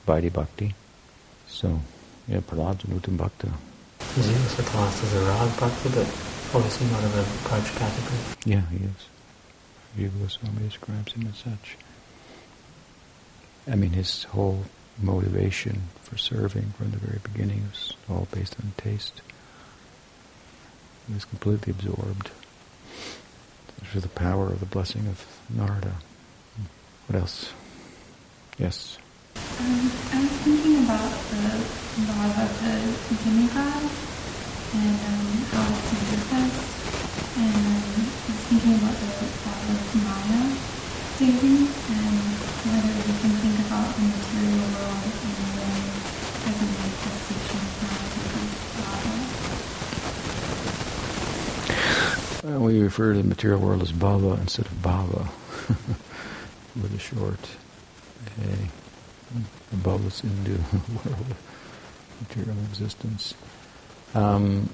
Vaidhi 0.08 0.32
Bhakti. 0.32 0.74
So, 1.54 1.80
yeah, 2.28 2.40
Prahlad's 2.40 2.84
an 2.86 3.00
Uttama 3.00 3.18
Bhakta. 3.18 3.52
Is 4.18 4.28
he 4.28 4.34
also 4.34 4.64
classed 4.64 5.04
as 5.04 5.14
a 5.14 5.26
rag 5.26 5.60
bhakti, 5.60 5.90
but 5.90 6.08
obviously 6.56 6.88
not 6.88 7.04
of 7.04 7.16
a 7.16 7.48
Braj 7.48 7.78
category? 7.78 8.20
Yeah, 8.44 8.62
he 8.72 8.78
is. 8.78 9.08
Rupa 9.96 10.18
Goswami 10.18 10.68
describes 10.68 11.14
him 11.14 11.28
as 11.28 11.38
such. 11.38 11.78
I 13.72 13.76
mean, 13.76 13.92
his 13.92 14.24
whole 14.24 14.66
motivation 15.00 15.84
for 16.02 16.18
serving 16.18 16.74
from 16.76 16.90
the 16.90 16.98
very 16.98 17.20
beginning 17.24 17.64
was 17.70 17.94
all 18.10 18.28
based 18.32 18.56
on 18.60 18.74
taste. 18.78 19.22
He 21.08 21.14
was 21.14 21.26
completely 21.26 21.72
absorbed 21.72 22.32
through 23.84 24.02
the 24.02 24.10
power 24.10 24.48
of 24.48 24.60
the 24.60 24.66
blessing 24.66 25.06
of 25.08 25.26
Narada. 25.50 25.94
What 27.08 27.20
else? 27.20 27.54
Yes. 28.58 28.98
Um, 29.36 29.90
I 30.14 30.22
was 30.22 30.30
thinking 30.46 30.86
about 30.86 31.10
the 31.34 31.42
love 32.06 32.38
of 32.38 32.54
the 32.62 33.18
demigod 33.24 33.82
and 34.78 34.98
um, 35.10 35.26
how 35.50 35.66
it's 35.74 35.90
manifest. 35.90 36.62
And 37.38 37.50
um, 37.50 37.74
I 37.74 38.30
was 38.30 38.42
thinking 38.46 38.78
about 38.78 38.94
the 38.94 39.10
love 39.10 39.74
of 39.74 39.82
Maya 40.06 40.54
deity 41.18 41.66
and 41.66 42.18
whether 42.70 42.94
we 42.94 43.14
can 43.22 43.34
think 43.42 43.58
about 43.66 43.90
the 43.98 44.06
material 44.06 44.70
world 44.70 45.02
in 45.02 45.34
a 45.34 45.50
way 45.58 45.82
a 46.46 46.54
manifestation 46.54 47.62
lava. 48.86 49.14
Uh, 52.56 52.60
we 52.60 52.82
refer 52.82 53.14
to 53.14 53.22
the 53.22 53.28
material 53.28 53.60
world 53.60 53.82
as 53.82 53.92
bhava 53.92 54.38
instead 54.40 54.66
of 54.68 54.74
bhava, 54.74 55.28
with 56.82 56.94
a 56.94 57.00
short 57.00 57.58
a. 58.42 58.83
Above 59.74 60.06
us 60.06 60.24
into 60.24 60.52
the 60.52 60.78
world 61.10 61.20
of 61.32 61.38
material 62.22 62.58
existence. 62.70 63.34
Um, 64.14 64.70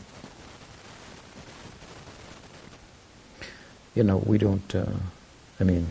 you 3.96 4.04
know, 4.04 4.18
we 4.18 4.38
don't. 4.38 4.76
Uh, 4.76 4.86
I 5.60 5.64
mean, 5.64 5.88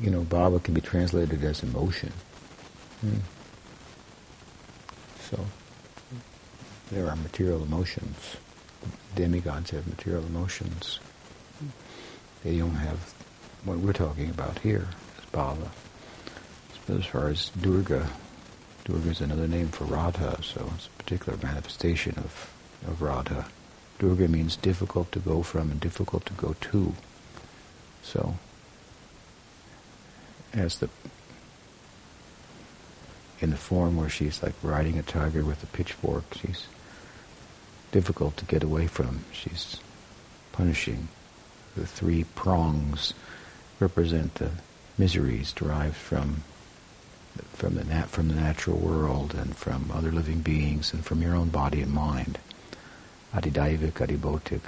you 0.00 0.10
know, 0.10 0.22
bhava 0.22 0.62
can 0.62 0.74
be 0.74 0.80
translated 0.80 1.42
as 1.44 1.62
emotion. 1.62 2.12
Hmm. 3.00 3.18
So 5.30 5.44
there 6.90 7.08
are 7.08 7.16
material 7.16 7.62
emotions. 7.62 8.36
Demigods 9.14 9.70
have 9.70 9.86
material 9.86 10.24
emotions. 10.24 10.98
They 12.42 12.58
don't 12.58 12.74
have 12.74 13.14
what 13.64 13.78
we're 13.78 13.92
talking 13.92 14.28
about 14.28 14.58
here 14.58 14.88
as 15.18 15.24
bhava. 15.32 15.68
As 16.88 17.06
far 17.06 17.28
as 17.28 17.50
Durga, 17.60 18.08
Durga 18.84 19.10
is 19.10 19.20
another 19.22 19.48
name 19.48 19.68
for 19.68 19.84
Radha, 19.84 20.42
so 20.42 20.70
it's 20.76 20.86
a 20.86 21.02
particular 21.02 21.38
manifestation 21.42 22.14
of, 22.18 22.52
of 22.86 23.00
Radha. 23.00 23.46
Durga 23.98 24.28
means 24.28 24.56
difficult 24.56 25.10
to 25.12 25.18
go 25.18 25.42
from 25.42 25.70
and 25.70 25.80
difficult 25.80 26.26
to 26.26 26.34
go 26.34 26.54
to. 26.60 26.94
So, 28.02 28.34
as 30.52 30.78
the 30.78 30.90
in 33.40 33.50
the 33.50 33.56
form 33.56 33.96
where 33.96 34.08
she's 34.08 34.42
like 34.42 34.54
riding 34.62 34.98
a 34.98 35.02
tiger 35.02 35.44
with 35.44 35.62
a 35.62 35.66
pitchfork, 35.66 36.24
she's 36.34 36.66
difficult 37.92 38.36
to 38.36 38.44
get 38.44 38.62
away 38.62 38.86
from. 38.86 39.24
She's 39.32 39.78
punishing. 40.52 41.08
The 41.76 41.86
three 41.86 42.24
prongs 42.24 43.14
represent 43.80 44.36
the 44.36 44.50
miseries 44.98 45.52
derived 45.52 45.96
from 45.96 46.44
from 47.52 47.74
the 47.74 47.84
nat- 47.84 48.08
from 48.10 48.28
the 48.28 48.34
natural 48.34 48.76
world 48.78 49.34
and 49.34 49.56
from 49.56 49.90
other 49.92 50.12
living 50.12 50.40
beings 50.40 50.92
and 50.92 51.04
from 51.04 51.22
your 51.22 51.34
own 51.34 51.48
body 51.48 51.80
and 51.80 51.92
mind. 51.92 52.38
Adidaivik, 53.34 53.92
adibhotik, 53.94 54.62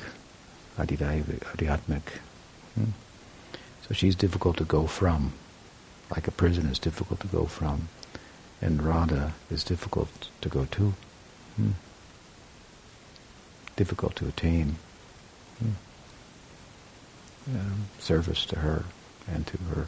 adidaivik, 0.76 1.40
adiatmic. 1.54 2.18
Hmm? 2.74 2.90
So 3.86 3.94
she's 3.94 4.16
difficult 4.16 4.56
to 4.58 4.64
go 4.64 4.86
from. 4.86 5.32
like 6.10 6.28
a 6.28 6.30
prison 6.30 6.66
is 6.66 6.78
difficult 6.78 7.18
to 7.20 7.26
go 7.26 7.46
from, 7.46 7.88
and 8.62 8.82
Radha 8.82 9.34
is 9.50 9.64
difficult 9.64 10.28
to 10.40 10.48
go 10.48 10.64
to. 10.66 10.94
Hmm. 11.56 11.70
Difficult 13.74 14.14
to 14.16 14.28
attain. 14.28 14.76
Hmm. 15.58 15.70
Um, 17.56 17.86
service 17.98 18.44
to 18.46 18.60
her 18.60 18.84
and 19.28 19.46
to 19.46 19.56
her 19.74 19.86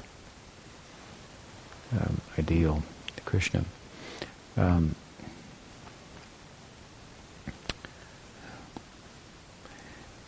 um, 1.93 2.21
ideal, 2.39 2.83
Krishna. 3.25 3.65
Um, 4.57 4.95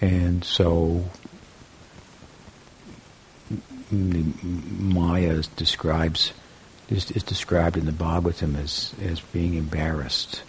and 0.00 0.44
so 0.44 1.04
Maya 3.90 5.42
describes 5.56 6.32
is, 6.90 7.10
is 7.12 7.22
described 7.22 7.76
in 7.76 7.86
the 7.86 7.92
Bhagavatam 7.92 8.56
as, 8.56 8.92
as 9.00 9.20
being 9.20 9.54
embarrassed 9.54 10.42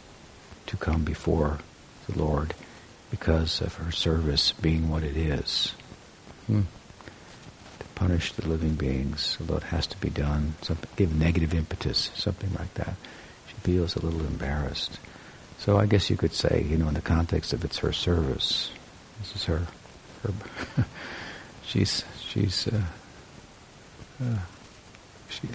to 0.67 0.77
come 0.77 1.03
before 1.03 1.59
the 2.07 2.17
Lord 2.17 2.53
because 3.11 3.61
of 3.61 3.75
her 3.75 3.91
service 3.91 4.51
being 4.53 4.89
what 4.89 5.03
it 5.03 5.15
is. 5.15 5.73
Hmm. 6.47 6.61
Punish 8.01 8.33
the 8.33 8.49
living 8.49 8.73
beings, 8.73 9.37
although 9.39 9.57
it 9.57 9.69
has 9.69 9.85
to 9.85 9.97
be 9.97 10.09
done, 10.09 10.55
something, 10.63 10.89
give 10.95 11.15
negative 11.15 11.53
impetus, 11.53 12.09
something 12.15 12.51
like 12.57 12.73
that. 12.73 12.95
She 13.47 13.53
feels 13.61 13.95
a 13.95 13.99
little 13.99 14.21
embarrassed. 14.21 14.97
So 15.59 15.77
I 15.77 15.85
guess 15.85 16.09
you 16.09 16.17
could 16.17 16.33
say, 16.33 16.65
you 16.67 16.77
know, 16.77 16.87
in 16.87 16.95
the 16.95 17.01
context 17.01 17.53
of 17.53 17.63
it's 17.63 17.77
her 17.77 17.93
service, 17.93 18.71
this 19.19 19.35
is 19.35 19.43
her, 19.43 19.67
her 20.23 20.33
she's, 21.63 22.03
she's, 22.19 22.67
uh, 22.69 22.81
uh, 24.19 24.39
she, 25.29 25.47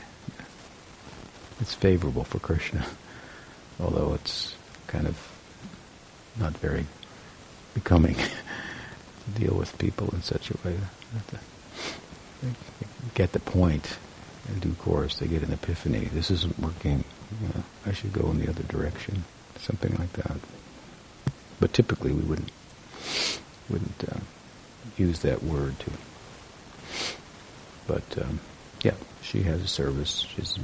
it's 1.60 1.74
favorable 1.74 2.22
for 2.22 2.38
Krishna, 2.38 2.86
although 3.80 4.14
it's 4.14 4.54
kind 4.86 5.08
of 5.08 5.18
not 6.38 6.56
very 6.58 6.86
becoming 7.74 8.14
to 8.14 9.40
deal 9.40 9.54
with 9.56 9.76
people 9.78 10.10
in 10.14 10.22
such 10.22 10.52
a 10.52 10.56
way 10.64 10.76
that 11.12 11.40
get 13.14 13.32
the 13.32 13.40
point 13.40 13.98
in 14.48 14.60
due 14.60 14.74
course. 14.74 15.18
They 15.18 15.26
get 15.26 15.42
an 15.42 15.52
epiphany. 15.52 16.06
This 16.12 16.30
isn't 16.30 16.58
working. 16.58 17.04
Know, 17.40 17.64
I 17.84 17.92
should 17.92 18.12
go 18.12 18.30
in 18.30 18.38
the 18.38 18.48
other 18.48 18.62
direction. 18.64 19.24
Something 19.58 19.96
like 19.96 20.12
that. 20.14 20.36
But 21.58 21.72
typically, 21.72 22.12
we 22.12 22.22
wouldn't 22.22 22.52
wouldn't 23.68 24.04
uh, 24.10 24.20
use 24.96 25.20
that 25.20 25.42
word 25.42 25.78
to. 25.80 25.90
But 27.86 28.18
um, 28.22 28.40
yeah, 28.82 28.94
she 29.22 29.42
has 29.42 29.62
a 29.62 29.68
service. 29.68 30.26
She's 30.34 30.58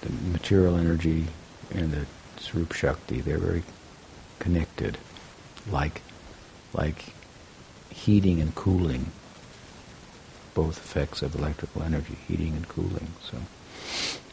the 0.00 0.10
material 0.32 0.76
energy 0.76 1.26
and 1.72 1.92
the 1.92 2.06
Swarup 2.40 2.72
Shakti, 2.72 3.20
they're 3.20 3.38
very 3.38 3.62
connected, 4.38 4.98
like, 5.70 6.02
like 6.72 7.12
heating 7.90 8.40
and 8.40 8.54
cooling, 8.54 9.10
both 10.54 10.78
effects 10.78 11.22
of 11.22 11.34
electrical 11.34 11.82
energy, 11.82 12.16
heating 12.26 12.54
and 12.54 12.68
cooling. 12.68 13.08
So, 13.22 13.38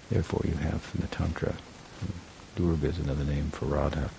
therefore, 0.09 0.41
you 0.45 0.55
have 0.55 0.89
in 0.95 1.01
the 1.01 1.07
Tantra, 1.07 1.55
Durga 2.55 2.87
is 2.87 2.99
another 2.99 3.23
name 3.23 3.49
for 3.51 3.65
Radha, 3.65 4.09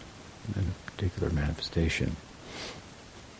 in 0.56 0.64
a 0.64 0.90
particular 0.90 1.30
manifestation. 1.30 2.16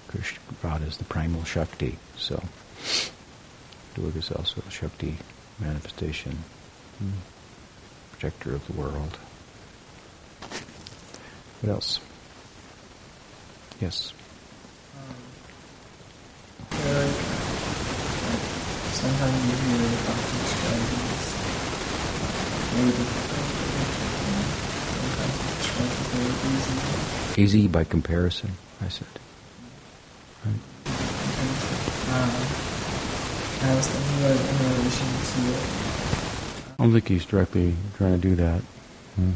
Krishna, 0.08 0.40
Radha 0.62 0.86
is 0.86 0.98
the 0.98 1.04
primal 1.04 1.44
Shakti, 1.44 1.98
so 2.16 2.42
Durga 3.94 4.18
is 4.18 4.30
also 4.30 4.62
a 4.66 4.70
Shakti 4.70 5.16
manifestation. 5.58 6.38
Mm 7.02 7.12
protector 8.22 8.54
of 8.54 8.64
the 8.68 8.72
world. 8.74 9.18
What 11.60 11.72
else? 11.72 11.98
Yes. 13.80 14.12
Um, 16.70 17.21
sometimes 19.02 19.34
you 19.34 19.50
these 19.50 20.54
guidance. 20.62 21.26
Maybe 22.74 22.92
sometimes 22.94 23.22
easy. 27.38 27.66
By 27.66 27.84
comparison, 27.84 28.52
I 28.80 28.88
said. 28.88 29.08
Right. 30.44 30.54
I 33.64 33.74
was 33.76 33.86
thinking 33.88 34.18
in 34.22 34.58
relation 34.76 35.06
to 35.30 35.40
I 36.78 36.84
don't 36.84 36.92
think 36.92 37.08
he's 37.08 37.26
directly 37.26 37.74
trying 37.96 38.20
to 38.20 38.28
do 38.28 38.34
that. 38.36 38.60
Hmm. 39.16 39.32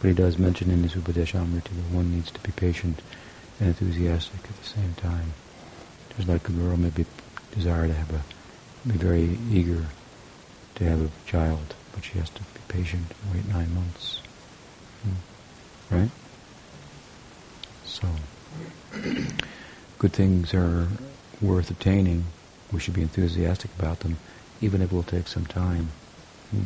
But 0.00 0.08
he 0.08 0.14
does 0.14 0.38
mention 0.38 0.70
in 0.70 0.82
his 0.82 0.94
Upadeshamrita 0.94 1.64
that 1.64 1.90
one 1.92 2.12
needs 2.12 2.30
to 2.30 2.40
be 2.40 2.52
patient 2.52 3.02
and 3.58 3.68
enthusiastic 3.68 4.44
at 4.44 4.56
the 4.56 4.64
same 4.68 4.94
time. 4.94 5.34
Just 6.16 6.28
like 6.28 6.48
a 6.48 6.52
girl 6.52 6.76
may 6.76 6.90
be 6.90 7.06
desire 7.52 7.88
to 7.88 7.94
have 7.94 8.12
a, 8.12 8.22
be 8.86 8.96
very 8.96 9.38
eager 9.50 9.86
to 10.76 10.84
have 10.84 11.00
a 11.00 11.10
child, 11.26 11.74
but 11.92 12.04
she 12.04 12.18
has 12.18 12.30
to 12.30 12.42
be 12.42 12.60
patient 12.68 13.06
and 13.22 13.34
wait 13.34 13.48
nine 13.48 13.74
months. 13.74 14.20
Hmm. 15.02 15.94
Right? 15.96 16.10
So, 17.84 18.08
good 19.98 20.12
things 20.12 20.54
are 20.54 20.88
worth 21.40 21.70
attaining. 21.70 22.24
We 22.72 22.80
should 22.80 22.94
be 22.94 23.02
enthusiastic 23.02 23.70
about 23.78 24.00
them, 24.00 24.18
even 24.60 24.82
if 24.82 24.92
it 24.92 24.94
will 24.94 25.02
take 25.02 25.28
some 25.28 25.46
time. 25.46 25.88
Hmm. 26.50 26.64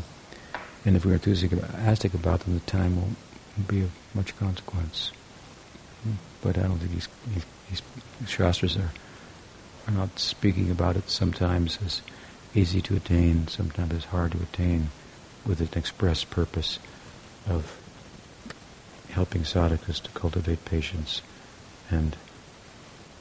And 0.84 0.96
if 0.96 1.06
we're 1.06 1.14
enthusiastic 1.14 2.12
about 2.12 2.40
them, 2.40 2.54
the 2.54 2.60
time 2.60 2.96
won't 2.96 3.16
be 3.68 3.82
of 3.82 3.90
much 4.14 4.36
consequence. 4.36 5.12
Hmm. 6.02 6.14
But 6.42 6.58
I 6.58 6.62
don't 6.62 6.78
think 6.78 6.92
he's, 6.92 7.08
he's, 7.32 7.44
he's 7.68 8.30
Shastras 8.30 8.76
are 8.76 8.90
not 9.90 10.18
speaking 10.18 10.70
about 10.70 10.96
it 10.96 11.10
sometimes 11.10 11.78
as 11.84 12.02
easy 12.54 12.80
to 12.82 12.96
attain, 12.96 13.48
sometimes 13.48 13.94
as 13.94 14.04
hard 14.04 14.32
to 14.32 14.38
attain, 14.38 14.90
with 15.44 15.60
an 15.60 15.68
express 15.74 16.24
purpose 16.24 16.78
of 17.48 17.78
helping 19.10 19.42
sadhakas 19.42 20.00
to 20.02 20.10
cultivate 20.10 20.64
patience 20.64 21.22
and 21.90 22.16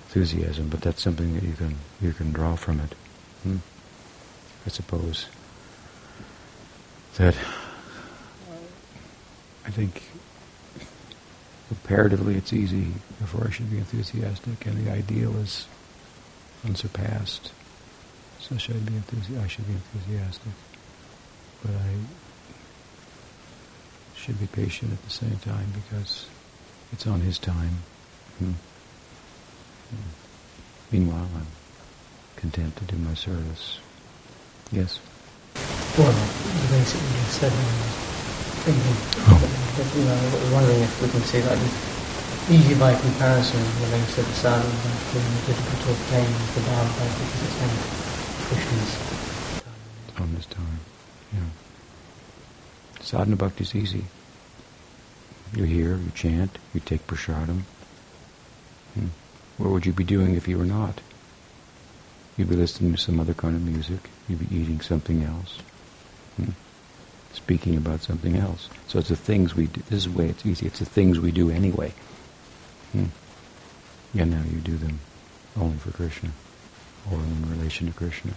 enthusiasm. 0.04 0.70
But 0.70 0.82
that's 0.82 1.02
something 1.02 1.34
that 1.34 1.44
you 1.44 1.54
can 1.54 1.78
you 2.02 2.14
can 2.14 2.32
draw 2.32 2.56
from 2.56 2.80
it. 2.80 2.94
Hmm? 3.44 3.58
I 4.66 4.70
suppose 4.70 5.26
that 7.16 7.36
I 9.66 9.72
think 9.72 10.04
comparatively 11.68 12.36
it's 12.36 12.54
easy, 12.54 12.94
therefore 13.20 13.48
I 13.48 13.52
should 13.52 13.72
be 13.72 13.78
enthusiastic, 13.78 14.66
and 14.66 14.86
the 14.86 14.92
ideal 14.92 15.36
is 15.38 15.68
unsurpassed. 16.66 17.52
So 18.40 18.58
should 18.58 18.76
I 18.76 18.80
be 18.80 18.94
enthusi- 18.94 19.42
I 19.42 19.48
should 19.48 19.68
be 19.68 19.74
enthusiastic. 19.74 20.54
But 21.62 21.76
I 21.76 21.94
should 24.16 24.40
be 24.40 24.48
patient 24.48 24.92
at 24.94 25.04
the 25.04 25.10
same 25.10 25.38
time 25.38 25.68
because 25.74 26.26
it's 26.92 27.08
on 27.08 27.22
his 27.22 27.38
time. 27.40 27.84
Hmm. 28.40 28.52
Hmm. 29.90 30.10
Meanwhile, 30.92 31.30
I'm 31.36 31.48
content 32.36 32.76
to 32.78 32.84
do 32.86 32.98
my 32.98 33.14
service. 33.14 33.80
Yes? 34.72 35.00
Well, 35.98 36.12
you 36.12 36.68
basically 36.70 37.08
just 37.22 37.40
said 37.40 37.52
thinking, 38.64 38.98
oh. 39.28 39.42
but, 39.78 39.88
you 39.98 40.04
know, 40.06 40.14
I 40.14 40.42
was 40.42 40.52
wondering 40.52 40.82
if 40.82 41.02
we 41.02 41.10
can 41.10 41.22
see 41.22 41.42
that 41.42 41.58
easy 42.50 42.76
by 42.76 42.94
comparison 43.00 43.62
relates 43.82 44.16
to 44.16 44.22
the 44.22 44.34
sadhana 44.34 44.76
bhakti 44.84 45.20
and 45.20 45.46
difficult 45.46 45.82
to 45.84 45.92
obtain 45.92 46.32
the 46.56 46.62
bhava 46.62 47.06
because 47.20 47.44
it's 47.46 47.62
on 47.62 47.72
Krishna's 48.48 48.94
time. 50.16 50.36
This 50.36 50.46
time, 50.46 50.80
yeah. 51.34 53.02
Sadhana 53.02 53.36
bhakti 53.36 53.64
is 53.64 53.76
easy. 53.76 54.06
You 55.56 55.64
hear, 55.64 55.98
you 55.98 56.12
chant, 56.14 56.58
you 56.74 56.80
take 56.80 57.06
prasadam. 57.08 57.62
Hmm. 58.94 59.08
What 59.58 59.72
would 59.72 59.86
you 59.86 59.94
be 59.94 60.04
doing 60.04 60.36
if 60.36 60.48
you 60.48 60.58
were 60.58 60.66
not? 60.66 61.02
You'd 62.38 62.50
be 62.50 62.56
listening 62.56 62.94
to 62.94 62.98
some 62.98 63.20
other 63.20 63.34
kind 63.34 63.56
of 63.56 63.62
music. 63.62 64.10
You'd 64.28 64.48
be 64.50 64.56
eating 64.56 64.82
something 64.82 65.24
else. 65.24 65.60
Hmm. 66.38 66.52
Speaking 67.34 67.78
about 67.78 68.02
something 68.02 68.36
else. 68.38 68.70
So 68.88 69.00
it's 69.00 69.10
the 69.10 69.16
things 69.16 69.56
we 69.56 69.68
do. 69.68 69.82
This 69.90 70.06
is 70.06 70.12
the 70.12 70.18
way 70.18 70.30
it's 70.30 70.46
easy. 70.46 70.68
It's 70.68 70.80
the 70.80 70.86
things 70.86 71.20
we 71.20 71.32
do 71.32 71.50
anyway. 71.50 71.94
Hmm. 72.92 73.06
And 74.18 74.32
now 74.32 74.44
you 74.44 74.60
do 74.60 74.76
them 74.78 75.00
only 75.58 75.78
for 75.78 75.92
Krishna 75.92 76.32
or 77.10 77.18
in 77.18 77.50
relation 77.58 77.88
to 77.88 77.94
Krishna. 77.94 78.34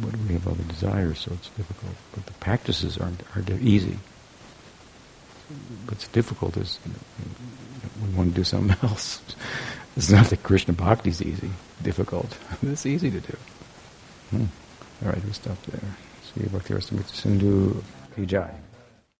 But 0.00 0.16
we 0.16 0.34
have 0.34 0.46
other 0.46 0.62
desires, 0.64 1.20
so 1.20 1.32
it's 1.32 1.48
difficult. 1.50 1.94
But 2.14 2.26
the 2.26 2.32
practices 2.34 2.98
aren't 2.98 3.22
are 3.34 3.42
easy. 3.60 3.98
What's 5.86 6.06
difficult 6.08 6.56
is 6.56 6.78
you 6.86 6.92
know, 6.92 8.06
we 8.06 8.14
want 8.16 8.30
to 8.30 8.36
do 8.36 8.44
something 8.44 8.76
else. 8.88 9.20
it's 9.96 10.10
not 10.10 10.26
that 10.26 10.42
Krishna 10.42 10.74
Bhakti 10.74 11.10
is 11.10 11.20
easy, 11.20 11.50
difficult. 11.82 12.38
it's 12.62 12.86
easy 12.86 13.10
to 13.10 13.20
do. 13.20 13.36
Hmm. 14.30 14.44
All 15.02 15.12
right, 15.12 15.24
we 15.24 15.32
stop 15.32 15.60
there. 15.62 15.80
Sri 16.32 16.46
Bhakti 16.46 16.80
Sindhu 16.80 17.82
Ki 18.14 18.26
Jai. 18.26 18.54